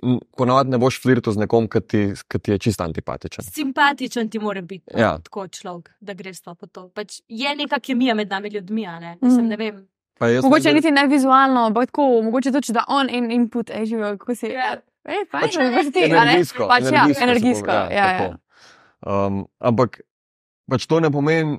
[0.01, 3.43] n- ponavadi ne boš flirtal z nekom, ki ti, ki ti je čisto antipatičen.
[3.45, 5.17] Simpatičen ti mora biti Ja.
[5.19, 6.87] tako človek, da greš to po to.
[6.89, 9.17] Pač je neka kemija med nami ljudmi, a ne?
[9.21, 9.49] Mislim, Mm.
[9.49, 9.87] ne vem.
[10.19, 14.17] Mogoče ne- niti ne vizualno, ampak tako, mogoče tudi, da on in input, ej, živijo,
[14.17, 14.47] kako si.
[14.47, 14.75] Ja.
[15.05, 16.67] Ej, fajn, Pač pač, ti, energijsko.
[16.67, 18.17] Pač, ja, energijsko, pove- ja, ja.
[18.19, 18.37] tako.
[19.01, 20.01] Um, ampak
[20.69, 21.57] pač to ne pomeni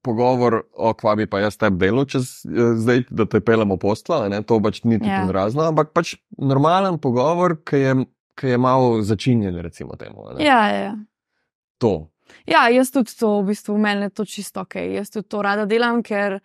[0.00, 4.24] pogovor, o kva bi pa jaz tebi delal, čez, eh, zdaj, da te pelemo posla,
[4.24, 5.18] a ne, to pač ni Ja.
[5.18, 7.94] tako razno, ampak pač normalen pogovor, ki je,
[8.36, 10.28] ki je malo začinjen, recimo temu.
[10.38, 10.44] ne.
[10.44, 10.94] Ja, ja, ja.
[11.78, 12.10] To.
[12.46, 14.74] Ja, jaz tudi to, v bistvu, meni je to čisto ok.
[14.74, 16.40] Jaz tudi to rada delam, ker uh,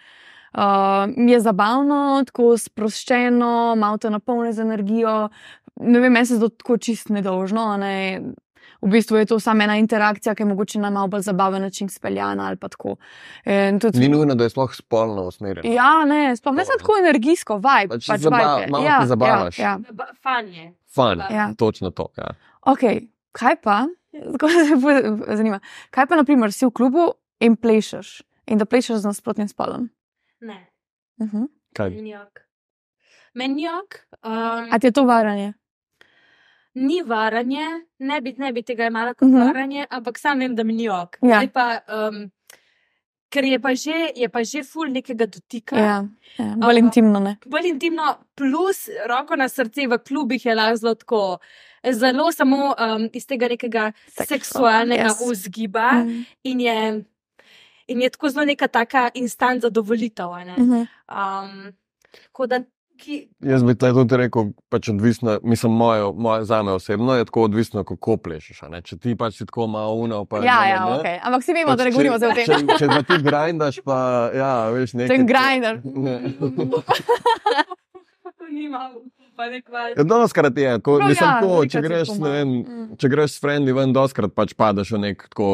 [1.16, 5.30] mi je zabavno, tako sproščeno, malo te napolne z energijo.
[5.78, 7.62] Ne vem, meni se zdi to tako čist nedolžno.
[7.64, 8.22] a Ne?
[8.82, 11.90] V bistvu je to samo ena interakcija, ki je mogoče na malo bolj zabaven način
[11.90, 12.96] speljana ali pa tako.
[13.46, 15.68] In tudi- Ni nujno, da je sploh spolno usmerjeno.
[15.70, 17.90] Ja, ne, sploh ne tako energijsko, vibe.
[17.90, 19.60] Pač Pač zaba- vibe malo ja, se zabavaš.
[19.60, 19.80] Ja, ja.
[20.24, 20.74] Fan je.
[20.88, 21.54] Fun, Ja.
[21.54, 22.08] točno to.
[22.18, 22.28] Ja.
[22.64, 22.80] Ok,
[23.32, 23.86] kaj pa,
[24.32, 24.66] tako se
[25.30, 25.60] zanima,
[25.92, 29.90] kaj pa, naprimer, si v klubu in plešeš in da plešeš z nasprotnim spolom?
[30.42, 30.68] Ne,
[31.18, 31.48] Uh -huh.
[31.74, 31.90] Kaj?
[33.34, 34.00] Meni jok.
[34.24, 35.54] Um, A ti je to varanje?
[36.74, 37.66] ni varanje,
[38.00, 39.36] ne bi, ne bi tega imela kot Mhm.
[39.36, 39.48] uh -huh.
[39.48, 40.64] varanje, ampak sam vem, da
[41.04, 41.18] ok.
[41.22, 41.28] Ja.
[41.30, 41.80] Zdaj pa,
[42.10, 42.32] um,
[43.30, 45.76] ker je pa že, je pa že ful nekega dotika.
[45.76, 46.06] Ja,
[46.38, 46.56] ja.
[46.58, 47.20] bolj intimno.
[47.20, 47.38] Ne?
[47.46, 51.38] Bolj intimno, plus roko na srce v klubih je lahko zelo tako.
[51.92, 55.32] Zelo samo um, iz tega nekega Seksual, seksualnega yes.
[55.32, 56.22] vzgiba Mhm.
[56.44, 57.04] in, je,
[57.90, 60.32] in je tako zelo neka taka instant zadovoljitev.
[60.32, 60.56] a ne.
[60.58, 60.74] Mhm.
[60.74, 61.74] Um,
[62.24, 62.62] tako da,
[63.00, 67.44] ki, Jaz bi tudi rekel, pač odvisno, mislim, moje, moje za me osebno je tako
[67.44, 68.64] odvisno, kako plešeš.
[68.64, 68.82] a ne.
[68.82, 71.06] Če ti pač si tako malo uno, pa Ja, ne, ja, ne, ok.
[71.24, 72.68] Ampak vsi vemo, da ne pač govorimo zdaj o tem.
[72.68, 74.00] Če, če pa ti grindaš, pa
[74.36, 75.16] ja, veš, nekaj.
[75.16, 75.82] Ten grinder.
[75.84, 76.18] Ne.
[78.52, 78.92] nima,
[79.36, 79.94] pa nek val.
[79.98, 82.56] Ja, Doskrat je, ko, No, mislim, ja, tako, če greš, ne vem.
[82.60, 82.88] Mm.
[83.00, 85.52] če greš s frendi ven, doskrat pač padeš v nek tako.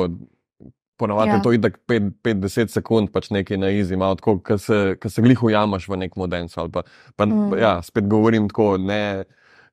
[0.97, 1.35] Ponovadi Ja.
[1.35, 5.21] je to itak 5-10 sekund, pač nekaj na izi, malo tako, ko se, ko se
[5.21, 6.57] glih ujamaš v nek modenc.
[6.57, 6.83] ali Pa,
[7.15, 7.49] pa, Mm.
[7.49, 7.57] mm.
[7.59, 9.25] ja, spet govorim tako, ne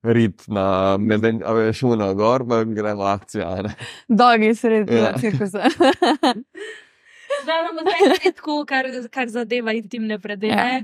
[0.02, 3.48] rit na meden, a veš, uno gor, pa gremo akcija.
[3.48, 3.74] a ne.
[4.08, 5.12] Dolgi sredi Ja.
[5.20, 5.62] cirkusa.
[7.42, 10.52] Zdaj imamo zdaj tako, kar, kar zadeva intimne predele.
[10.52, 10.80] Ja.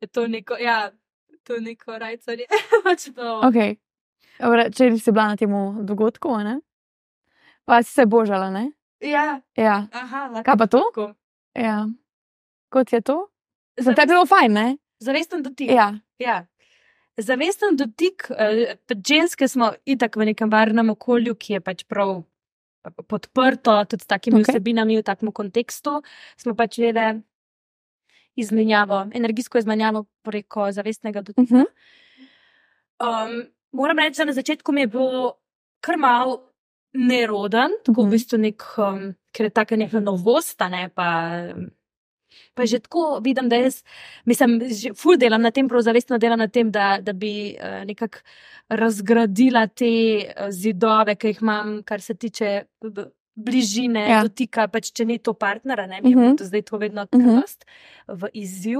[0.00, 0.90] Je to neko, ja,
[1.44, 2.46] to je neko rajcarje.
[2.84, 3.40] pač to.
[3.44, 3.76] okay.
[4.76, 5.50] Če si bila na tem
[5.86, 6.56] dogodku, a ne?
[7.64, 8.70] pa si se božala, ne?
[9.06, 9.86] Ja, Ja.
[9.92, 10.42] aha.
[10.42, 10.82] Kaj pa to?
[10.90, 11.14] tako.
[11.54, 11.86] Ja.
[12.68, 13.28] Kot je to?
[13.78, 14.76] Za tebe je bilo fajn, ne?
[14.98, 15.70] Zavesten dotik.
[15.70, 15.94] Ja.
[16.18, 16.46] Ja.
[17.16, 22.24] Zavesten dotik, eh, ženske smo itak v nekem varnem okolju, ki je pač prav
[23.08, 24.52] podprto, tudi s takimi okay.
[24.52, 26.02] vsebinami v takem kontekstu.
[26.36, 27.22] Smo pač želeli
[28.36, 31.42] izmenjavo, energijsko izmenjavo preko zavestnega dotika.
[31.42, 31.66] Uh -huh.
[33.00, 35.38] Um, moram reči, da na začetku mi je bilo
[35.80, 36.38] kar mal
[36.96, 38.08] neroden, tako Mhm.
[38.08, 41.52] v bistvu nek, um, ker je tako neka novost, ne pa.
[42.54, 43.82] Pa že tako vidim, da jaz,
[44.26, 47.84] mislim, že ful delam na tem, prav zavestno delam na tem, da, da bi uh,
[47.86, 48.18] nekako
[48.68, 49.86] razgradila te
[50.26, 52.64] uh, zidove, ki jih imam, kar se tiče
[53.36, 54.22] bližine, Ja.
[54.22, 56.18] dotika, pač če ni to partnera, ne, Mhm.
[56.18, 56.42] uh -huh.
[56.42, 57.28] zdaj to vedno Mhm.
[57.28, 57.56] uh -huh.
[58.08, 58.78] v izziv,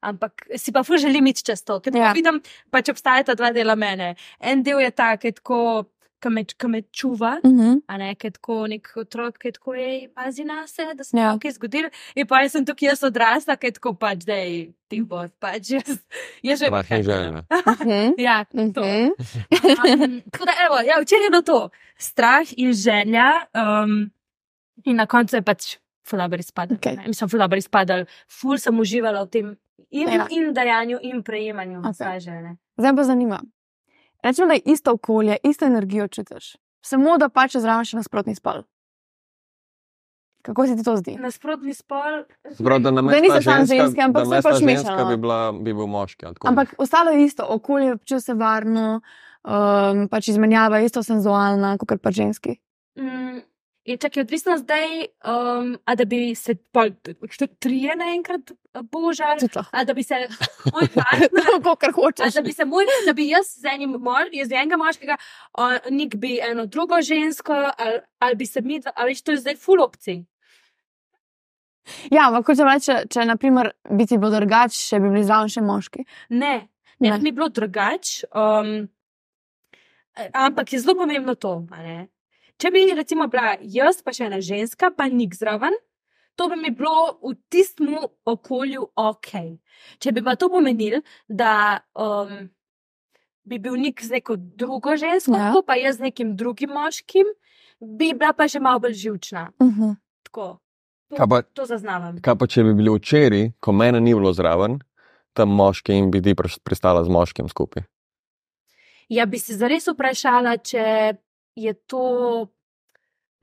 [0.00, 2.12] ampak si pa ful želim iti čez to, ker ja.
[2.12, 2.40] vidim,
[2.70, 4.14] pač obstajata dva dela mene.
[4.40, 5.84] En del je ta, ki je tako,
[6.20, 7.80] ki me, ki me čuva, Uh -huh.
[7.86, 11.04] a ne, ki je tako nek otrok, ki je tako, ej, pazi na se, da
[11.04, 11.32] se Ja.
[11.32, 11.88] nekaj zgodilo.
[12.14, 15.24] In pa jaz sem tukaj jaz odrasla, ki je tako pač, da je ti bo,
[15.40, 15.98] pač jaz,
[16.42, 16.66] jaz že.
[16.96, 17.42] In želja.
[18.26, 18.82] Ja, to.
[18.82, 19.08] Mhm.
[20.02, 21.68] Um, tako da, evo, ja, včeraj je bilo to
[21.98, 24.10] strah in želja, um,
[24.84, 25.76] in na koncu je pač
[26.08, 26.76] fulaber izpadel.
[26.76, 26.96] Okej.
[26.96, 27.06] Okay.
[27.06, 28.04] Mislim, fulaber izpadel,
[28.40, 29.56] ful sem uživala v tem
[29.90, 30.26] in, Ja.
[30.30, 32.20] in dajanju, in prejemanju okay.
[32.20, 32.56] želje.
[32.78, 33.42] Zdaj pa zanima.
[34.22, 36.56] Rečemo, da je isto okolje, isto energijo čutiš.
[36.80, 38.62] Samo da pač zraven še nasprotni spol.
[40.42, 41.16] Kako se ti to zdi?
[41.16, 42.22] Nasprotni spol.
[42.58, 45.08] Prav, da Da namesto niso samo ženska- ženske, ampak da namesto pač mešano.
[45.08, 46.26] Bi, bila, bi bil moški.
[46.42, 49.00] Ampak ostalo je isto, okolje počutiš se varno,
[49.44, 52.56] um, pač izmenjava je isto senzualna, kot pa ženski.
[52.96, 53.42] Mm,
[53.96, 54.88] čak je odvisno zdaj,
[55.24, 56.54] um, a da bi se
[57.58, 58.52] trije naenkrat
[58.84, 59.70] božali, lahko.
[59.72, 60.14] a da bi se
[60.74, 61.28] moj partner.
[61.46, 62.34] Tako, kar hočeš.
[62.34, 65.16] da bi se moj, da bi jaz z enim, mož, jaz z enega moškega,
[65.54, 69.30] on, nik bi eno drugo žensko, ali, ali bi se mi, dva- a veš, to
[69.30, 70.24] je zdaj full opcij.
[72.10, 75.48] Ja, ampak hočem reči, če, če naprimer, bi ti bilo drugače, če bi bili zraven
[75.48, 76.04] še moški.
[76.30, 77.18] Ne, ne, Ne.
[77.18, 78.26] ni bilo drugače.
[78.34, 78.88] Um,
[80.34, 81.64] ampak je zelo pomembno to.
[81.70, 82.08] ne.
[82.58, 85.74] Če bi recimo bila jaz, pa še ena ženska, pa nik zraven,
[86.36, 87.94] to bi mi bilo v tistem
[88.26, 89.30] okolju ok.
[90.02, 92.48] Če bi pa to pomenilo, da um,
[93.46, 95.54] bi bil nik z neko drugo žensko, Ja.
[95.66, 97.26] pa jaz z nekim drugim moškim,
[97.80, 99.50] bi bila pa že malo bolj živčna.
[99.60, 99.96] Uh -huh.
[100.24, 100.58] Tako.
[101.08, 102.18] To, Kaj pa- to zaznavam.
[102.20, 104.80] Kaj pa če bi bili včeraj, ko mene ni bilo zraven,
[105.32, 107.82] tam moški in bi ti pris- pristala z moškim skupaj?
[109.08, 111.14] Ja, bi se zares vprašala, če
[111.58, 112.46] je to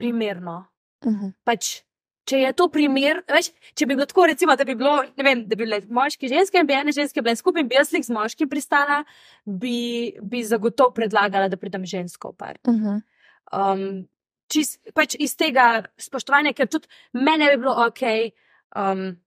[0.00, 0.64] primerno.
[1.04, 1.32] Uh -huh.
[1.44, 1.82] Pač,
[2.24, 5.44] če je to primer, veš, če bi bilo tako, recimo, da bi bilo, ne vem,
[5.48, 8.10] da bi bile moški, ženske in bi ene ženske bile skupaj, in bi jaz z
[8.10, 9.04] moškim pristala,
[9.44, 12.58] bi, bi zagotovo predlagala, da pridem žensko v par.
[12.68, 13.02] Uh -huh.
[13.52, 14.08] Um,
[14.48, 18.02] čist, pač iz tega spoštovanja, ker tudi mene bi bilo ok.
[18.76, 19.20] Um,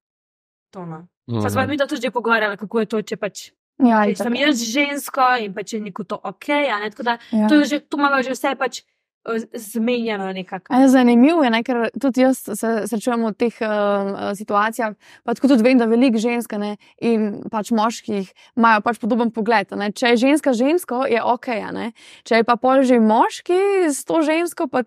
[0.71, 1.07] to no.
[1.29, 1.43] Mhm.
[1.43, 4.35] Pa smo mi to tudi že pogovarjali, kako je to, če pač Ja, če sem
[4.35, 6.49] jaz žensko in pač je neko to ok.
[6.67, 7.47] a Ne, tako da Ja.
[7.47, 10.73] to, je že, to imamo že vse pač eh, zmenjeno nekako.
[10.73, 14.95] A je Zanimivo je, ne, ker tudi jaz se srečujem v teh uh, situacijah.
[15.23, 18.27] Pa tako tudi vem, da veliko žensk ne, in pač moških
[18.57, 19.71] imajo pač podoben pogled.
[19.71, 19.91] a Ne.
[19.91, 21.47] Če je ženska žensko, je ok.
[21.47, 21.91] a Ne.
[22.23, 24.83] Če je pa pol že moški s to žensko, pa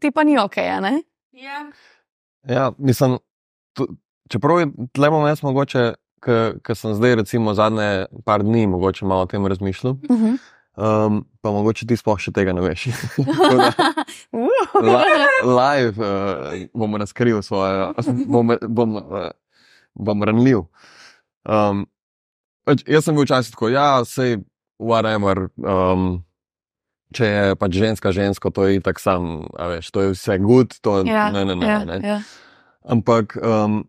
[0.00, 0.56] ti pa ni ok.
[0.58, 0.94] a Ne.
[1.32, 1.68] Ja.
[2.48, 3.18] Ja, mislim,
[4.30, 5.94] čeprav je tle bom jaz mogoče,
[6.26, 9.96] ker sem zdaj recimo zadnje par dni mogoče malo o tem razmišljal.
[10.10, 10.38] Uh -huh.
[10.76, 12.88] Um, pa mogoče ti sploh še tega ne veš.
[13.16, 13.70] Da,
[14.84, 14.96] li,
[15.48, 17.94] live uh, bom razkril svojo,
[18.28, 19.30] bom, bom, uh,
[19.94, 20.66] bom ranljiv.
[21.48, 21.86] Um,
[22.68, 24.42] pač jaz sem bil včasih tako, ja, sej,
[24.76, 25.46] whatever.
[25.56, 26.26] Um,
[27.16, 31.00] če je pač ženska žensko, to je tako sam, veš, to je vse good, to
[31.08, 31.66] Ja, ne, ne, ne.
[31.66, 32.00] ja, ne.
[32.04, 32.18] ja.
[32.84, 33.86] Ampak um,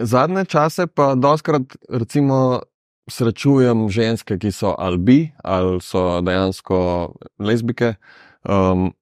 [0.00, 2.60] zadnje čase pa doskrat, recimo,
[3.06, 6.78] srečujem ženske, ki so ali bi, ali so dejansko
[7.38, 7.94] lezbike,
[8.44, 8.92] um,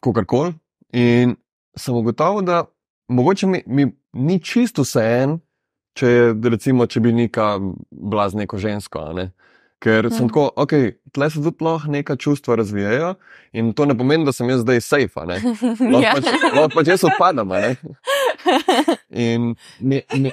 [0.00, 0.54] kakorkoli.
[0.92, 1.36] In
[1.76, 2.64] sem ugotovil, da
[3.08, 5.38] mogoče mi, mi ni čisto vse en,
[5.94, 7.58] če, je, recimo, če bi neka
[7.90, 9.12] bila z neko žensko.
[9.12, 9.32] Ne?
[9.78, 10.28] Ker sem Mhm.
[10.28, 10.72] tako, ok,
[11.12, 13.14] tle se tudi lahko neka čustva razvijajo
[13.52, 15.20] in to ne pomeni, da sem jaz zdaj safe.
[15.26, 16.14] Lahko Ja.
[16.14, 16.24] pač,
[16.54, 17.52] lahko pač jaz odpadam.
[18.46, 18.96] ne.
[19.10, 20.30] In mi, mi,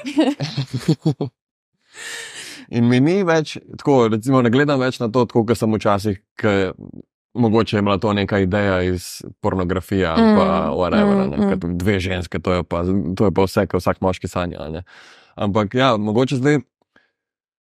[2.69, 6.73] in mi ni več tako, recimo, ne gledam več na to, kot sem včasih, ker
[7.34, 11.15] mogoče je bila to neka ideja iz pornografije ali pa Mm, whatever.
[11.18, 11.60] mm, Mm, mm.
[11.64, 11.78] mm.
[11.78, 12.84] Dve ženske, to je pa,
[13.15, 14.69] to je pa vse, kar vsak moški sanja.
[14.69, 14.84] ne.
[15.36, 16.60] Ampak ja, mogoče zdaj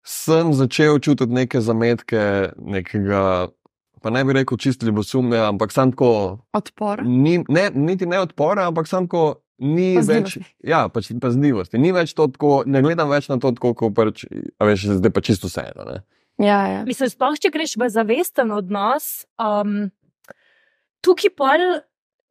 [0.04, 3.48] sem začel čutiti neke zametke, nekega.
[4.02, 7.00] Pa ne bi rekel čisto ljubosumne, ampak sam tako, Odpor.
[7.02, 10.44] ni, ne, niti ne odpora, ampak sam tako, ni več, Pazljivosti.
[10.64, 11.78] ja, pač pazljivosti.
[11.78, 14.24] Ni več to tako, ne gledam več na to tako, kot pač,
[14.58, 15.84] a veš, zdaj pa čisto vseeno.
[15.84, 16.00] ne.
[16.38, 16.80] Ja, ja.
[16.84, 19.90] Mislim, sploh če greš v zavesten odnos, um,
[21.00, 21.62] tukaj pol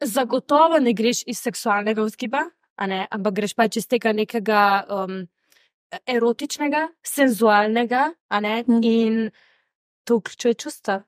[0.02, 2.42] zagotovo ne greš iz seksualnega vzgiba,
[2.76, 5.22] a ne, ampak greš pač iz tega nekega um,
[6.06, 8.84] erotičnega, senzualnega, a ne, Mhm.
[8.84, 9.32] in
[10.04, 11.04] to vključuje čustva.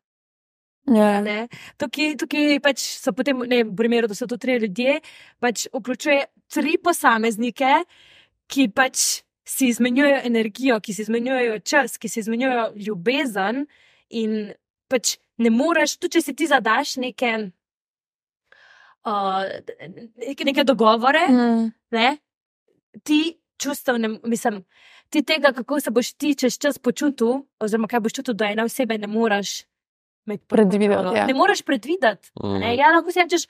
[0.88, 1.22] Ja.
[1.22, 1.48] Ne?
[1.78, 4.99] Tukaj, tukaj pač so potem, ne, v primeru, da so to tri ljudje,
[5.40, 7.84] pač vključuje tri posameznike,
[8.48, 13.66] ki pač si izmenjujejo energijo, ki si izmenjujejo čas, ki si izmenjujejo ljubezen,
[14.10, 14.53] in
[14.90, 17.32] pač ne moreš, tudi če si ti zadaš neke,
[19.06, 19.44] uh,
[20.45, 21.72] neke, dogovore, Mm.
[21.91, 22.18] ne,
[23.03, 24.64] ti čustev, ne, mislim,
[25.10, 28.64] ti tega, kako se boš ti čez čas počutil, oziroma kaj boš čutil do ene
[28.64, 29.64] osebe, ne moreš
[30.26, 31.26] Predvideti, ja.
[31.26, 32.31] Ne moreš predvideti.
[32.43, 32.60] Mm.
[32.60, 32.76] Ne?
[32.76, 33.45] Ja, lahko si rečeš,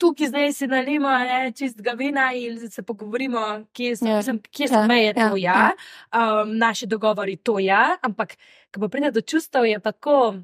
[0.00, 4.22] tukaj zdaj si nalimo ne, čistega vina in se pogovorimo, kje so, Ja.
[4.22, 4.40] yeah.
[4.50, 4.88] kje so yeah.
[4.88, 5.70] meje, ja, to ja,
[6.16, 8.36] um, naši dogovori, to ja, ampak
[8.74, 10.34] ko pa pride do čustev, je pa tako,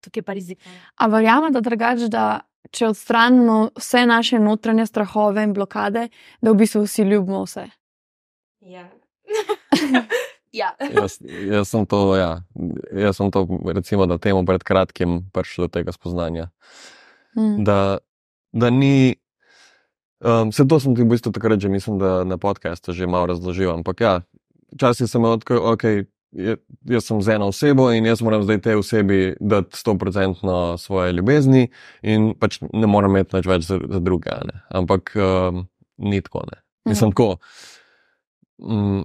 [0.00, 0.58] tukaj je pa rizik.
[0.96, 6.08] A verjamem, da drugače, da če odstranimo vse naše notranje strahove in blokade,
[6.40, 7.66] da v bistvu vsi ljubimo vse.
[8.60, 8.88] Ja.
[10.52, 10.72] ja.
[10.96, 12.42] Jaz, jaz sem to, ja,
[12.92, 16.50] jaz sem to, recimo, da temu pred kratkim prišel do tega spoznanja.
[17.36, 17.64] Mm.
[17.64, 17.98] da,
[18.52, 19.16] da ni.
[20.20, 23.26] Um, se to sem ti v bistvu takrat že, mislim, da na podkastu že malo
[23.26, 23.72] razložil.
[23.72, 24.12] Ampak ja,
[24.76, 25.84] včasih sem odkril, ok,
[26.86, 31.68] jaz sem z eno osebo in jaz moram zdaj tej osebi dati 100% svoje ljubezni
[32.02, 34.30] in pač ne morem imeti nič več za, za druge.
[34.44, 34.62] ne.
[34.70, 35.66] Ampak um,
[35.98, 36.44] ni tako.
[36.52, 36.60] Ne.
[36.84, 37.16] Mislim, Mhm.
[37.16, 37.36] tako.
[38.62, 39.02] Mm,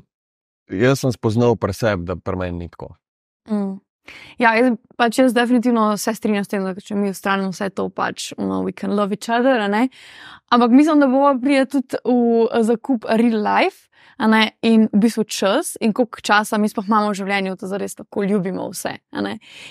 [0.70, 2.96] jaz sem spoznal pri sebi, da pri meni ni tako.
[3.50, 3.78] Mm.
[4.40, 7.90] Ja, jaz, pač jaz definitivno se strinjam s tem, da če mi ustvarjamo vse to,
[7.92, 9.68] pač no, we can love each other.
[9.70, 9.90] ne.
[10.50, 13.88] Ampak mislim, da bomo prije tudi v zakup real life.
[14.66, 18.24] In v bistvu čas, in koliko časa mi sploh imamo v življenju, da zares tako
[18.26, 18.96] ljubimo vse.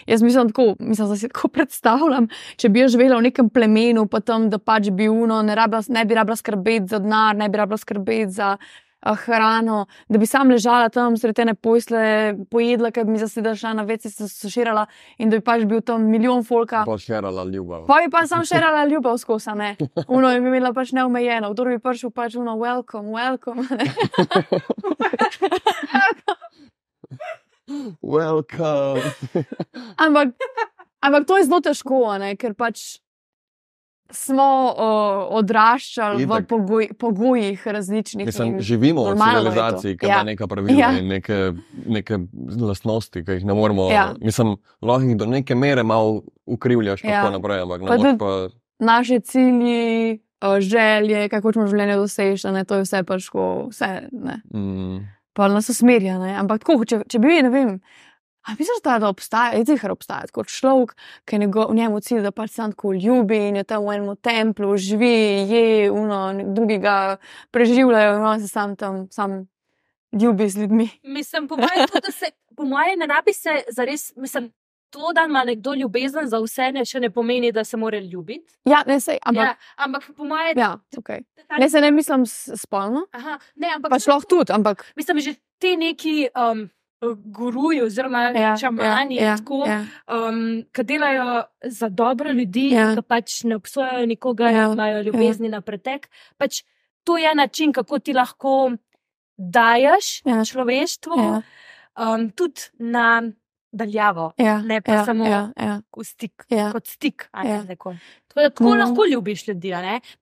[0.07, 4.07] Jaz mislim, tako, mislim, da si tako predstavljam, če bi jaz živela v nekem plemenu,
[4.07, 7.49] pa tam, da pač bi uno, ne, rabila, ne bi rabila skrbeti za denar, ne
[7.51, 8.55] bi rabila skrbeti za
[9.03, 13.73] hrano, da bi sam ležala tam sredi ene posle, pojedla, ker bi mi zasedela šla
[13.81, 14.87] na vece, se suširala
[15.19, 16.85] in da bi pač bil tam milijon folka.
[16.87, 17.87] Pač herala ljubav.
[17.87, 19.77] Pa bi pa sam še rala ljubav skozi, ne.
[20.09, 23.67] Uno je imela pač neomejeno, kdo bi prišel pač uno, welcome, welcome.
[28.01, 29.03] Welcome.
[29.99, 30.29] ampak,
[31.03, 33.03] ampak to je zelo težko, ne, ker pač
[34.11, 34.83] smo uh,
[35.33, 36.47] odraščali v Itak.
[36.47, 38.29] pogoj, pogojih različnih.
[38.41, 40.15] In- živimo v civilizaciji, ki Ja.
[40.15, 40.93] ima neka pravila Ja.
[40.93, 41.53] in neke,
[41.87, 42.19] neke
[42.61, 43.91] lastnosti, ki jih ne moremo.
[43.91, 44.15] Ja.
[44.21, 47.11] Mislim, lahko jih do neke mere malo ukrivljaš, Ja.
[47.21, 48.49] tako naprej, ampak ne Pa tudi- pa.
[48.79, 50.21] naše cilji,
[50.61, 54.09] želje, kako hočemo v življenju doseči, ne, to je vse pač tako, vse.
[54.13, 54.41] Ne.
[54.53, 54.99] Mm,
[55.33, 56.19] pa nas usmerja.
[56.19, 56.35] Ne?
[56.35, 57.81] Ampak tako, če, če bi, ne vem,
[58.47, 60.95] a misliš, da, da obstaja, je zihar obstaja kot človek,
[61.25, 64.17] ki je njegov, njemu cilj, da pač sam tako ljubi in je tam v enem
[64.17, 65.15] templu, živi,
[65.51, 66.21] je, uno,
[66.55, 67.17] drugega
[67.51, 69.47] preživljajo in on se sam tam, sam
[70.13, 70.89] ljubi z ljudmi.
[71.03, 74.53] Mislim, po mojem, to, da se, po mojem, ne rabi se zares, mislim,
[74.91, 78.55] to, da ima nekdo ljubezen za vse, ne, še ne pomeni, da se mora ljubiti.
[78.65, 79.45] Ja, ne sej, ampak.
[79.45, 81.25] Ja, ampak po mojem, Ja, okay.
[81.59, 85.77] Ne se ne mislim spolno, Aha, ne, ampak pač lahko tudi, ampak Mislim, že ti
[85.77, 86.67] neki, um,
[87.27, 89.85] guruji oziroma Ja, šamani, ja, tako, ja.
[90.09, 92.95] um, ki delajo za dobro ljudi, Ja.
[92.95, 94.73] ki pač ne obsojajo nikogar, Ja, ja.
[94.73, 95.51] imajo ljubezni ja.
[95.51, 96.09] na pretek.
[96.37, 96.63] Pač
[97.05, 98.73] to je način, kako ti lahko
[99.37, 100.37] daješ Ja.
[100.37, 100.45] ja.
[100.45, 101.25] človeštvu, Ja.
[101.25, 101.43] ja.
[102.15, 103.23] um, tudi na
[103.73, 106.45] daljavo, Ja, ne pa ja, samo ja, ja, v stik.
[106.49, 106.73] ja.
[106.73, 107.43] Kot stik, Ja.
[107.43, 107.95] ne tako.
[108.35, 108.79] Da tako mm.
[108.79, 109.73] lahko ljubiš ljudi,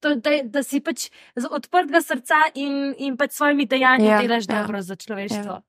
[0.00, 4.22] to, da, da si pač z odprtega srca in, in pač svojimi dejanji Ja, ja.
[4.22, 4.62] delaš ja.
[4.62, 5.52] dobro za človeštvo.
[5.52, 5.62] Ja.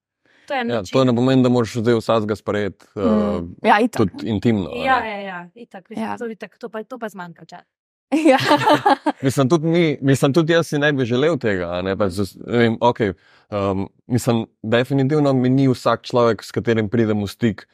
[0.47, 3.55] To Ja, to ne pomeni, da moraš zdaj vsakega sprejeti uh, Mm.
[3.63, 3.97] Ja, itak.
[3.97, 4.69] tudi intimno.
[4.75, 6.17] Ja, ja, ja, itak, mislim, Ja.
[6.17, 7.65] To, itak, to, pa, to pa zmanjka časa.
[8.31, 8.37] Ja.
[9.21, 11.69] Mislim, tudi, mi, mislim, tudi jaz si ne bi želel tega.
[11.71, 13.13] a Ne, pa, z, ne vem, okay,
[13.49, 17.67] um, mislim, definitivno mi ni vsak človek, s katerim pridem v stik,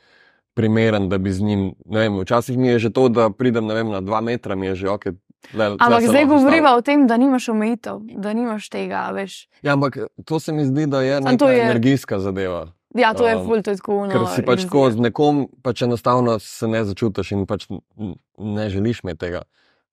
[0.54, 1.74] primeren, da bi z njim.
[1.86, 4.66] ne Vem, včasih mi je že to, da pridem ne vem, na dva metra, mi
[4.68, 5.06] je že ok.
[5.54, 9.48] Le, Ampak zdaj govoriva o tem, da nimaš omejitev, da nimaš tega, veš.
[9.62, 12.68] Ja, ampak to se mi zdi, da je neka to je- energijska zadeva.
[12.94, 14.08] Ja, to je Um, ful, to je tako.
[14.08, 17.68] Ker No, si pač tako z nekom, pač enostavno se ne začutiš in pač
[18.38, 19.42] ne želiš imeti tega.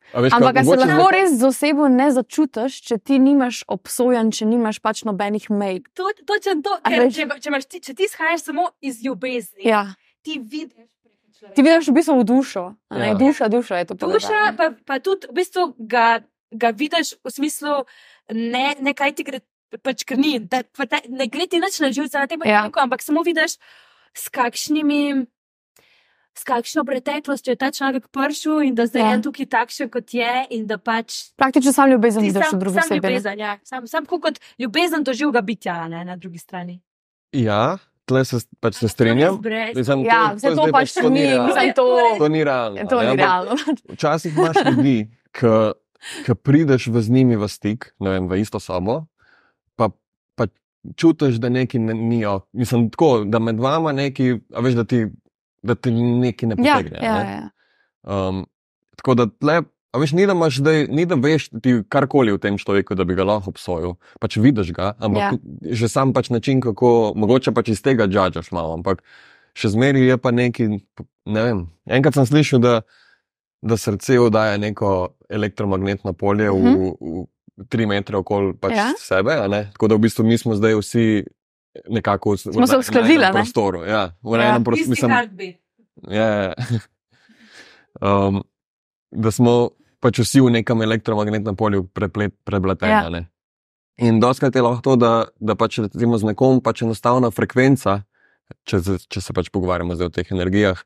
[0.08, 3.64] A veš, Ampak kaj, se lahko zdaj- res z osebo ne začutiš, če ti nimaš
[3.68, 5.82] obsojen, če nimaš pač nobenih mej.
[5.94, 9.64] To, točno to, A ker, veš- če, če, ti, če ti izhajaš samo iz ljubezni,
[9.64, 9.94] Ja.
[10.22, 10.88] ti vidiš.
[11.38, 12.64] Ti vidiš v bistvu v dušo.
[12.88, 13.14] a ne, Ja.
[13.14, 13.94] Duša, duša je to.
[13.94, 16.20] Duša, pa, pa tudi v bistvu ga,
[16.50, 17.84] ga vidiš v smislu,
[18.28, 19.40] ne, ne kaj ti gre,
[19.78, 22.62] pač ker ni, da, pa te, ne gre ti nič na živce na tem Ja.
[22.62, 23.58] človeku, ampak samo vidiš,
[24.12, 25.26] s kakšnimi.
[26.32, 29.10] S kakšno preteklostjo je ta človek prišel, in da zdaj Ja.
[29.10, 32.60] je tukaj takšen, kot je, in da pač Praktično sam ljubezen ti vidiš v sam,
[32.80, 33.58] sam ljubezen, ja.
[33.64, 36.78] sam, sam kot ljubezen do živega bitja a ne, na drugi strani.
[37.32, 37.78] Ja,
[38.08, 39.36] tle se pač se strinjam.
[39.70, 41.84] Mislim, Ja, to- vse to zdaj pač to ni, mislim, to,
[42.16, 42.80] To ni realno.
[42.82, 43.52] to ni ampak realno.
[43.92, 44.96] Včasih imaš ljudi,
[46.24, 49.04] ki prideš v z njimi v stik, ne vem, v isto sobo,
[49.74, 49.90] pa,
[50.34, 50.46] pa
[50.94, 52.46] čutiš, da nekaj ne, ni, ok.
[52.52, 55.04] mislim, tako, da med vama neki, a veš, da ti,
[55.60, 56.98] da ti nekaj ne Ja, potegne.
[56.98, 57.32] ja, ne.
[57.32, 57.44] ja.
[58.04, 58.46] Um,
[58.96, 59.62] tako da tle,
[59.98, 63.02] a veš, ni da imaš zdaj, ni da veš ti karkoli v tem človeku, da
[63.02, 63.96] bi ga lahko obsojil.
[64.16, 65.74] Pač vidiš ga, ampak Ja.
[65.74, 69.02] že sam pač način, kako, mogoče pač iz tega džadžaš malo, ampak
[69.52, 70.68] še zmeraj je pa neki,
[71.26, 71.58] ne vem.
[71.84, 72.74] Enkrat sem slišal, da,
[73.60, 74.92] da srce oddaja neko
[75.28, 76.62] elektromagnetno polje Mhm.
[76.62, 77.26] v,
[77.58, 78.92] v tri metre okoli pač Ja.
[78.96, 79.66] sebe, a ne?
[79.72, 81.26] tako da v bistvu mi smo zdaj vsi
[81.88, 83.40] nekako v, Smo se na- uskladili, na a enem ne?
[83.40, 83.82] prostoru.
[83.84, 84.42] Ja, v Ja.
[84.48, 85.10] enem prostoru.
[85.10, 85.56] Heartbeat.
[86.06, 86.52] Ja, ja.
[88.00, 88.42] um,
[89.10, 89.70] da smo
[90.00, 92.92] pač vsi v nekem elektromagnetnem polju preplet, prepleteni.
[92.92, 93.08] Ja.
[93.08, 93.24] Ja.
[93.98, 95.12] In doskrat je lahko to, da,
[95.42, 98.04] da pač recimo z nekom pač enostavna frekvenca,
[98.64, 98.78] če,
[99.10, 100.84] če se pač pogovarjamo zdaj o teh energijah,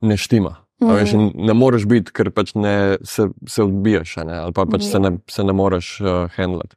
[0.00, 0.56] ne štima.
[0.80, 0.86] Mm.
[0.88, 0.94] Mhm.
[0.96, 4.64] Veš, in ne moreš biti, ker pač ne, se, se odbijaš, a ne, ali pa
[4.66, 4.90] pač Mhm.
[4.90, 6.76] se ne, se ne moreš uh, handlati.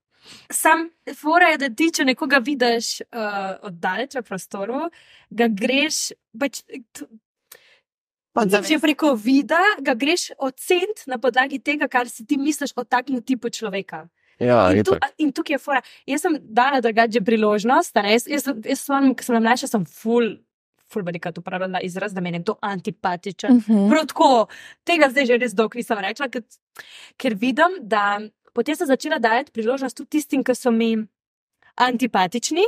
[0.52, 4.90] Sam fora je, da ti, če nekoga vidiš uh, oddaleč v prostoru,
[5.32, 6.12] ga greš.
[6.38, 6.62] Pač.
[8.46, 13.22] Že preko vida ga greš oceniti na podlagi tega, kar si ti misliš o takem
[13.22, 14.08] tipu človeka.
[14.40, 15.82] Ja, In, tu, in tukaj je fora.
[16.06, 17.98] Jaz sem dala drugače priložnost.
[17.98, 20.38] a ne, Jaz, jaz, jaz sem, ko sem bila mlajša, sem full,
[20.86, 23.58] full velikrat uporabljala izraz, da meni je kdo antipatičen.
[23.58, 23.90] Mhm.
[23.90, 24.48] Prav tako,
[24.86, 26.46] tega zdaj že res dolgo nisem rekla, ker,
[27.18, 28.20] ker vidim, da
[28.54, 30.94] potem sem začela dajati priložnost tudi tistim, ki so mi
[31.76, 32.66] antipatični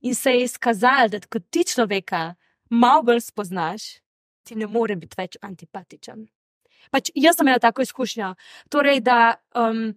[0.00, 2.34] in se je izkazalo, da ko ti človeka
[2.70, 4.00] malo bolj spoznaš,
[4.44, 6.26] ti ne more biti več antipatičen.
[6.90, 8.34] Pač jaz sem imela tako izkušnjo.
[8.68, 9.18] Torej, da
[9.54, 9.92] um,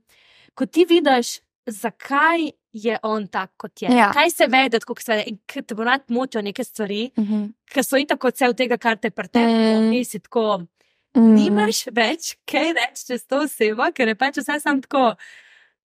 [0.53, 4.11] ko ti vidiš, zakaj je on tak, kot je, Ja.
[4.11, 7.45] kaj se vede, kot se vede, in ker te bo nad motijo neke stvari, Mhm.
[7.65, 9.89] ki so in tako cel tega, kar te pretepe, Mm.
[9.89, 10.67] nisi tako.
[11.15, 11.33] Mhm.
[11.35, 15.15] Nimaš več kaj reči čez to osebo, ker je pač vse samo tako.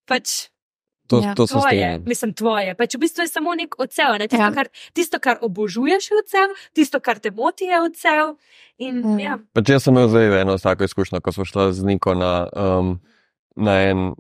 [0.05, 0.49] Pač
[1.11, 1.35] To, Ja.
[1.35, 2.03] to se tvoje, strinjam.
[2.07, 2.71] mislim, tvoje.
[2.73, 4.15] Pač v bistvu je samo nek odsev.
[4.15, 4.25] Ne?
[4.25, 4.53] Tisto, Ja.
[4.53, 8.37] kar, tisto, kar obožuješ, je odsev, tisto, kar te moti, je odsev.
[8.79, 9.19] In, Mm.
[9.19, 9.39] ja.
[9.53, 13.01] Pač jaz sem imel zdaj eno tako izkušnjo, ko smo šli z Niko na, um,
[13.57, 14.15] na, en,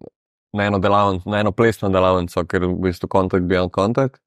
[0.52, 4.18] na eno delavnico, na eno plesno delavnico, ker je v bistvu kontakt beyond kontakt.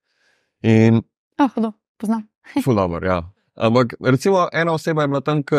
[0.64, 1.04] In
[1.38, 2.24] Ah, hudo, poznam.
[2.64, 3.20] ful dobro, ja.
[3.56, 5.56] Ampak recimo ena oseba je bila tam, ki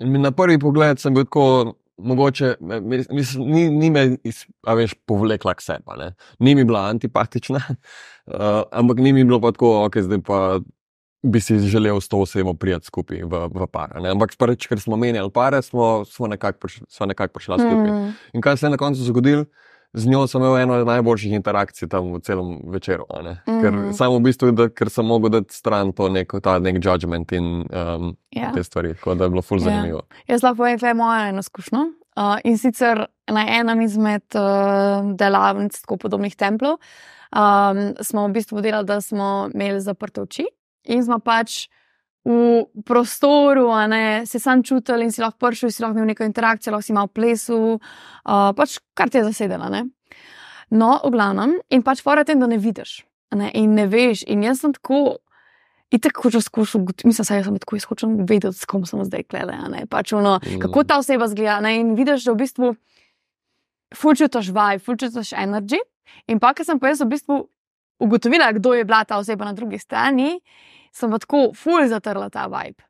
[0.00, 1.76] mi na prvi pogled sem bil tako.
[1.98, 5.84] Mogoče, mi- mislim, ni, ni me, iz- a veš, povlekla k sebi.
[5.98, 6.14] ne.
[6.38, 7.60] Ni mi bila antipatična,
[8.26, 8.34] uh,
[8.80, 10.60] ampak ni mi bilo pa tako, ok, zdaj pa
[11.22, 14.00] bi si želel s to osebo prijeti skupaj v, v par.
[14.02, 14.10] ne.
[14.10, 17.90] Ampak prvič, ker smo menjali pare, smo, smo nekako prišli, sva nekako prišla skupaj.
[17.90, 18.10] Mhm.
[18.32, 19.44] In kaj se je na koncu zgodilo?
[19.94, 23.04] Z njo sem imel eno najboljših interakcij tam v celem večeru.
[23.10, 23.34] a ne.
[23.44, 23.92] Ker Mhm.
[23.92, 27.44] samo v bistvu, da, ker sem mogel dati stran to neko, ta nek judgment in
[27.66, 28.52] um, Ja.
[28.52, 29.64] te stvari, tako da je bilo ful Ja.
[29.64, 30.00] zanimivo.
[30.26, 31.78] Jaz lahko povem, da je moja ena izkušnja.
[32.16, 34.40] Uh, in sicer na enem izmed uh,
[35.14, 36.76] delavnic tako podobnih templov
[37.30, 40.44] um, smo v bistvu delali, da smo imeli zaprte oči
[40.84, 41.68] in smo pač
[42.24, 46.72] v prostoru, ne se sam čutili in si lahko prišel, si lahko imel neko interakcijo,
[46.72, 49.68] lahko si imel v plesu, uh, pač kar ti je zasedela.
[49.68, 49.88] Ne?
[50.70, 53.02] No, v glavnem, in pač fora tem, da ne vidiš
[53.34, 53.50] ne?
[53.54, 54.24] in ne veš.
[54.28, 55.18] In jaz sem tako.
[55.92, 59.58] In tako hočeš skušati, mislim, da sem tako izhočen vedeti, s kom sem zdaj klele.
[59.92, 60.60] Pač ono, Mm.
[60.62, 61.60] kako ta oseba zgleda.
[61.60, 61.80] Ne?
[61.80, 62.70] In vidiš, da v bistvu
[63.94, 65.76] fulčutaš vaj, fulčutaš energy.
[66.28, 67.36] In pa, ker sem pa jaz v bistvu
[68.00, 70.40] ugotovila, kdo je bila ta oseba na drugi strani,
[70.92, 72.84] sem pa tako ful zatrla ta vibe.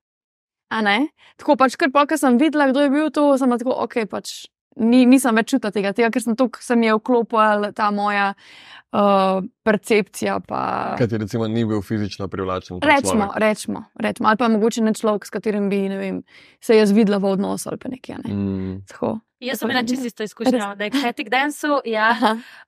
[0.72, 1.12] A ne?
[1.40, 4.02] Tako pač, ker pa, ker sem videla, kdo je bil to, sem pa tako, ok,
[4.10, 4.42] pač.
[4.80, 8.30] Ni, nisem več čutila tega, tega, ker sem to, se mi je vklopila ta moja
[8.32, 10.38] uh, percepcija.
[10.48, 10.60] Pa...
[10.96, 12.80] Kaj ti recimo ni bil fizično privlačen?
[12.80, 13.36] Rečemo, človek?
[13.44, 14.30] rečemo, rečemo.
[14.30, 16.22] Ali pa mogoče ne človek, s katerim bi vem,
[16.64, 18.22] se jaz videla v odnosu ali pa nekaj.
[18.24, 18.32] Ne?
[18.32, 18.78] Mm.
[18.88, 19.18] Tako.
[19.42, 21.80] Jaz sem imela čisto isto izkušnjo, da je Katik Densu.
[21.84, 22.14] Ja,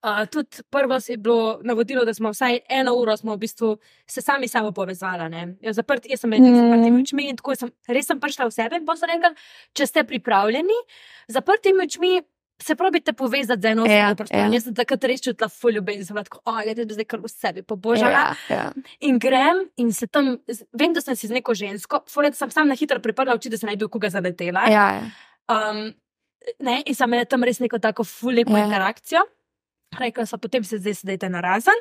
[0.02, 3.76] uh, tudi prvo je bilo navodilo, da smo vsaj eno uro v bistvu
[4.06, 5.56] se sami s sabo povezali.
[5.62, 6.56] Jaz, zaprt, jaz sem med Mm.
[6.56, 9.30] zaprtimi očmi in tako sem, res sem prišla v sebe in pa so rekli,
[9.72, 10.74] če ste pripravljeni,
[11.28, 12.22] zaprtimi očmi.
[12.62, 14.24] Se probite povezati z eno Ja, osebo.
[14.30, 14.46] ja.
[14.46, 17.28] Jaz sem takrat res čutila fulj ljubezen, sem bila tako, oh, da zdaj kar v
[17.28, 18.10] sebi pobožala.
[18.48, 18.72] Ja, ja.
[19.00, 20.38] In grem in se tam,
[20.72, 23.58] vem, da sem si z neko žensko, fulet sem sam na hitro priprla oči, da
[23.58, 24.68] se ne bi v koga zaletela.
[24.70, 25.02] Ja, ja.
[25.50, 25.92] Um,
[26.60, 28.58] ne, in sem imela tam res neko tako fulejko Ja.
[28.58, 28.64] ja.
[28.66, 29.24] interakcijo.
[29.98, 31.80] Rekla sem, potem se zdaj sedajte na razen.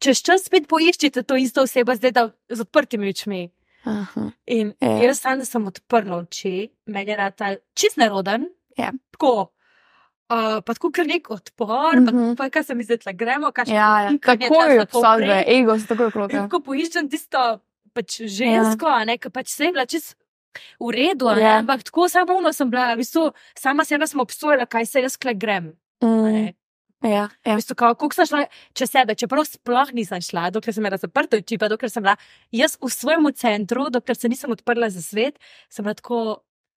[0.00, 3.50] Čez čas spet poiščite to isto osebo, zdaj da z odprtimi očmi.
[3.84, 4.30] Aha.
[4.46, 4.88] In Ja.
[4.88, 5.10] ja.
[5.10, 8.48] jaz sem, da sem odprla oči, meni je rata čist neroden.
[8.78, 8.92] Ja.
[9.12, 9.52] Tako.
[10.30, 12.36] Uh, pa tako kar nek odpor, mm -hmm.
[12.36, 14.10] pa, pa kaj se mi zdaj tle gremo, kaj še Ja, ja.
[14.10, 15.60] je Tako je tako obsodbe, prej.
[15.60, 16.36] ego se tako je klopi.
[16.36, 17.60] In ko poiščem tisto
[17.92, 19.04] pač žensko, ja.
[19.04, 20.16] ne, ki pač se je bila čist
[20.80, 21.38] v redu, ja.
[21.38, 21.58] Ja.
[21.58, 25.16] ampak tako samo umno sem bila, v bistvu, sama sebe sem obsojala, kaj se jaz
[25.16, 25.72] kle grem.
[26.02, 26.54] Mm, ne.
[27.02, 27.56] ja, V ja.
[27.56, 28.44] bistvu, kako sem šla
[28.74, 32.16] čez sebe, čeprav sploh nisem šla, dokler sem imela zaprte oči, pa dokler sem bila
[32.52, 35.38] jaz v svojem centru, dokler se nisem odprla za svet,
[35.70, 36.20] sem bila tako,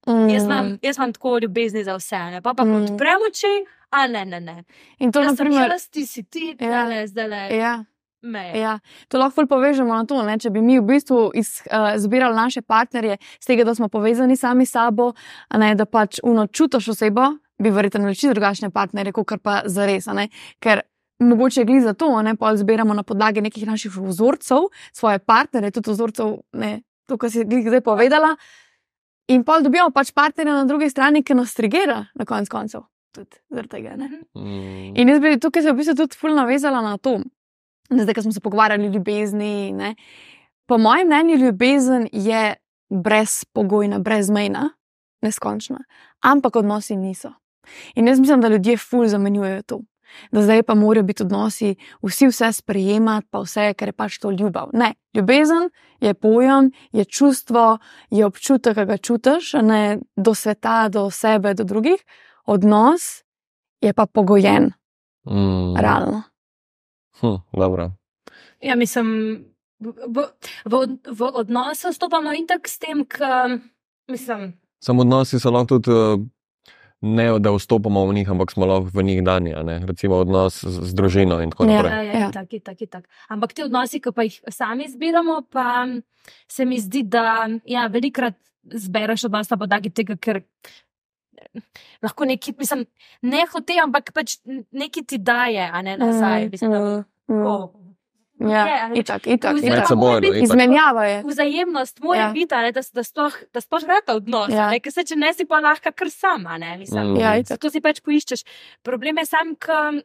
[0.08, 2.72] jaz imam, jaz imam tako ljubezni za vse, ne, pa pa Mm.
[2.72, 2.84] mm.
[2.94, 3.54] odprem oči,
[3.92, 4.64] a ne, ne, ne.
[5.00, 6.88] In to, sem primer, jaz, ti si ti, Ja.
[6.90, 7.08] ja.
[7.08, 7.74] zdaj le, ja.
[8.24, 8.44] Me.
[8.60, 8.78] Ja,
[9.08, 10.22] to lahko ful povežemo na to.
[10.24, 10.38] Ne?
[10.40, 14.38] Če bi mi v bistvu iz, uh, zbirali naše partnerje, z tega, da smo povezani
[14.40, 15.12] sami s sabo,
[15.50, 19.86] a ne, da pač uno čutiš osebo, bi verjetno čisto drugačne partnerje, kot pa za
[19.88, 20.08] res.
[20.64, 20.84] Ker
[21.24, 25.94] mogoče gli za to, ne pa zbiramo na podlagi nekih naših vzorcev, svoje partnerje, tudi
[25.94, 28.36] vzorcev, ne, to, kar si glih zdaj povedala.
[29.32, 32.84] In pa dobimo pač partnerja na drugi strani, ki nas trigira na konc koncev.
[33.14, 33.94] Tudi zaradi tega.
[33.96, 34.10] Ne?
[34.36, 34.98] Mm.
[35.00, 37.20] In jaz bi tukaj se v bistvu tudi fulno navezala na to,
[37.90, 39.72] zdaj, ko smo se pogovarjali o ljubezni.
[39.72, 39.96] Ne,
[40.66, 42.56] po mojem mnenju, ljubezen je
[42.90, 44.70] brezpogojna, brezmejna,
[45.22, 45.80] neskončna,
[46.22, 47.34] ampak odnosi niso.
[47.96, 49.80] In jaz mislim, da ljudje ful zamenjujejo to.
[50.32, 54.32] Da zdaj pa morajo biti odnosi, vsi vse sprejemati, pa vse, ker je pač to
[54.32, 54.70] ljubav.
[54.74, 55.70] Ne, ljubezen
[56.02, 57.78] je pojem, je čustvo,
[58.10, 62.04] je občutek, ki ga čutiš, ne do sveta, do sebe, do drugih.
[62.46, 63.24] Odnos
[63.82, 64.72] je pa pogojen,
[65.26, 65.76] Mm.
[65.80, 66.24] realno.
[67.16, 67.92] Hm, dobro.
[68.60, 69.08] Ja, mislim,
[69.80, 70.18] v, v,
[70.66, 73.18] v, od- v odnosu stopamo in tako s tem, k,
[74.08, 75.92] mislim, Samo odnosi so lahko tudi.
[75.92, 76.30] eh,
[77.06, 79.52] Ne, da vstopamo v njih, ampak smo lahko v njih dani.
[79.52, 79.80] a ne.
[79.82, 81.70] Recimo odnos z, z družino in tako Ja.
[81.74, 81.92] naprej.
[81.92, 82.32] ja, ja, Ja.
[82.32, 83.04] tak, tak, tak.
[83.28, 85.84] Ampak te odnosi, ki pa jih sami zbiramo, pa
[86.48, 87.24] se mi zdi, da
[87.66, 90.44] ja, velikrat zbereš odnos na podlagi tega, ker
[92.04, 92.86] lahko neki, mislim,
[93.22, 94.38] ne hote, ampak pač
[94.72, 96.50] neki ti daje, a ne nazaj.
[96.52, 97.46] Mislim, Mm, mm.
[97.48, 97.84] o,
[98.40, 99.00] Ja, je, a ne.
[99.00, 99.54] itak, itak.
[99.54, 99.90] Med itak.
[100.22, 100.44] biti itak.
[100.44, 101.24] Izmenjava je.
[101.26, 102.26] Vzajemnost mora Ja.
[102.28, 102.32] ja.
[102.34, 104.50] biti, a ne, da, da sploh, da sploh vrata odnos.
[104.50, 104.72] Ja.
[104.74, 104.80] Ja.
[104.80, 106.58] Ker se če ne si pa lahko kar sama.
[106.58, 107.14] Ne, mislim.
[107.14, 107.20] Mm.
[107.22, 107.56] Ja, itak.
[107.56, 108.44] Zato si pač poiščeš.
[108.84, 110.02] Problem je sam, ker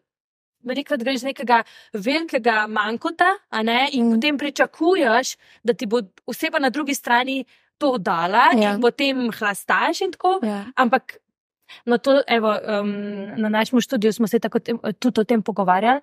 [0.68, 1.62] velikrat greš nekega
[1.94, 4.14] velikega mankota a ne, in mm.
[4.14, 7.44] potem pričakuješ, da ti bo oseba na drugi strani
[7.78, 8.74] to dala Ja.
[8.74, 10.38] in potem hlastaš in tako.
[10.42, 10.64] Ja.
[10.76, 11.18] Ampak.
[11.84, 12.48] No, to, evo,
[12.80, 12.88] um,
[13.36, 16.00] na našem študiju smo se tako tem, tudi o tem pogovarjali.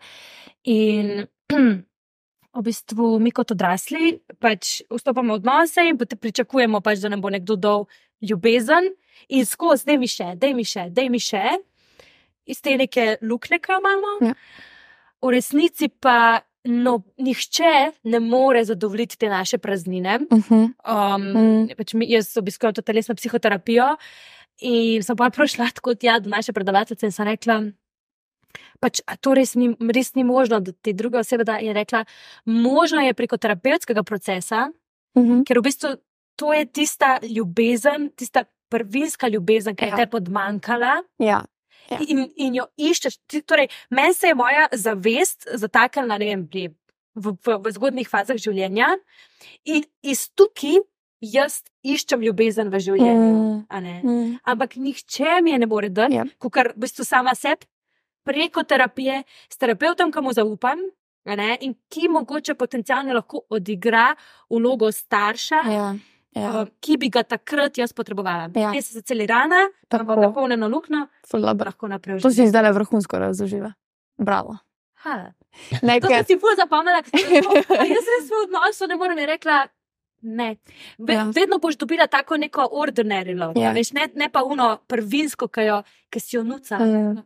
[0.69, 1.25] In
[2.55, 7.21] v bistvu mi kot odrasli pač vstopamo v odnose in potem pričakujemo, pač, da nam
[7.21, 7.87] bo nekdo dal
[8.21, 8.91] ljubezen
[9.29, 11.43] in skozi, da mi še, da mi še, da mi še,
[12.45, 14.13] iz te neke luknje, ki jo imamo.
[14.21, 14.35] Ja.
[15.25, 20.19] V resnici pa no, nihče ne more zadovoljiti te naše praznine.
[20.31, 20.69] Uh -huh.
[21.15, 21.23] Um,
[21.61, 21.67] Mm.
[21.77, 23.95] pač mi, jaz obiskujem to telesno psihoterapijo
[24.61, 27.63] in sem pa prišla tako tja do naše predavateljice in sem rekla.
[28.79, 32.05] Pač, to res ni, res ni možno, da ti druga oseba je rekla,
[32.45, 34.71] možno je preko terapevtskega procesa,
[35.15, 35.43] Uh -huh.
[35.47, 35.89] ker v bistvu
[36.35, 39.95] to je tista ljubezen, tista prvinska ljubezen, ki je Ja.
[39.95, 41.45] te podmankala Ja.
[41.91, 41.99] Ja.
[42.07, 43.19] in, in jo iščeš.
[43.45, 46.67] Torej, meni se je moja zavest zataknila, ne vem, pri
[47.15, 48.89] v, v, v zgodnih fazah življenja
[49.65, 50.81] in iz tukaj
[51.25, 53.29] jaz iščem ljubezen v življenju.
[53.71, 54.03] Mm.
[54.03, 54.33] Mm.
[54.43, 56.25] Ampak nihče mi je ne more dati, Ja.
[56.39, 57.65] kot kar v bistvu sama sebi,
[58.25, 60.81] preko terapije, s terapeutom, ki mu zaupam.
[61.25, 64.11] Ne, in ki mogoče potencialno lahko odigra
[64.49, 65.87] vlogo starša, Ja.
[66.35, 66.49] Ja.
[66.61, 68.49] uh, ki bi ga takrat jaz potrebovala.
[68.55, 68.73] Ja.
[68.75, 70.03] Jaz sem celirana, Tako.
[70.03, 71.65] imam napolnjeno luknjo, Ful dobro.
[71.65, 73.71] lahko naprej To si zdaj vrhunsko razložila.
[74.17, 74.57] Bravo.
[75.05, 75.31] Ha.
[75.71, 79.17] To sem si ful zapomnila, ker sem rekla, "A jaz res v odnosu ne morem
[79.17, 79.67] rekla.
[80.21, 80.57] Ne.
[80.99, 81.19] Ve, Ja.
[81.19, 81.31] ja.
[81.31, 83.69] Vedno boš dobila tako neko ordinary love, Ja.
[83.69, 83.73] ja.
[83.73, 85.61] veš, ne, ne pa uno prvinsko, ki,
[86.19, 86.79] si jo nuca.
[86.79, 87.23] Mm.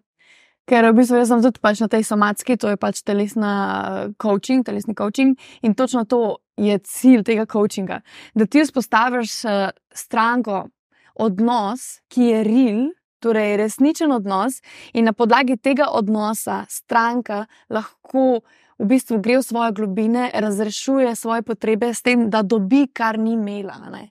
[0.70, 4.12] Ker v bistvu jaz sem tudi pač na tej somatski, to je pač telesna eh,
[4.22, 5.34] coaching, telesni coaching
[5.66, 8.02] in točno to je cilj tega coachinga.
[8.38, 10.68] Da ti vzpostaviš eh, stranko,
[11.20, 12.86] odnos, ki je real,
[13.20, 14.62] torej resničen odnos,
[14.94, 18.46] in na podlagi tega odnosa stranka lahko
[18.80, 23.34] v bistvu gre v svoje globine, razrešuje svoje potrebe s tem, da dobi, kar ni
[23.34, 23.76] imela.
[23.92, 24.10] ne.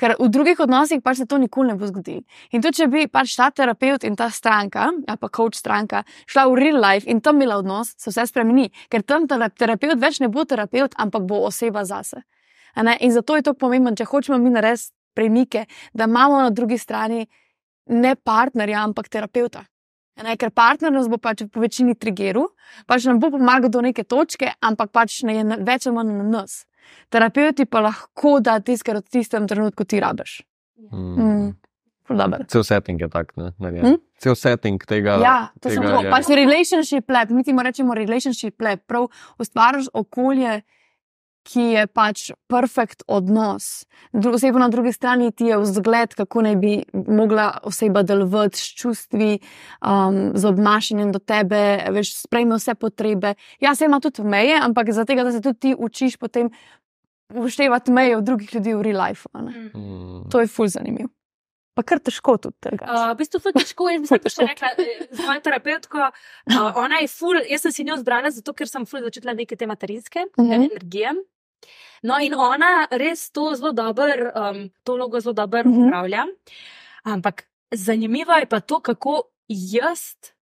[0.00, 2.24] Ker v drugih odnosih pač se to nikoli ne bo zgodilo.
[2.56, 6.46] In tudi, če bi pač ta terapeut in ta stranka, ali pa coach stranka, šla
[6.48, 10.22] v real life in tam imela odnos, se vse spremeni, ker tam tera- terapeut več
[10.24, 12.24] ne bo terapeut, ampak bo oseba zase.
[12.76, 17.26] In zato je to pomembno, če hočemo mi narediti premike, da imamo na drugi strani
[17.86, 19.66] ne partnerja, ampak terapeuta.
[20.22, 22.50] Ne, ker partner nas bo pač po večini trigeril,
[22.86, 26.26] pač nam bo pomagal do neke točke, ampak pač ne je več ali manj na
[26.28, 26.64] nas.
[27.08, 30.42] Terapeuti pa lahko da tisto, kar v tistem trenutku ti rabiš.
[30.92, 31.56] Mm.
[32.10, 32.42] Dobro.
[32.44, 33.52] Cel setting je tak, ne?
[33.58, 33.86] narejen.
[33.86, 33.96] Hm?
[34.18, 35.18] Cel setting tega.
[35.22, 36.02] Ja, to sem tega to.
[36.02, 39.06] je- Pač relationship lab, mi ti rečemo relationship lab, prav
[39.38, 40.62] ustvariš okolje,
[41.42, 43.86] ki je pač perfekt odnos.
[44.12, 49.38] Oseba na drugi strani ti je vzgled, kako naj bi mogla oseba delovati s čustvi,
[49.80, 53.34] um, z obnašanjem do tebe, veš, sprejme vse potrebe.
[53.60, 56.50] Ja, se ima tudi meje, ampak za tega, da se tudi ti učiš potem
[57.34, 59.28] upoštevati meje od drugih ljudi v real life.
[59.34, 59.70] ne.
[59.74, 60.28] Mm.
[60.30, 61.08] To je ful zanimivo.
[61.74, 62.84] Pa kar težko tudi tega.
[62.84, 66.08] Uh, v bistvu je težko, jaz bi se še rekla eh, z mojo terapevtko.
[66.50, 69.56] Uh, ona je ful, jaz sem si njo zbrala, zato ker sem ful začutila neke
[69.56, 70.50] te materinske uh Mhm.
[70.50, 70.70] -huh.
[70.70, 71.12] energije.
[72.02, 75.76] No, in ona res to zelo dobro, um, to vlogo zelo dobro uh Mhm.
[75.78, 75.86] -huh.
[75.86, 76.26] upravlja.
[77.04, 80.14] Ampak zanimivo je pa to, kako jaz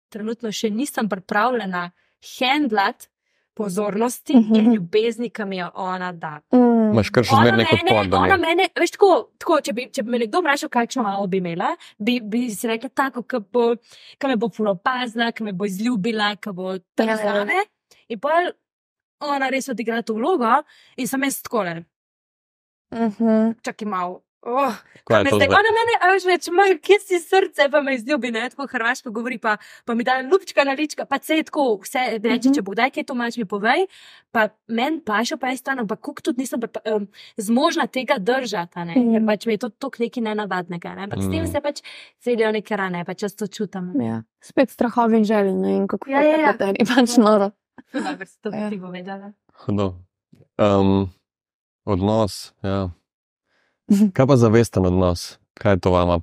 [0.09, 1.91] trenutno še nisem pripravljena
[2.39, 3.07] handlat
[3.53, 4.39] pozornosti uh.
[4.45, 4.57] -huh.
[4.57, 6.39] in ljubezni, ki mi jo ona da.
[6.53, 6.91] Mm.
[6.91, 10.11] Imaš kar še zmeraj neko do Ona mene, veš, tako, tako če, bi, če bi
[10.11, 13.75] me nekdo vprašal, kakšno malo bi imela, bi, bi si rekla tako, ki bo,
[14.19, 17.33] ki me bo fulopazna, ki me bo izljubila, ki bo tam Ja, ja.
[17.33, 17.63] zame.
[18.09, 18.29] In pa
[19.19, 20.63] ona res odigra to vlogo
[20.97, 21.85] in sem jaz tako, le,
[22.91, 23.51] Mhm.
[23.63, 24.21] čakaj malo.
[24.43, 24.73] Oh,
[25.05, 27.93] Kaj je to zdaj, ona mene, a veš, več, maj, kje si srce, pa me
[27.93, 29.51] izljubi, ne, tako hrvaško govori, pa,
[29.85, 32.55] pa mi da lupčka na lička, pa vse je tako, vse reče, Mhm.
[32.55, 33.85] če bo kdaj kaj to mač mi povej,
[34.31, 37.05] pa meni paša, pa je stano, pa koliko tudi nisem pripa- em,
[37.37, 39.13] zmožna tega držati, a ne, Mhm.
[39.13, 41.45] ker pač mi je to tok nekaj nenavadnega, ne, ampak s tem Mhm.
[41.47, 41.81] se pač
[42.19, 43.93] celijo neke rane, pač jaz to čutim.
[43.95, 44.23] Ja.
[44.41, 46.47] Spet strahovi in želje, ne vem kako Ja, ja, ja.
[46.49, 47.51] je to pač noro.
[47.93, 48.69] Dobro, si to Ja.
[48.69, 49.33] ti povedala.
[49.55, 49.93] Hudo.
[50.57, 51.13] Um,
[51.85, 52.53] odnos.
[52.63, 52.89] Ja.
[54.15, 55.37] Kaj pa zavesten odnos?
[55.59, 56.19] Kaj to vama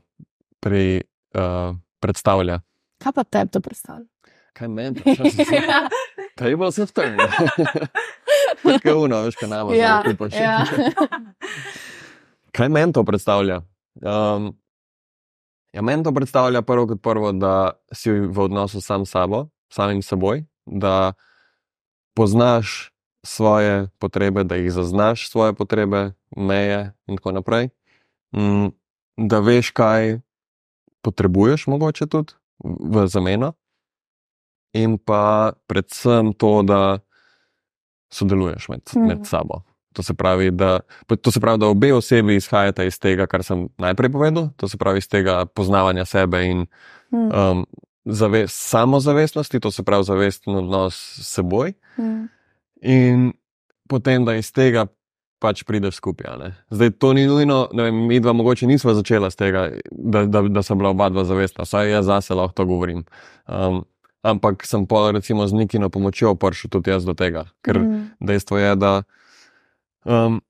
[0.60, 1.04] pri,
[1.36, 2.60] uh, predstavlja?
[2.98, 4.06] Kaj pa tebi to predstavlja?
[4.56, 5.02] Kaj meni?
[6.72, 7.18] Se turn.
[8.62, 9.74] Tako je uno, veš, kaj nama.
[9.74, 10.34] Ja, zdaj kupaš.
[10.34, 10.66] ja.
[12.52, 13.60] Kaj meni to predstavlja?
[14.02, 14.50] Um,
[15.72, 20.02] ja, meni to predstavlja prvo kot prvo, da si v odnosu sam s sabo, samim
[20.02, 21.12] seboj, da
[22.18, 22.90] poznaš
[23.22, 27.68] svoje potrebe, da jih zaznaš, svoje potrebe, meje in tako naprej.
[28.36, 28.68] Mm,
[29.16, 30.20] da veš, kaj
[31.02, 32.32] potrebuješ, mogoče tudi
[32.64, 33.52] v zameno,
[34.72, 36.98] in pa predvsem to, da
[38.12, 39.06] sodeluješ med, Mhm.
[39.06, 39.62] med sabo.
[39.92, 40.80] To se, pravi, da,
[41.22, 44.76] to se pravi, da obe osebi izhajata iz tega, kar sem najprej povedal, to se
[44.78, 46.66] pravi iz tega poznavanja sebe in
[47.10, 47.66] Mm, um,
[48.04, 52.28] zavest, samozavestnosti, to se pravi zavesten odnos s seboj, mm,
[52.82, 53.32] in
[53.88, 54.86] potem, da iz tega
[55.38, 56.52] pač prideš skupaj.
[56.70, 60.42] Zdaj, to ni nujno, ne vem, mi dva mogoče nismo začela s tega, da, da,
[60.42, 63.05] da sem bila oba dva zavestna, vsaj jaz zase lahko to govorim.
[63.46, 63.84] Um,
[64.22, 68.59] ampak sem pa recimo z Nikino pomočjo prišel tudi jaz do tega, ker mm, dejstvo
[68.59, 69.02] je, da
[70.05, 70.40] um,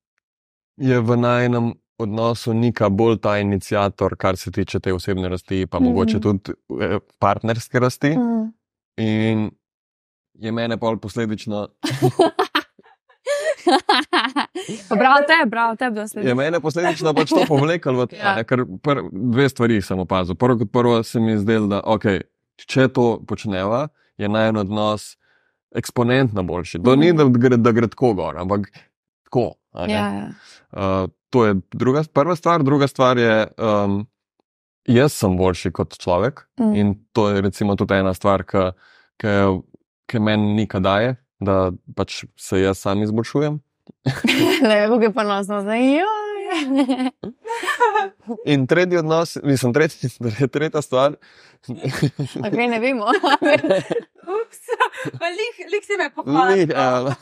[0.76, 5.78] je v najnem odnosu Nika bolj ta inicijator, kar se tiče te osebne rasti, pa
[5.80, 5.84] Mhm.
[5.88, 8.16] mogoče tudi eh, partnerske rasti.
[8.16, 8.52] mm.
[8.98, 9.50] In
[10.38, 11.68] je mene pa posledično,
[14.88, 16.28] Pa Bravo te, bravo te, da slediš.
[16.28, 18.16] je mene posledično pač to povlekel v to.
[18.16, 18.36] Ja.
[18.44, 20.34] Ker pr, dve stvari sem opazil.
[20.34, 22.22] Prvo kot prvo se mi je zdelo, da okay,
[22.56, 25.16] če to počneva, je najen odnos
[25.76, 26.80] eksponentno boljši.
[26.82, 28.70] To ni, da gre, da gre tako gor, ampak
[29.28, 29.50] tako.
[29.78, 30.28] Ja, ja.
[30.72, 32.62] Uh, to je druga, prva stvar.
[32.64, 34.00] Druga stvar je, um,
[34.88, 36.74] jaz sem boljši kot človek Mm.
[36.74, 38.64] in to je recimo tudi ena stvar, ki
[40.14, 43.60] meni nikaj daje, da pač se jaz sam izboljšujem.
[44.62, 45.84] Vem, kako je ponosno zdaj.
[45.92, 46.28] Joj.
[48.44, 50.10] In tretji odnos, mislim, tretji,
[50.52, 51.16] tretja stvar.
[51.68, 53.04] Okay, ne vemo.
[54.38, 54.64] Ups,
[55.18, 56.70] pa lik, lik si me pohvalil.
[56.70, 57.14] Ja,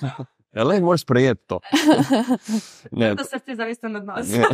[0.52, 1.60] ja, le moraš sprejeti to.
[2.98, 4.30] Ne, Da se ti zavesten odnos.
[4.34, 4.48] Ja.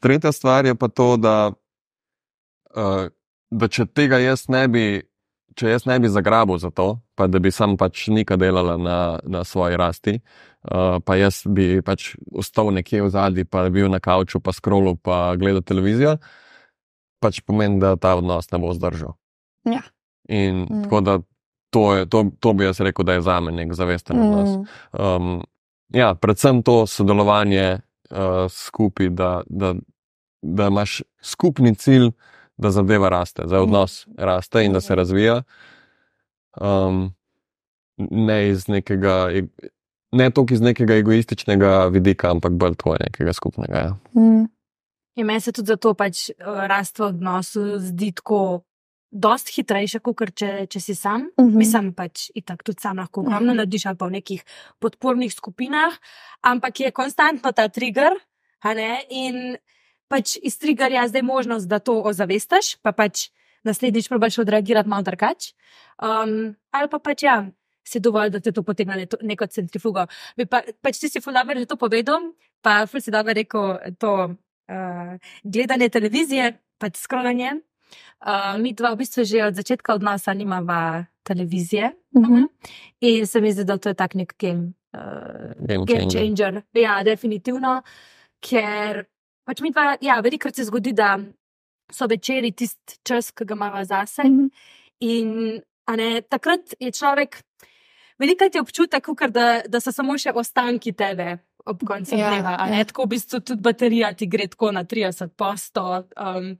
[0.00, 1.52] Tretja stvar je pa to, da,
[2.76, 3.06] uh,
[3.50, 4.84] da če tega jaz ne bi,
[5.54, 8.98] če jaz ne bi zagrabil za to, pa da bi sam pač nikaj delala na,
[9.22, 14.00] na svoji rasti, uh, pa jaz bi pač ostal nekje v zadnji, pa bil na
[14.02, 16.16] kavču, pa scrollu, pa gledal televizijo,
[17.22, 19.14] pač pomeni, da ta odnos ne bo zdržal.
[19.70, 19.84] Ja.
[20.28, 20.82] In Mm.
[20.82, 21.14] tako da
[21.70, 24.50] to, je, to, to bi jaz rekel, da je za me nek zavesten odnos.
[24.58, 24.66] Mm.
[24.98, 25.42] Um,
[25.94, 27.78] ja, predvsem to sodelovanje
[28.10, 29.74] uh, skupaj, da, da,
[30.42, 32.10] da imaš skupni cilj,
[32.56, 35.42] da zadeva raste, da odnos raste in da se razvija.
[36.60, 37.14] Um,
[37.96, 39.30] ne iz nekega,
[40.12, 43.78] ne toliko iz nekega egoističnega vidika, ampak bolj tako nekega skupnega.
[43.86, 43.94] Ja.
[44.16, 44.44] Mm.
[45.16, 48.62] In meni se tudi zato pač uh, rast v odnosu zdi tako.
[49.12, 51.26] Dost hitrejše, kot če, če si sam.
[51.36, 51.56] Mhm.
[51.60, 54.40] Mislim pač, itak tudi sam lahko ogromno narediš ali pa v nekih
[54.80, 55.98] podpornih skupinah,
[56.48, 58.16] ampak je konstantno ta trigger,
[58.64, 59.04] a ne?
[59.12, 59.58] in
[60.08, 63.28] pač iz triggerja zdaj možnost, da to ozavestaš, pa pač
[63.64, 65.54] naslednjič probaš odreagirati malo drugače.
[66.02, 67.36] Um, ali pa pač ja,
[67.84, 70.06] si dovolj, da te to potegne na neko centrifugo.
[70.36, 72.32] Bi Pa, pač ti si fulano že to povedal,
[72.62, 75.14] pa ful si dobro rekel to uh,
[75.44, 77.60] gledanje televizije, pač scrollanje.
[78.22, 81.92] Uh, mi dva v bistvu že od začetka odnosa nimava televizije.
[82.16, 82.44] Mhm.
[83.00, 86.20] In se mi zdi, da to je tak nek game, uh, Game game changer.
[86.20, 86.62] changer.
[86.74, 87.82] Ja, definitivno.
[88.40, 89.06] Ker
[89.44, 91.18] pač mi dva, ja, velikokrat se zgodi, da
[91.92, 94.24] so večeri tisti čas, ki ga imamo zase.
[94.24, 94.48] Mhm.
[95.00, 97.40] In a ne, takrat je človek,
[98.18, 101.38] velikokrat je občutek, kakor da, da so samo še ostanki tebe.
[101.64, 102.84] Ob koncu Ja, dneva, a ne ja.
[102.90, 105.84] tako, v bistvu tudi baterija ti gre tako na 30 posto.
[106.18, 106.56] Um,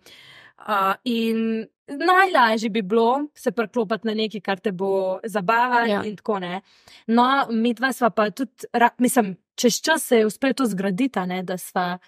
[0.62, 5.94] uh, in najlažje bi bilo se preklopiti na nekaj, kar te bo zabavalo, Ja.
[5.98, 6.04] ja.
[6.06, 6.60] in tako ne.
[7.06, 11.42] No, mi dva sva pa tudi, mislim, čez čas se je uspelo to zgraditi, ne,
[11.42, 11.98] da, sva,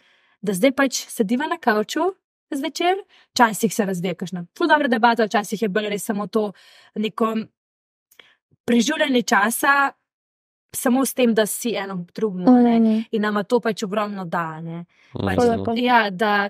[0.40, 2.12] da zdaj pač sediva na kavču
[2.50, 2.96] zvečer,
[3.34, 6.52] včasih se razvija kakšna ful dobra debata, včasih je bolj res samo to
[6.94, 7.36] neko
[8.64, 9.92] preživljanje časa,
[10.74, 12.50] samo s tem, da si eno drugemu.
[12.50, 13.04] Mm.
[13.10, 14.60] In nama to pač ogromno da.
[14.60, 14.84] Ne?
[15.12, 15.74] Pač, lepo.
[15.76, 16.48] ja, da,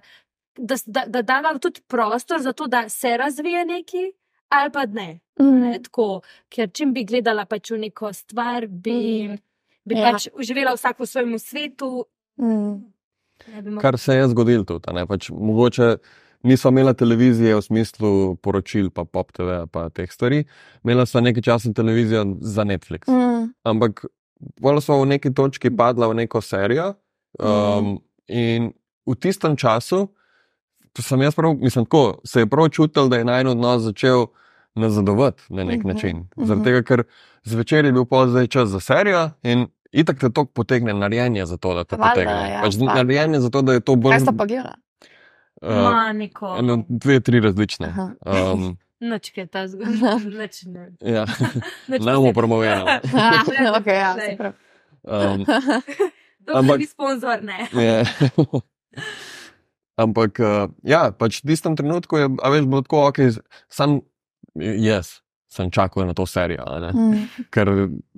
[0.57, 4.13] da, da, da dava tudi prostor za to, da se razvije neki,
[4.49, 5.21] ali pa ne.
[5.41, 5.61] Mm.
[5.61, 9.39] ne tako, ker čim bi gledala pač v neko stvar, bi, Mm.
[9.85, 10.13] bi Ja.
[10.13, 12.05] pač uživela vsak v svojem svetu.
[12.41, 12.94] Mm.
[13.81, 15.07] Kar se je zgodilo tudi.
[15.09, 15.97] Pač, mogoče
[16.43, 20.45] nismo imeli televizije v smislu poročil, pa pop TV, pa teh stvari.
[20.85, 23.09] Imela smo nekaj časa televizijo za Netflix.
[23.09, 23.53] Mm.
[23.65, 24.05] Ampak
[24.61, 26.95] bolj smo v neki točki padla v neko serijo.
[27.39, 27.99] Um,
[28.29, 28.73] in
[29.07, 30.09] v tistem času
[30.95, 34.27] sem jaz prav, mislim, tako, se je prav čutil, da je naj odnos začel
[34.75, 36.17] nazadovati na nek Mhm, način.
[36.37, 36.47] mhm.
[36.47, 37.03] Zaradi tega, ker
[37.45, 41.57] zvečer je bil pol zdaj čas za serijo in itak te to potegne narejenje za
[41.57, 42.51] to, da te Valjda, potegne.
[42.51, 44.13] ja, pač pa- narejenje za to, da je to bolj.
[44.13, 44.75] Kaj sta pa gledala?
[45.63, 46.57] uh, Ma, Niko.
[46.57, 47.89] eno, dve, tri različne.
[47.89, 48.07] Aha.
[48.53, 50.17] Um, Noč, ki je ta zgodba.
[50.39, 50.91] Noč, ne.
[51.01, 51.25] ja,
[51.89, 53.01] ne bomo promovirali.
[53.77, 54.55] Okay, ja, se pravi.
[55.03, 55.45] Um,
[56.47, 57.69] Ampak- ni sponzor, ne.
[57.73, 58.05] Je.
[59.95, 63.19] Ampak, uh, ja, pač v tistem trenutku je, a veš, bilo tako, ok,
[63.71, 64.03] sam
[64.59, 65.23] jaz
[65.55, 66.91] sem čakal na to serijo, a ne.
[66.93, 67.45] Mm.
[67.55, 67.71] ker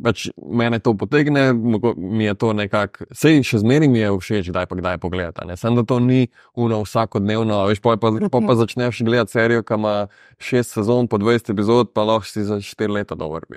[0.02, 1.52] pač mene to potegne,
[1.96, 5.42] mi je to nekako, sej še zmeraj mi je všeč, kdaj pa kdaj pogledati.
[5.42, 5.56] a ne.
[5.56, 9.76] Samo da to ni uno vsakodnevno, veš, pol pa, pol pa začneš gledati serijo, ki
[9.76, 9.96] ima
[10.38, 13.44] šest sezon po 20 epizod, pa lahko si za štiri leta dober.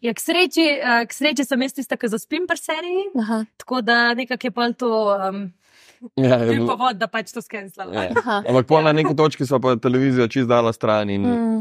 [0.00, 3.42] Ja, k sreči, eh, k sreči sem jaz tista, ki zaspim pri seriji, Aha.
[3.60, 5.42] tako da nekako je pa to um,
[6.16, 7.92] ja, je bil povod, da pač to skenslala.
[8.08, 8.14] ja.
[8.16, 8.40] Aha.
[8.48, 11.58] Ampak pol na neki točki so pa televizijo čist dala stran in mm.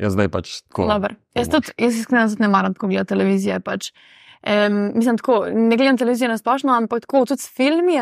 [0.00, 0.88] Jaz zdaj pač tako.
[0.88, 1.16] Dober.
[1.36, 3.60] Jaz, tudi, jaz iskreno tudi ne maram tako gledati televizije.
[3.60, 3.92] Pač.
[4.42, 7.98] Um, mislim, tako, ne gledam televizijo na splošno, ampak tako tudi s filmi.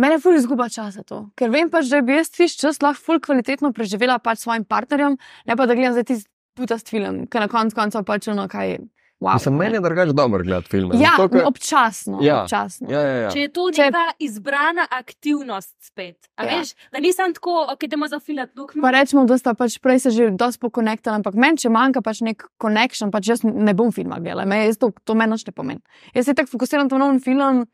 [0.00, 3.20] Mene ful izguba časa to, ker vem pač, da bi jaz viš čas lahko ful
[3.22, 5.14] kvalitetno preživela pač s svojim partnerjem,
[5.46, 8.78] ne pa da gledam zdaj tisti putast film, ker na koncu koncev pač ono kaj.
[9.24, 9.34] Wow.
[9.34, 10.94] Mislim, meni je drugače dobro gledati filme.
[10.94, 12.18] Ja, zato, ker- občasno.
[12.22, 12.42] Ja.
[12.42, 12.90] občasno.
[12.90, 13.30] ja, ja, ja.
[13.30, 16.28] Če je to Če- neka izbrana aktivnost spet.
[16.36, 16.58] A Ja.
[16.58, 18.82] Veš, da nisem tako, ok, idemo zafilati luknjo.
[18.82, 22.20] Pa rečemo, da sta pač prej se že dosti pokonektali, ampak meni, če manjka pač
[22.20, 25.80] nek connection, pač jaz ne bom filma gledala, me, to, to meni nič ne pomeni.
[26.14, 27.64] Jaz se tako fokusiram na nov film,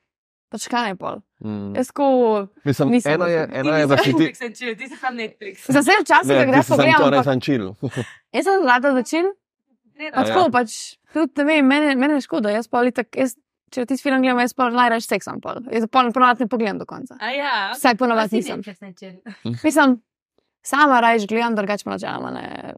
[0.50, 1.20] pač kaj je pol.
[1.40, 1.74] Mm.
[1.76, 2.06] Jaz ko.
[2.64, 4.26] Mislim, nisem eno je, eno je, da si ti.
[4.76, 5.64] ti si sam Netflix.
[5.66, 6.66] Za vse včasih, da greš
[7.24, 7.72] sam čil.
[8.32, 9.30] jaz sem rada začel.
[10.12, 10.32] Pa A ja.
[10.32, 13.36] tako pač, tudi ne vem, mene, mene je škoda, jaz pa ali tako, jaz,
[13.70, 15.62] če tisti film gledam, jaz pa najraje seksam pol.
[15.72, 17.18] Jaz pa ponovadi ne pogledam do konca.
[17.20, 17.54] A ja.
[17.74, 18.62] Vsaj ponovadi nisem.
[19.64, 20.00] Mislim,
[20.62, 22.74] sama raje gledam, drugače pa načeloma ne,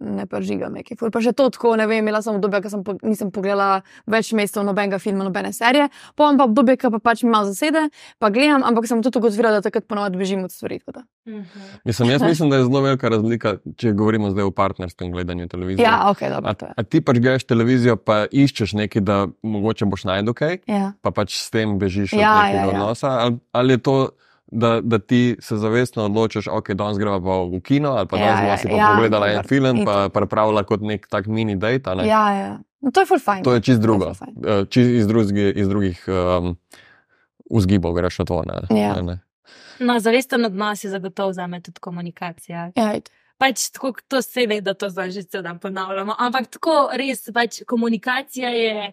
[0.00, 1.10] ne pržigam neki ful.
[1.10, 4.32] Pa še to tako, ne vem, imela sem obdobje, ko sem po, nisem pogledala več
[4.32, 7.88] mesecev nobenega filma, nobene serije, potem pa obdobje, ko pa pač mi malo zasede,
[8.18, 10.80] pa gledam, ampak sem tudi ugotovila, da takrat ponovadi bežim od stvari.
[11.28, 11.42] Mhm.
[11.84, 15.84] Mislim, jaz mislim, da je zelo velika razlika, če govorimo zdaj o partnerskem gledanju televizije.
[15.84, 16.72] Ja, ok, dobro, A, to je.
[16.76, 20.92] a ti pač gledaš televizijo, pa iščeš nekaj, da mogoče boš najdel kaj, Ja.
[21.02, 22.68] pa pač s tem bežiš od Ja, nekega ja, ja.
[22.68, 23.08] odnosa.
[23.18, 23.96] Ali, ali je to,
[24.48, 28.26] da, da ti se zavestno odločiš, ok, danes greva pa v kino, ali pa Ja,
[28.26, 29.48] danes ja, si pa ja, pogledala en dober.
[29.48, 31.84] film, In pa pripravila kot nek tak mini date.
[31.84, 32.06] a ne?
[32.06, 32.58] Ja, ja.
[32.80, 33.42] No, to je full fajn.
[33.42, 34.06] To je čist drugo.
[34.06, 34.14] Je.
[34.44, 36.56] Eh, Čist iz, drugih, iz drugih um,
[37.50, 38.42] vzgibov greš na to.
[38.44, 38.54] Ne?
[38.72, 38.94] Ja.
[38.94, 39.16] Ne, ne.
[39.80, 42.70] No, zavesten odnos je zagotovo za me tudi komunikacija.
[42.74, 46.14] Ja, it- Pač tako, to se ve, da to zdaj že cel dan ponavljamo.
[46.18, 48.92] Ampak tako res, pač komunikacija je.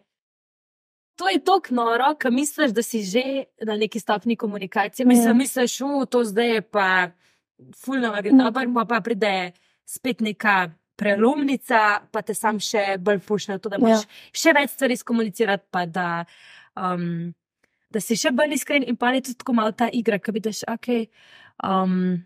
[1.16, 3.24] To je tako noro, ko misliš, da si že
[3.62, 5.06] na neki stopni komunikacije.
[5.06, 5.34] Mislim, Ja.
[5.34, 7.10] misliš, da to zdaj je pa
[7.76, 8.38] fulno, gre Mm.
[8.38, 9.52] dobro, pa, pa pride
[9.86, 10.56] spet neka
[10.96, 11.80] prelomnica,
[12.12, 14.10] pa te sam še bolj pušne, to, da moraš Ja.
[14.34, 16.26] še več stvari skomunicirati, pa da,
[16.76, 17.34] um,
[17.90, 20.64] da si še bolj iskren in pa je tudi tako malo ta igra, ki vidiš,
[20.66, 20.88] ok.
[21.64, 22.26] Um,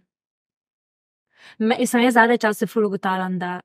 [1.59, 3.61] me, sem jaz zadnje čase ful ugotavljam, da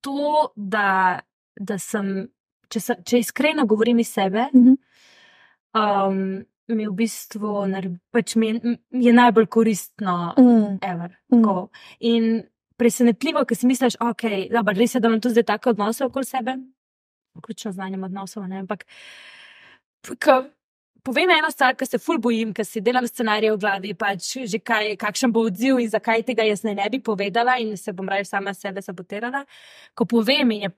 [0.00, 0.16] to,
[0.56, 1.20] da,
[1.56, 2.28] da sem,
[2.70, 4.74] če, sem, če iskreno govorim iz sebe, Mhm.
[5.74, 6.22] um,
[6.68, 8.52] mi v bistvu nar- pač mi,
[8.92, 11.16] je- najbolj koristno, Mm, ever.
[11.32, 11.42] mm.
[11.42, 11.68] Tako.
[12.00, 12.44] In
[12.78, 16.24] presenetljivo, ker si misliš, ok, dobro, res je, da imam tu zdaj take odnose okoli
[16.24, 16.54] sebe,
[17.36, 18.84] vključno z znanjem odnosov, ne, ampak
[20.18, 20.44] ko
[21.02, 24.58] povem eno stvar, ki se ful bojim, ker si delam scenarije v glavi, pač že
[24.60, 28.08] kaj, kakšen bo odziv in zakaj tega jaz ne, ne bi povedala in se bom
[28.08, 29.44] raje sama sebe sabotirala.
[29.94, 30.70] Ko povem in je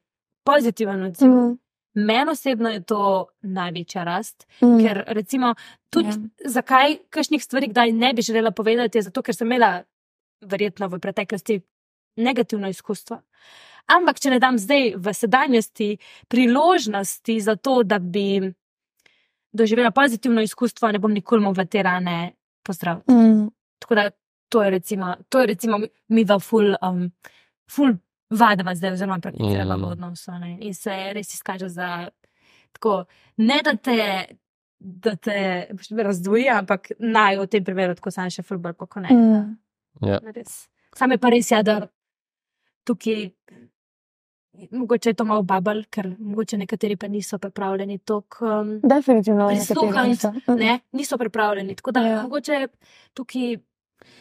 [0.45, 1.59] pozitiven odziv, mm.
[1.95, 4.79] Meni osebno je to največja rast, mm.
[4.81, 5.55] ker recimo
[5.91, 6.15] tudi Ja.
[6.15, 6.51] ja.
[6.51, 9.83] zakaj kakšnih stvari kdaj ne bi želela povedati, je zato, ker sem imela
[10.41, 11.61] verjetno v preteklosti
[12.17, 13.21] negativno izkustvo.
[13.93, 15.97] Ampak, če ne dam zdaj v sedanjosti
[16.29, 18.53] priložnosti za to, da bi
[19.53, 22.33] doživela pozitivno izkustvo, ne bom nikoli mogla te rane
[22.63, 23.13] pozdraviti.
[23.13, 24.11] Mm, Tako da
[24.49, 27.11] to je recimo, to je recimo mi dva ful, um,
[27.71, 27.97] ful
[28.33, 29.83] vadva zdaj, oziroma prakticiramo Mm.
[29.83, 30.33] v odnosu.
[30.35, 30.57] Ne?
[30.61, 32.09] In se res izkaže za
[32.73, 33.05] tako,
[33.39, 33.99] ne da te,
[34.81, 35.69] da te
[35.99, 39.13] razdvoji, ampak naj v tem primeru tako sam še ful bolj pokonaj.
[39.13, 39.57] mm.
[40.03, 40.19] Ja.
[40.93, 41.81] Sam je pa res, ja, da
[42.85, 43.31] tukaj.
[44.71, 48.45] Mogoče je to malo babel, ker mogoče nekateri pa niso pripravljeni tako.
[48.61, 50.29] Um, Definitivno niso.
[50.31, 50.57] Mm.
[50.57, 51.75] ne, niso pripravljeni.
[51.75, 52.09] Tako da Ja.
[52.09, 52.23] ja.
[52.23, 52.67] mogoče
[53.15, 53.57] tukaj,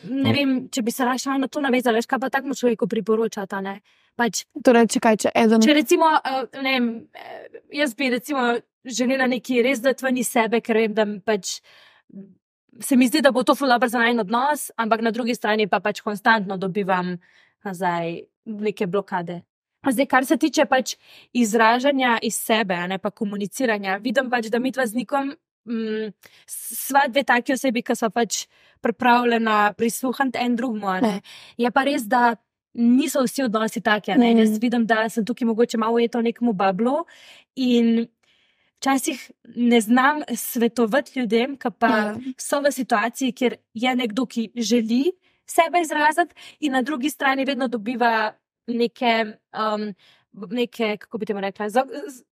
[0.06, 3.60] ne vem, če bi se raje na to navezali, veš, kaj pa takmu človeku priporočata.
[3.62, 3.82] Ne?
[4.20, 5.62] Pač, Torej, če kaj, če eden.
[5.62, 10.30] če recimo, eh, ne vem, eh, jaz bi recimo želela nekaj res dati ven iz
[10.30, 11.62] sebe, ker vem, da pač.
[12.82, 15.68] Se mi zdi, da bo to ful dobro za en odnos, ampak na drugi strani
[15.68, 17.18] pa pač konstantno dobivam
[17.66, 19.42] nazaj neke blokade.
[19.90, 20.96] Zdaj, kar se tiče pač
[21.34, 25.34] izražanja iz sebe, ne pa komuniciranja, vidim pač, da mi dva z nikom,
[25.66, 26.14] mm,
[26.48, 28.46] sva dve taki osebi, ki so pač
[28.82, 31.22] pripravljena prisluhniti en drugemu.
[31.58, 32.36] Je pa res, da
[32.74, 34.12] niso vsi odnosi taki.
[34.12, 34.38] Mm.
[34.40, 37.06] Jaz vidim, da sem tukaj mogoče malo ujeto v nekem bablu
[37.56, 38.08] in
[38.78, 42.16] včasih ne znam svetovati ljudem, ki pa Ja.
[42.38, 45.12] so v situaciji, kjer je nekdo, ki želi
[45.46, 48.34] sebe izraziti, in na drugi strani vedno dobiva
[48.68, 49.94] neke, um,
[50.50, 51.68] neke kako bi temu rekla,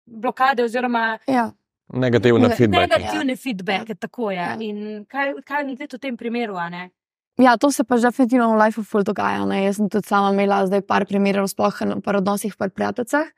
[0.05, 1.51] blokade oziroma Ja.
[1.89, 2.87] Negativne Ne- feedbacke.
[2.89, 3.95] negativne feedbacke.
[3.95, 4.37] Tako je.
[4.37, 4.57] Ja.
[4.59, 6.55] In kaj, kaj narediti v tem primeru?
[6.55, 6.89] a ne?
[7.37, 9.45] Ja, to se pa že definitivno v lifeu ful dogaja.
[9.45, 9.61] Ne?
[9.63, 13.29] Jaz sem tudi sama imela zdaj par primerov, sploh na par odnosih, par prijateljcah.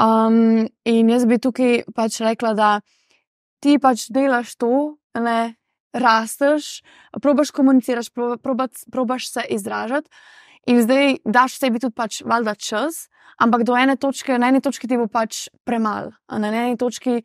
[0.00, 2.70] Um, in jaz bi tukaj pač rekla, da
[3.60, 5.56] ti pač delaš to, ne
[5.92, 6.82] rasteš,
[7.20, 10.08] probaš komuniciraš, proba- probaš, probaš se izražati.
[10.66, 13.08] In zdaj daš sebi tudi pač valjda čas,
[13.40, 16.12] ampak do ene točke, na eni točki ti bo pač premalo.
[16.28, 17.22] Na eni točki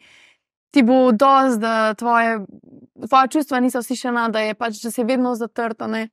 [0.71, 2.39] ti bo dosti, da tvoje,
[3.07, 5.81] tvoje čustva niso slišena, da je pač, da si vedno zatrt.
[5.81, 6.09] a ne.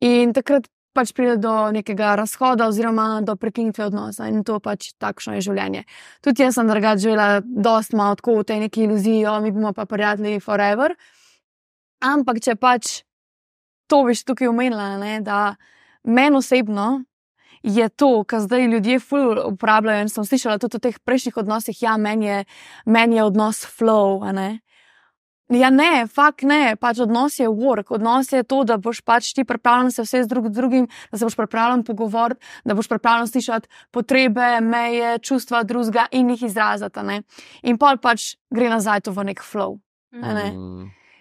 [0.00, 5.36] In takrat pač pride do nekega razhoda oziroma do prekinitve odnosa in to pač takšno
[5.36, 5.84] je življenje.
[6.24, 9.74] Tudi jaz sem drugače živela dost malo tako v tej neki iluziji, jo, mi bomo
[9.76, 10.96] pa prijatelji forever.
[12.04, 13.02] Ampak če pač
[13.90, 15.56] to veš tukaj omenila, ne, da
[16.04, 17.04] meni osebno
[17.62, 21.82] je to, kar zdaj ljudje ful uporabljajo in sem slišala tudi v teh prejšnjih odnosih,
[21.82, 22.44] ja, meni je,
[22.86, 24.60] men je odnos flow, ne.
[25.46, 29.44] Ja, ne, fakt ne, pač odnos je work, odnos je to, da boš pač ti
[29.46, 33.68] pripravljen se vse z drug, drugim, da se boš pripravljen pogovoriti, da boš pripravljen slišati
[33.94, 37.22] potrebe, meje, čustva drugega in jih izraziti.
[37.62, 39.78] In pol pač gre nazaj to v nek flow.
[40.10, 40.50] Ne?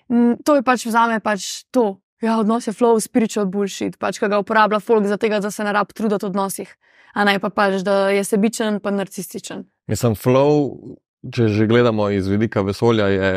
[0.10, 0.34] Mm.
[0.46, 2.00] To je pač vzame pač to.
[2.24, 5.74] Ja, odnos je flow, spiritual bullshit, pač ga uporablja folk za tega, da se ne
[5.76, 6.76] rab truditi v odnosih.
[7.16, 9.66] A ne pa pač, da je sebičen, pa narcističen.
[9.92, 10.72] Mislim, flow,
[11.32, 13.30] če že gledamo iz vidika vesolja, je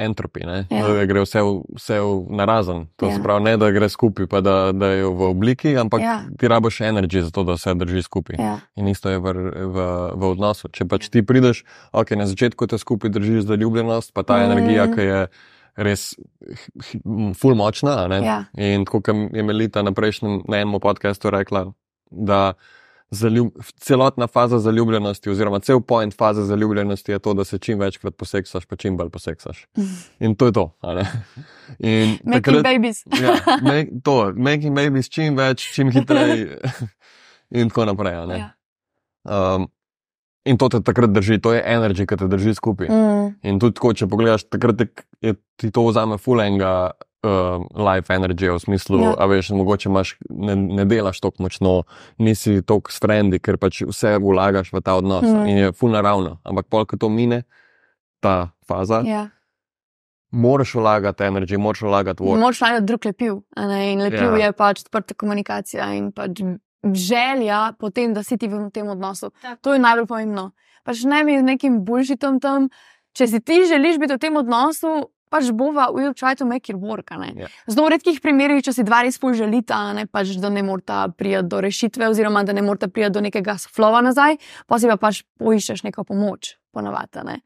[0.00, 0.42] entropi.
[0.44, 0.64] Ja.
[0.70, 1.04] Ja.
[1.08, 2.86] Gre vse v, vse v narazen.
[3.00, 3.16] To ja.
[3.16, 6.16] Se pravi, ne da gre skupaj, pa da, da je v obliki, ampak ja.
[6.38, 8.38] Ti rabiš energijo za to, da se drži skupaj.
[8.38, 8.58] Ja.
[8.76, 9.34] In isto je v,
[9.66, 10.70] v, v odnosu.
[10.72, 14.40] Če pač ti prideš, ok, na začetku te skupaj držiš zaljubljenost, pa ta.
[14.40, 14.50] Mm.
[14.50, 15.20] energija, ki je
[15.76, 16.14] res
[17.38, 18.06] ful močna.
[18.22, 18.44] Ja.
[18.58, 21.68] In tako kot je Melita na prejšnjem, na enem podkastu rekla,
[22.10, 22.52] da
[23.10, 28.16] zaljub, celotna faza zaljubljenosti, oziroma cel point faze zaljubljenosti je to, da se čim večkrat
[28.16, 29.66] poseksaš, pa čim bolj poseksaš.
[30.20, 30.76] In to je to.
[32.24, 33.04] Making babies.
[33.22, 36.58] ja, make, to, making babies čim več, čim hitreje,
[37.58, 38.14] in tako naprej.
[38.38, 38.50] Ja.
[39.24, 39.68] Um,
[40.44, 42.88] in to te takrat drži, to je energija, ki te drži skupaj.
[42.88, 43.34] Mm.
[43.42, 44.88] In tudi tako, če pogledaš, takrat je,
[45.20, 46.90] je, ti to vzame fulenga.
[47.20, 49.04] Uh, life energy v smislu, Ja.
[49.04, 49.16] ja.
[49.20, 51.82] a veš, mogoče imaš, ne, ne delaš tako močno,
[52.16, 55.44] nisi tako s frendi, ker pač vse vlagaš v ta odnos Mm.
[55.44, 56.38] in je ful naravno.
[56.48, 57.42] Ampak polk to mine,
[58.24, 59.26] ta faza, ja.
[60.32, 62.40] Moraš vlagati energijo, moraš vlagati work.
[62.40, 63.36] Moč najti drug lepiv.
[63.56, 64.36] ne, In lepiv Ja.
[64.38, 64.46] ja.
[64.46, 66.40] je pač odprta komunikacija in pač
[66.84, 69.30] želja po tem, da si ti v tem odnosu.
[69.42, 69.60] Tako.
[69.62, 70.50] To je najbolj pomembno.
[70.84, 72.68] Pač ne mi z nekim bulžitom tam.
[73.12, 76.78] Če si ti želiš biti v tem odnosu, pač bova, we'll try to make it
[76.78, 77.10] work.
[77.14, 77.32] a ne.
[77.36, 77.48] Ja.
[77.66, 80.62] V zelo redkih primerih, če si dva res pol želita, a ne, pač, da ne
[80.66, 84.90] morata priti do rešitve, oziroma da ne morata priti do nekega flova nazaj, pa si
[84.90, 87.22] pa pač poiščeš neko pomoč, ponavadi.
[87.22, 87.36] a ne.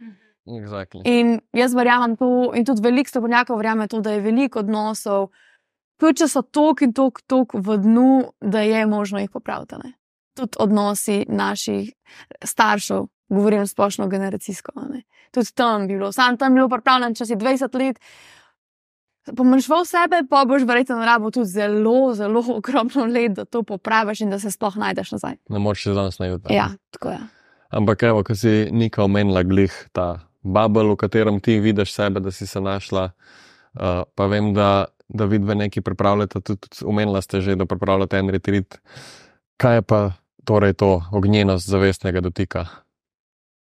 [0.45, 1.01] Exactly.
[1.09, 5.31] In jaz verjamem to, in tudi veliko strokovnjakov verjame to, da je veliko odnosov,
[6.01, 9.79] tudi če so tok in tok, tok v dnu, da je možno jih popraviti.
[9.85, 9.95] Ne?
[10.35, 11.93] Tudi odnosi naših
[12.45, 14.73] staršev, govorim splošno generacijsko.
[14.91, 15.05] ne.
[15.35, 18.01] Tudi tam bi bilo, sam tam bi bil pripravljen, če si 20 let.
[19.25, 24.35] Pomršval sebe, pa boš verjetno rabo tudi zelo, zelo ogromno let, da to popraviš in
[24.35, 25.39] da se sploh najdeš nazaj.
[25.49, 26.53] Ne moreš se danes najti.
[26.55, 27.19] Ja, tako je.
[27.75, 32.31] Ampak, evo, ko si Nika omenila, glih ta bubble, v katerem ti vidiš sebe, da
[32.31, 33.11] si se našla.
[33.75, 38.31] Uh, pa vem, da, da vidve nekaj pripravljate, tudi omenila ste že, da pripravljate en
[38.31, 38.79] retrit.
[39.57, 40.01] Kaj je pa
[40.45, 42.67] torej to ognjenost zavestnega dotika?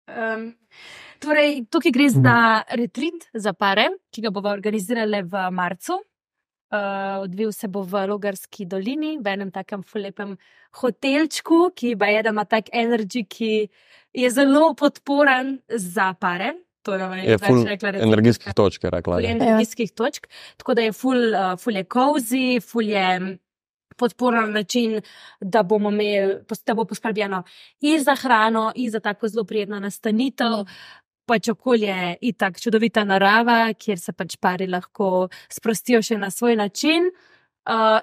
[0.07, 0.53] Um,
[1.19, 5.99] torej, tukaj gre za retrit za pare, ki ga bomo organizirali v marcu.
[6.73, 10.33] Uh, odvil se bo v Logarski dolini, v enem takem fulepem
[10.81, 13.69] hotelčku, ki je, da ima tak energy, ki
[14.13, 16.64] je zelo podporen za pare.
[16.85, 18.05] To je, več ful rekla, retreat.
[18.05, 19.19] energijskih točk, je rekla.
[19.23, 19.31] je.
[19.31, 20.27] energijskih točk,
[20.61, 23.37] tako da je ful, uh, ful je cozy, ful je
[23.97, 24.99] podporen način,
[25.41, 27.43] da imeli, da bo poskrbljeno
[27.81, 30.65] in za hrano, in za tako zelo prijetno nastanitev.
[31.25, 36.55] Pač okolje je tako čudovita narava, kjer se pač pari lahko sprostijo še na svoj
[36.59, 37.09] način.
[37.09, 37.34] Uh,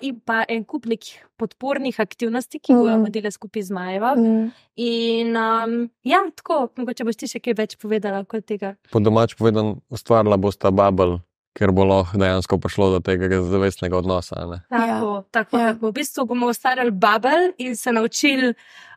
[0.01, 3.05] in pa en kup nekih podpornih aktivnosti, ki bojo Mm.
[3.05, 4.15] vodile skupaj z Majevo.
[4.17, 4.51] Mm.
[4.77, 8.75] In um, ja, tako, mogoče boš ti še kaj več povedala kot tega.
[8.91, 11.21] Po domač povedan, ustvarila bosta bubble,
[11.55, 14.35] ker bo lahko dejansko prišlo do tega zavestnega odnosa.
[14.43, 14.59] a ne.
[14.71, 15.23] Tako, ja.
[15.31, 15.73] tako, Ja.
[15.73, 15.91] tako.
[15.91, 18.55] V bistvu bomo ustvarjali bubble in se naučili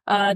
[0.07, 0.33] uh,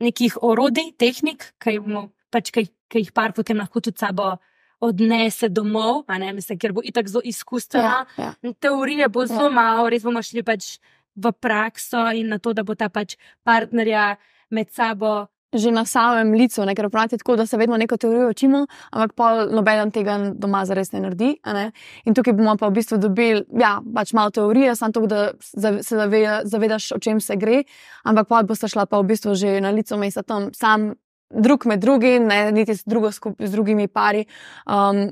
[0.00, 4.36] nekih orodij, tehnik, ki jih, bomo, pač, ki, ki jih par potem lahko tudi sabo
[4.80, 8.06] odnese domov, ne, mislim, ker bo itak zelo izkustvena.
[8.18, 8.52] Ja, ja.
[8.54, 9.50] Teorije bo zelo Ja.
[9.50, 10.78] malo, res bomo šli pač
[11.16, 14.16] v prakso in na to, da bo ta pač partnerja
[14.50, 15.26] med sabo.
[15.54, 19.12] že na samem licu, ne, ker pravite tako, da se vedno neko teorijo učimo, ampak
[19.14, 21.38] pa noben tega doma zares ne naredi.
[21.42, 21.72] a Ne?
[22.04, 25.82] In tukaj bomo pa v bistvu dobili, ja, pač malo teorije, samo to, da za-
[25.82, 27.64] se zave, zavedaš, o čem se gre,
[28.04, 30.94] ampak pa boste šla pa v bistvu že na licu mesta tam sam.
[31.30, 34.24] Drug med drugim, ne niti z, drugo skup, z drugimi pari,
[34.66, 35.08] um,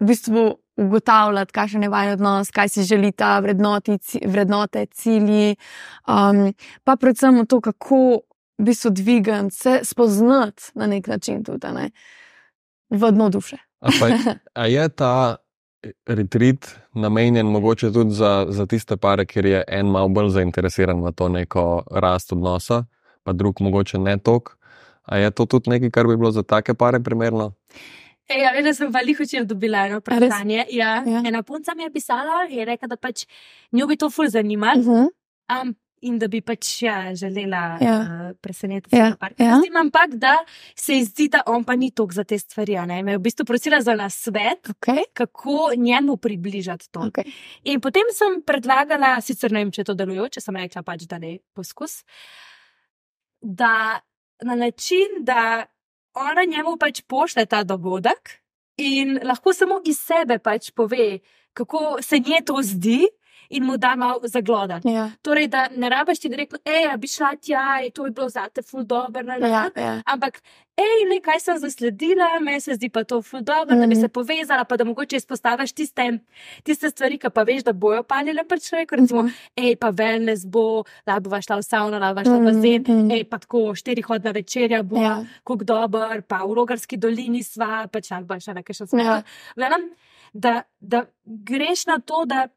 [0.00, 0.46] v bistvu
[0.76, 5.56] ugotavljati, kakšen je vaš odnos, kaj si želita, vrednoti, vrednote, cilji,
[6.08, 6.52] um,
[6.84, 8.20] pa predvsem to, kako
[8.58, 11.90] v bistvu dvigati, se spoznati na nek način tudi ne,
[12.90, 13.56] v dno duše.
[13.80, 14.08] A, pa,
[14.62, 15.36] a je ta
[16.06, 21.12] retreat namenjen mogoče tudi za, za tiste pare, kjer je en malo bolj zainteresiran v
[21.12, 22.84] to neko rast odnosa,
[23.22, 24.56] pa drug mogoče ne tok.
[25.06, 27.52] A je to tudi nekaj, kar bi bilo za take pare primerno?
[28.26, 30.64] Ej, ja, da sem veliko včeraj dobila eno vprašanje.
[30.74, 31.22] Ja, ja.
[31.26, 33.26] Ena punca mi je pisala in je rekla, da pač
[33.72, 34.80] njo bi to ful zanimalo.
[34.80, 35.08] Uh -huh.
[35.62, 37.96] Um, in da bi pač ja, želela Ja.
[38.00, 39.60] uh, presenetiti Ja, ja.
[39.62, 40.36] tem ampak, da
[40.74, 42.76] se ji zdi, da on pa ni tok za te stvari.
[42.86, 45.02] Me je v bistvu prosila za nasvet, Okay.
[45.12, 47.00] kako njemu približati to.
[47.00, 47.32] Okay.
[47.64, 51.38] In potem sem predlagala, sicer ne vem, če to delujoče, sem rekla pač, da ne
[51.54, 52.04] poskus,
[53.40, 54.00] da
[54.42, 55.66] na način, da
[56.14, 58.30] ona njemu pač pošle ta dogodek
[58.76, 61.18] in lahko samo iz sebe pač pove,
[61.52, 63.06] kako se nje to zdi.
[63.50, 64.88] In mu da malo zaglodati.
[64.88, 65.10] Ja.
[65.22, 68.62] Torej, da ne rabiš ti reči, hej, bi šla tja, je to bi bilo zate,
[68.62, 69.22] ful dobro.
[69.22, 70.02] ne, ne, Ja, ne." ja.
[70.04, 70.42] Ampak,
[70.74, 72.06] hej, le kaj sem zasledila,
[72.40, 73.80] meni se zdi pa to ful dobro, mm.
[73.80, 74.00] da bi Mhm.
[74.00, 76.18] se povezala, pa da mogoče izpostaviš tiste,
[76.62, 78.96] tiste stvari, ki pa veš, da bojo palile pri človeku.
[78.96, 79.32] Recimo, Mhm.
[79.56, 80.64] hej, pa wellness bo,
[81.06, 83.10] da bo šla v savno, da bo šla v Mhm, bazen, mhm.
[83.10, 85.14] hej, pa tako štirihodna večerja bo, Ja.
[85.40, 89.00] kako dober, pa v Rogarski dolini sva, pa če bo še nekaj še sva.
[89.00, 89.22] Ja.
[90.34, 92.48] Da, da greš na to, da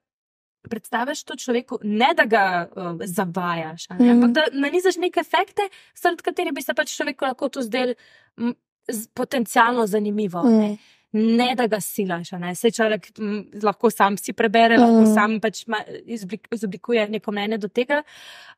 [0.61, 4.09] predstaviš to človeku, ne da ga uh, zavajaš, ne, Mhm.
[4.11, 5.61] ampak da nanizaš neke efekte,
[5.95, 7.93] zaradi katerih bi se pač človeku lahko to zdelo
[8.37, 8.51] mm,
[8.87, 10.43] z- potencialno zanimivo.
[10.43, 10.77] Mm.
[11.11, 12.51] Ne da ga silaš, ne.
[12.53, 13.29] Sej človek m,
[13.63, 15.13] lahko sam si prebere, lahko Mhm.
[15.13, 18.03] sam pač ma, izoblik, izoblikuje neko mnenje do tega.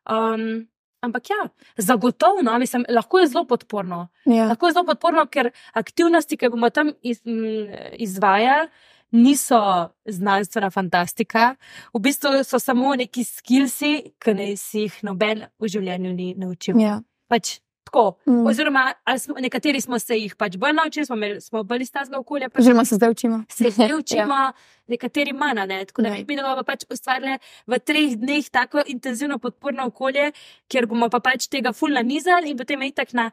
[0.05, 0.67] Um,
[1.01, 1.47] ampak ja,
[1.77, 4.07] zagotovo, no, mislim, lahko je zelo podporno.
[4.25, 4.45] Ja.
[4.45, 8.67] Lahko je zelo podporno, ker aktivnosti, ki bomo tam iz, m, izvajali,
[9.11, 9.59] niso
[10.05, 11.55] znanstvena fantastika.
[11.93, 16.79] V bistvu so samo neki skilsi, ki ne si jih noben v življenju ni naučil.
[16.79, 17.01] Ja.
[17.27, 18.17] Pač tako.
[18.25, 18.45] Mm.
[18.47, 18.83] Oziroma,
[19.19, 22.47] smo, nekateri smo se jih pač bolj naučili, smo, imeli, smo bolj iz tazga okolja,
[22.49, 23.43] pač Oziroma se zdaj učimo.
[23.49, 24.53] se ne učimo, Ja.
[24.87, 25.59] nekateri manj.
[25.67, 25.85] Ne?
[25.85, 26.23] Tako da Ja.
[26.27, 30.31] mi bomo pa pač ustvarjali v treh dneh tako intenzivno podporno okolje,
[30.67, 33.31] kjer bomo pa pač tega ful nanizali in potem je itak na,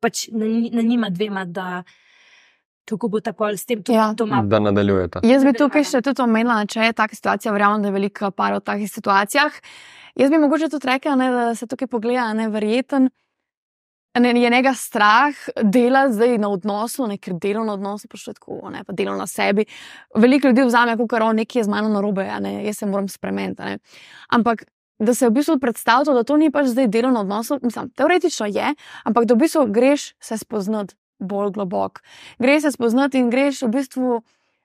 [0.00, 1.82] pač na, na njima dvema, da
[2.84, 4.12] kako bo tako ali s tem tudi Ja.
[4.12, 4.42] doma.
[4.42, 5.20] Da nadaljujete.
[5.22, 8.58] Jaz bi tukaj še tudi omenila, če je taka situacija, verjamem, da je veliko parov
[8.58, 9.52] v takih situacijah.
[10.14, 13.10] Jaz bi mogoče tudi rekla, ne, da se tukaj pogleda, ne verjeten.
[14.14, 15.32] Ne, je njega strah
[15.62, 19.16] dela zdaj na odnosu, ne, ker delo na odnosu, pa še tako, ne, pa delo
[19.16, 19.64] na sebi.
[20.14, 23.08] Veliko ljudi vzame, kot kar nekaj je z mano narobe, a ne, jaz se moram
[23.08, 23.62] spremeniti.
[23.62, 23.78] a ne.
[24.28, 24.64] Ampak
[24.98, 28.46] da se v bistvu predstavlja, da to ni pač zdaj delo na odnosu, mislim, teoretično
[28.46, 32.00] je, ampak da v bistvu greš se spoznati bolj globoko.
[32.38, 34.22] Greš se spoznati in greš v bistvu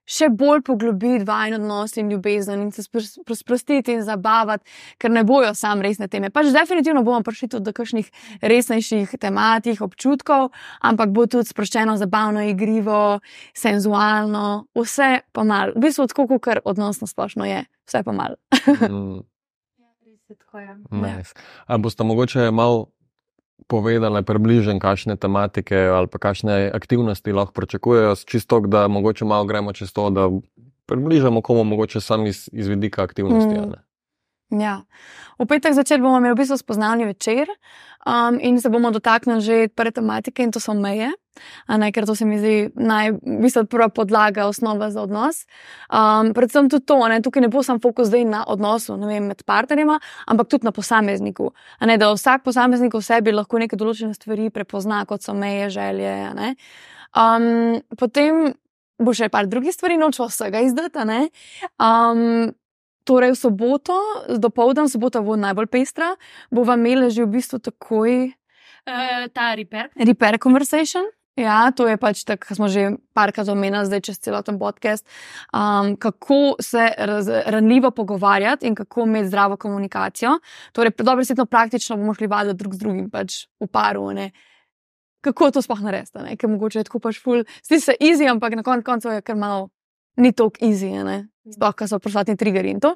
[0.07, 4.63] še bolj poglobiti vajen odnos in ljubezen in se spros- spros- sprostiti in zabavati,
[4.97, 6.29] ker ne bojo sam resne teme.
[6.31, 8.07] Pač definitivno bomo prišli tudi do kakšnih
[8.39, 13.19] resnejših tematih, občutkov, ampak bo tudi sproščeno, zabavno, igrivo,
[13.51, 15.75] senzualno, vse pa malo.
[15.75, 18.39] V bistvu tako, kot odnos na splošno je, vse pa malo.
[18.87, 19.19] Mm,
[19.77, 20.77] Ja, res je tako, ja.
[20.91, 21.35] nice.
[21.67, 22.87] A boste mogoče malo
[23.67, 29.73] povedali, približen, kakšne tematike ali pa kakšne aktivnosti lahko pričakujejo, čisto, da mogoče malo gremo
[29.73, 30.29] čez to, da
[30.85, 33.59] približamo komu mogoče sam iz, iz vidika aktivnosti.
[33.59, 33.86] Mm.
[34.49, 34.87] Ja.
[35.39, 37.51] V petek zvečer bomo imeli v bistvu spoznavni večer
[38.07, 41.11] um, in se bomo dotaknili že prve tematike, in to so meje,
[41.67, 45.43] ne, ker to se mi zdi naj, v bistvu prva podlaga, osnova za odnos.
[45.91, 49.43] Um, predvsem tudi to, ne, tukaj ne bo sam fokus zdaj na odnosu vem, med
[49.43, 51.51] partnerjema, ampak tudi na posamezniku.
[51.83, 56.15] Ne, da vsak posameznik v sebi lahko neke določene stvari prepozna, kot so meje, želje.
[57.11, 58.55] Um, potem
[58.97, 60.97] bo še par drugih stvari, nočemo vsega izdati.
[60.97, 61.19] a ne.
[61.77, 62.55] Um,
[63.07, 63.95] Torej, v soboto,
[64.35, 66.15] do povdan, sobota bo najbolj pestra,
[66.51, 68.35] bova imela že v bistvu takoj
[68.87, 69.89] Uh, ta reper.
[69.99, 71.03] repair conversation.
[71.37, 75.05] Ja, to je pač tako, kar smo že parkrat omenili, zdaj čez celoten podcast.
[75.53, 80.39] Um, kako se raz, ranljivo pogovarjati in kako imeti zdravo komunikacijo.
[80.71, 84.09] Torej, dobro, svetno praktično bomo šli vaditi drug z drugim, pač v paru.
[84.17, 84.31] Ne.
[85.21, 88.63] Kako to sploh narediti, ker mogoče je tako pač ful, zdi se easy, ampak na
[88.63, 89.69] koncu koncev je kar malo
[90.17, 91.27] ni tako easy, ne.
[91.49, 92.95] Sploh, ker so proslatni triggeri in to.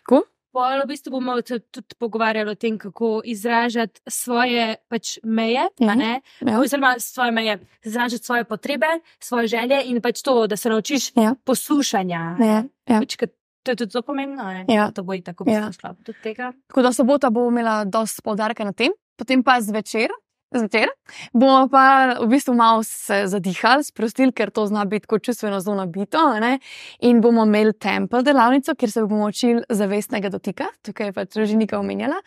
[0.00, 0.22] Tako?
[0.50, 5.94] Pol v bistvu bomo se tudi pogovarjali o tem, kako izražati svoje pač meje, a
[5.94, 6.20] ne?
[6.40, 6.56] Ja.
[6.58, 8.86] oziroma svoje meje, izražati svoje potrebe,
[9.20, 11.34] svoje želje in pač to, da se naučiš Ja.
[11.44, 12.36] poslušanja.
[12.40, 12.98] Ja, ja.
[13.00, 13.16] Pač,
[13.62, 14.64] to je tudi zelo pomembno, ne?
[14.68, 14.90] Ja.
[14.90, 15.60] to bo i tako Ja.
[15.60, 16.04] poslušala ja.
[16.04, 16.52] tudi tega.
[16.66, 20.08] Tako da sobota bo imela dosti poudarka na tem, potem pa zvečer.
[20.48, 20.88] Zvečer
[21.36, 25.76] bomo pa v bistvu malo se zadihali, sprostili, ker to zna biti kot čustveno zelo
[25.76, 26.22] nabito.
[26.40, 26.58] ne.
[27.00, 31.78] In bomo imeli tempo delavnico, kjer se bomo učili zavestnega dotika, tukaj je pač Rožinika
[31.78, 32.22] omenjala.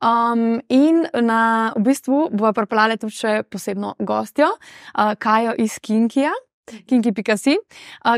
[0.00, 6.32] Um, in na, v bistvu bomo pripeljali tudi posebno gostjo, uh, Kajo iz Kinkija.
[6.88, 7.56] kinki.si,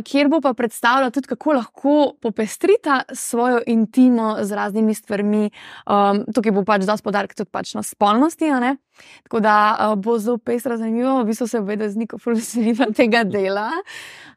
[0.04, 5.50] kjer bo pa predstavila tudi, kako lahko popestrita svojo intimo z raznimi stvarmi.
[5.86, 8.50] Um, tukaj bo pač dosti podarek tudi pač na spolnosti.
[9.24, 13.24] Tako da uh, bo zelo pestra, zanimivo, v bistvu se vede z neko fulveseliva tega
[13.24, 13.70] dela.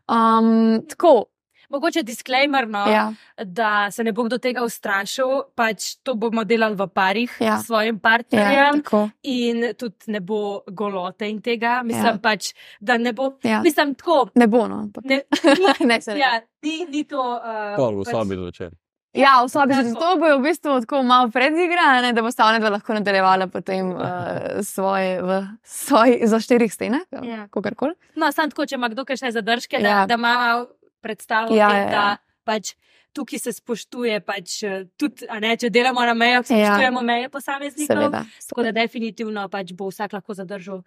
[0.07, 1.25] Um, tako,
[1.69, 5.25] Mogoče disclaimer, no, ja, da se ne bo kdo tega ustrašil,
[5.55, 7.57] pač to bomo delali v parih Ja.
[7.57, 8.81] s svojim ja, partnerjem.
[8.83, 9.09] tako.
[9.23, 11.81] In tudi ne bo golote in tega.
[11.83, 12.11] Mislim, Ja.
[12.11, 12.19] ja.
[12.19, 13.33] pač, da ne bo.
[13.43, 13.61] Ja.
[13.61, 14.29] Mislim, tako.
[14.35, 14.89] Ne bo, no.
[15.03, 15.21] Ne,
[15.81, 16.19] ne, se ne.
[16.19, 16.31] ja,
[16.61, 17.19] ni, ni to.
[17.35, 18.71] Uh, Pol v sobi zvečer.
[19.13, 22.69] Ja, v sobi že to bojo v bistvu tako malo predigrane, da bo stavne dva
[22.69, 24.03] lahko nadaljevala potem uh,
[24.65, 25.29] svoje, v
[25.63, 27.47] svoj, za štirih stenah, Ja.
[27.47, 27.95] kogarkoli.
[28.15, 30.03] No, samo tako, če ima kdo kakšne zadržke, Ja.
[30.03, 30.65] da, da ima
[31.05, 31.91] predstavo, Ja, tem, ja, ja.
[31.91, 32.05] da
[32.43, 32.73] pač
[33.13, 36.43] tukaj se spoštuje, pač, eh, tudi, ne, če delamo na mejah, Ja.
[36.43, 38.01] spoštujemo meje posameznikov.
[38.01, 38.23] Seveda.
[38.43, 40.81] Tako da definitivno pač bo vsak lahko zadržal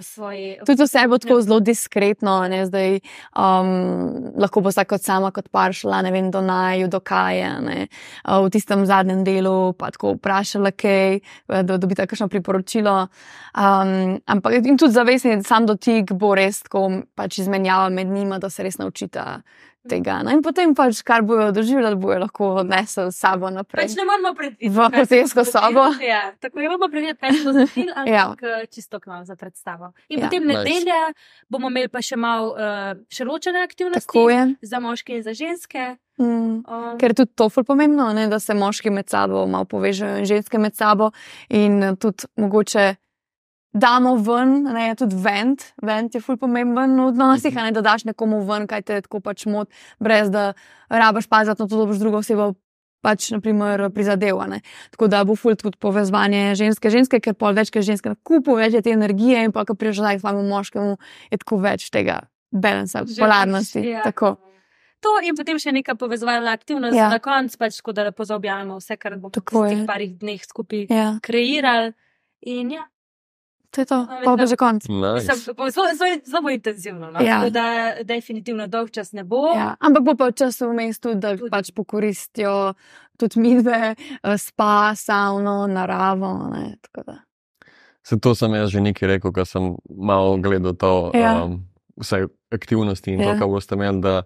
[0.00, 0.56] svoji.
[0.66, 3.00] Tudi vse bo tako zelo diskretno, ne zdaj.
[3.36, 7.58] Um, lahko bo vsak kot sama, kot par šla, ne vem, do naju, do kaja.
[7.60, 7.88] Ne,
[8.24, 13.08] uh, v tistem zadnjem delu pa tako vprašala, kaj, eh, da dobita kakšno priporočilo.
[13.52, 18.50] Um, ampak in tudi zavestni, sam dotik bo res tako pač izmenjava med njima, da
[18.50, 19.42] se res naučita.
[19.88, 20.20] Tega.
[20.22, 23.82] No, in potem, pač, kar bojo doživljali, bojo lahko odnesli s sabo naprej.
[23.82, 24.68] Pač ne moramo predvideti.
[24.70, 25.88] V hotelsko sobo.
[26.12, 28.28] Ja, tako je, moramo predvideti, kaj so zatil, Ja.
[28.30, 28.66] ampak ja.
[28.66, 29.90] čisto k nam za predstavo.
[30.08, 30.26] In Ja.
[30.26, 30.62] potem Nice.
[30.62, 31.12] nedelja
[31.50, 34.56] bomo imeli pa še malo uh, še ločene aktivnosti.
[34.62, 35.96] Za moške in za ženske.
[36.20, 36.62] Mm.
[36.62, 40.24] Um, Ker je tudi to pomembno, ne, da se moški med sabo malo povežejo in
[40.24, 41.10] ženske med sabo,
[41.48, 42.94] in eh, tudi mogoče
[43.72, 48.42] damo ven, ne, tudi vent, vent je ful pomemben v odnosih, ne da daš nekomu
[48.44, 49.68] ven, kaj te tako pač mot,
[50.00, 50.52] brez da
[50.92, 52.52] rabaš paziti na to, da boš drugo osebo.
[53.02, 54.60] Pač, naprimer, prizadevane.
[54.94, 58.76] Tako da bo ful tudi povezovanje ženske-ženske, ker pol več, ker ženske na kupu, več
[58.78, 60.92] je te energije, in pa, ko k svojemu moškemu,
[61.34, 62.20] je tako več tega
[62.52, 63.82] balansa, polarnosti.
[63.90, 64.04] ja.
[64.06, 64.36] Tako.
[65.02, 67.08] To in potem še neka povezovalna aktivnost Ja.
[67.10, 70.86] na koncu, pač, tako da lepo zaobjamemo vse, kar bomo v teh parih dneh skupaj
[70.86, 71.94] Ja, kreirali.
[72.46, 72.86] In ja,
[73.72, 74.82] to je to, No, pa bo mislim- že konc.
[74.84, 75.32] Nice.
[75.50, 77.10] Bo zelo, zelo, zelo bo intenzivno.
[77.10, 77.20] No?
[77.20, 77.48] Ja.
[77.50, 77.64] Da
[78.04, 79.48] definitivno dolg čas ne bo.
[79.48, 81.50] Ja, ampak bo pa čas vmes tudi, da Tudi.
[81.50, 82.74] pač pokoristijo
[83.16, 86.50] tudi midve, eh, spa, savno, naravo.
[86.50, 87.16] Ne, tako da.
[88.02, 91.44] Se to sem jaz že nekaj rekel, ko sem malo gledal to, Ja.
[91.44, 91.64] um,
[91.96, 93.32] vse aktivnosti in Ja.
[93.32, 94.22] to, kar boste imeli.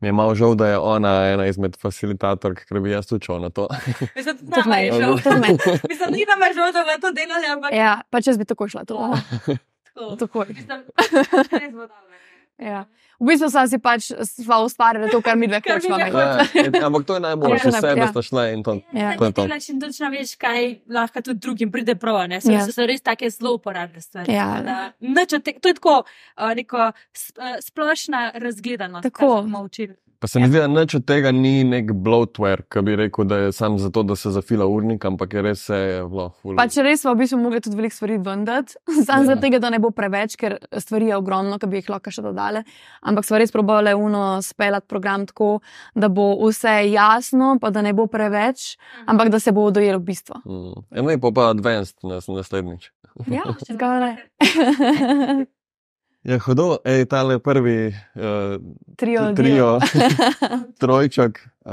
[0.00, 3.40] Da Mi je malo žal, da je ona ena izmed facilitatork, ker bi jaz šel
[3.40, 3.68] na to.
[4.16, 5.14] Mislim, da nama je žal.
[5.88, 8.68] Mislim, ni nam je žal, da bomo to delali, ampak Ja, pač jaz bi tako
[8.68, 8.84] šla.
[8.84, 9.10] To.
[9.94, 10.16] tako.
[10.16, 10.46] Takoj.
[10.48, 10.84] Mislim,
[11.50, 12.07] res bo dobro.
[12.58, 12.84] Ja.
[13.18, 15.98] V bistvu sem si pač sva ustvarila to, kar mi dve hočemo.
[15.98, 16.42] Ja,
[16.82, 17.70] ampak to je najboljše, Ja.
[17.70, 18.06] vse sebe Ja.
[18.08, 18.74] ste šle in to.
[18.92, 19.14] Ja.
[19.14, 19.42] To to.
[19.42, 22.28] Delaš in točno veš, kaj lahko tudi drugim pride prav.
[22.28, 22.40] Ne?
[22.40, 22.58] So, Ja.
[22.60, 22.66] ja.
[22.68, 24.32] so res take zelo uporabne stvari.
[24.32, 24.46] Ja.
[24.46, 24.92] Tako da
[25.32, 26.78] od te- To je tako uh, neko
[27.12, 29.02] s- uh, splošna razgledanost.
[29.04, 29.34] Tako.
[29.34, 29.94] kar smo učili.
[30.18, 33.36] Pa se mi zdi, da nič od tega ni nek bloatware, ki bi rekel, da
[33.36, 35.78] je sam zato, da se zafila urnik, ampak je res vse
[36.10, 36.32] vlo.
[36.42, 36.56] ful.
[36.58, 38.74] Pač res smo v bistvu mogli tudi veliko stvari vendati,
[39.06, 39.28] samo Ja.
[39.28, 39.36] ja.
[39.36, 42.64] zato, da ne bo preveč, ker stvari je ogromno, ki bi jih lahko še dodali.
[43.06, 45.60] Ampak smo res probali uno speljati program tako,
[45.94, 48.74] da bo vse jasno, pa da ne bo preveč,
[49.06, 50.42] ampak da se bo dojelo bistvo.
[50.44, 50.82] Mm.
[50.98, 52.90] Eno je pa pa advanced nas, naslednjič.
[53.30, 54.16] Ja, zgoraj.
[56.28, 58.60] Ja, hudo, ej, tale prvi uh,
[58.96, 59.32] Trio.
[59.32, 59.78] trio,
[60.80, 61.72] trojček uh,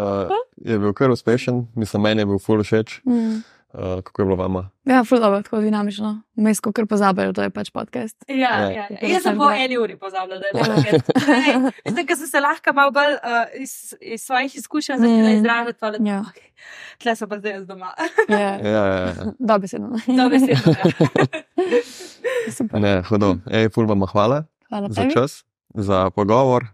[0.57, 3.01] je bil kar uspešen, mislim, meni je bil full všeč.
[3.03, 3.43] Mm.
[3.73, 4.69] Uh, kako je bilo vama?
[4.85, 6.21] Ja, ful dobro, tako dinamično.
[6.35, 8.15] Vmes, ko kar pozabijo, to je pač podcast.
[8.27, 8.59] Ja, Ja.
[8.61, 8.85] ja, ja.
[8.91, 10.75] Da Jaz sem po eni uri pozabila, da je Ja.
[10.75, 10.99] nekaj.
[11.85, 13.19] Mislim, da sem se lahko malo bolj uh,
[13.57, 15.35] iz, iz svojih izkušenj začela Mm.
[15.35, 15.79] izražati.
[15.79, 16.23] pa da- Ja.
[16.23, 16.47] Okay.
[16.97, 17.91] Tle so pa zdaj jaz doma.
[18.29, 19.13] Ja, Ja, ja, ja.
[19.41, 19.99] dobesedno.
[20.07, 21.07] Dobesedno, ja.
[22.57, 22.79] Super.
[22.81, 23.37] Ne, hudo.
[23.49, 25.13] Ej, ful vam hvala Hvala za tebi.
[25.13, 25.43] čas,
[25.73, 26.65] za pogovor,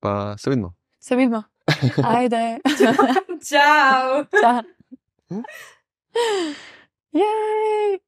[0.00, 0.74] pa se vidimo.
[1.00, 1.42] Se vidimo.
[2.16, 2.58] Ajde.
[3.48, 4.24] Čau!
[4.40, 4.62] Čau.
[7.12, 7.98] Jej!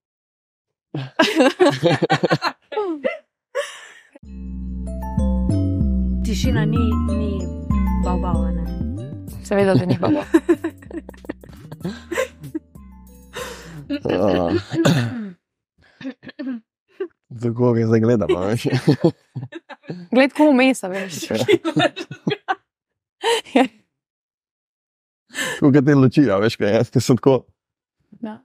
[6.24, 7.38] Tišina ni, ni
[8.04, 8.64] bavbava, ne.
[9.44, 10.22] Seveda, da ni babo.
[14.04, 14.52] Uh,
[17.42, 18.40] Tako ga zdaj gledamo.
[18.40, 18.62] veš.
[20.10, 21.28] Gled, ko umesa, veš.
[25.58, 27.40] Tako kot te luči, a veš, kaj jaz, ki sem tako.
[28.22, 28.38] Ja.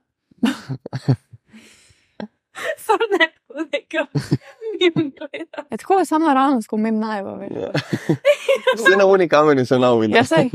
[2.82, 4.06] So ne tako nekam.
[4.80, 5.64] Mimo gleda.
[5.70, 7.52] Je tako je samo naravnost, ko umem najvo, veš.
[7.52, 7.70] Ja.
[8.76, 10.14] Vse na uni kameri sem na uni.
[10.16, 10.50] Ja, sej.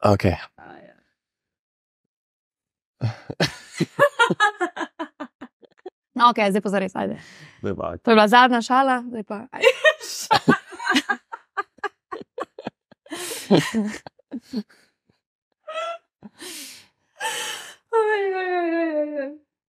[0.00, 0.24] Ok.
[6.16, 7.18] No, ok, zdaj pa zares, ajde.
[7.60, 7.86] Zdaj pa.
[8.00, 9.44] To je bila zadnja šala, zdaj pa.
[9.52, 9.68] ajde.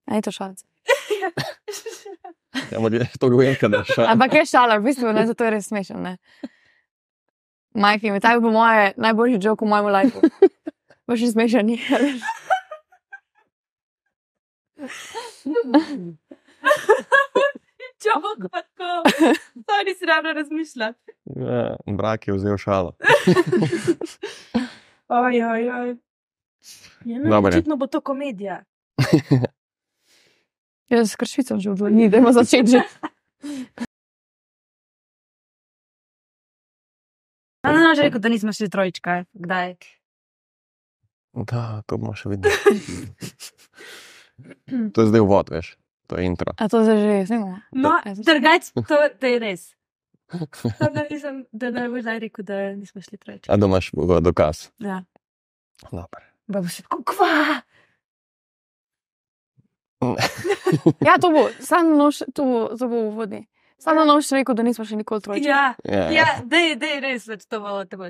[0.08, 0.66] Aj to šalce.
[2.72, 4.06] Ja, ampak je to gojenka, da še.
[4.08, 6.00] Ampak je šala, v bistvu, ne, zato je res smešen.
[6.02, 6.14] ne.
[7.78, 10.22] Majki, mi tako po moje najboljši jok v mojem lifeu.
[11.08, 11.70] Boš še smešen.
[11.76, 12.00] je,
[17.98, 18.90] Čau, kako.
[19.54, 20.94] To nisi ravno razmišljal.
[21.26, 22.94] Ja, Brak je vzel šalo.
[25.08, 25.98] Oj, oj, oj.
[27.06, 28.64] Ja, no, očitno bo to komedija.
[30.90, 32.82] Jaz s kršicom že v dvojni, da ima začeti že.
[37.64, 39.24] A ne, že rekel, da nismo šli trojčka.
[39.34, 39.76] Kdaj?
[41.34, 42.54] Da, to bomo še videli.
[44.94, 45.78] To je zdaj uvod, veš.
[46.08, 46.54] To je intro.
[46.56, 47.58] A to zdaj že snimamo?
[47.74, 49.64] No, Ja, zdaj- drugač, to, to je res.
[50.28, 53.48] To, da, nisem, da ne boš zdaj rekel, da nismo šli trojčka.
[53.48, 53.92] A da imaš
[54.22, 54.68] dokaz.
[54.78, 55.04] Ja.
[55.84, 56.24] Dobar.
[56.46, 57.62] Pa bo še tako, kva.
[61.02, 63.42] Ja, to bo, samo noč, to, to bo v vodi.
[63.78, 65.48] Samo noč rekel, da nismo še nikoli trojčki.
[65.48, 68.10] Ja, Ja, ja dej, dej, res, več to bo, to bo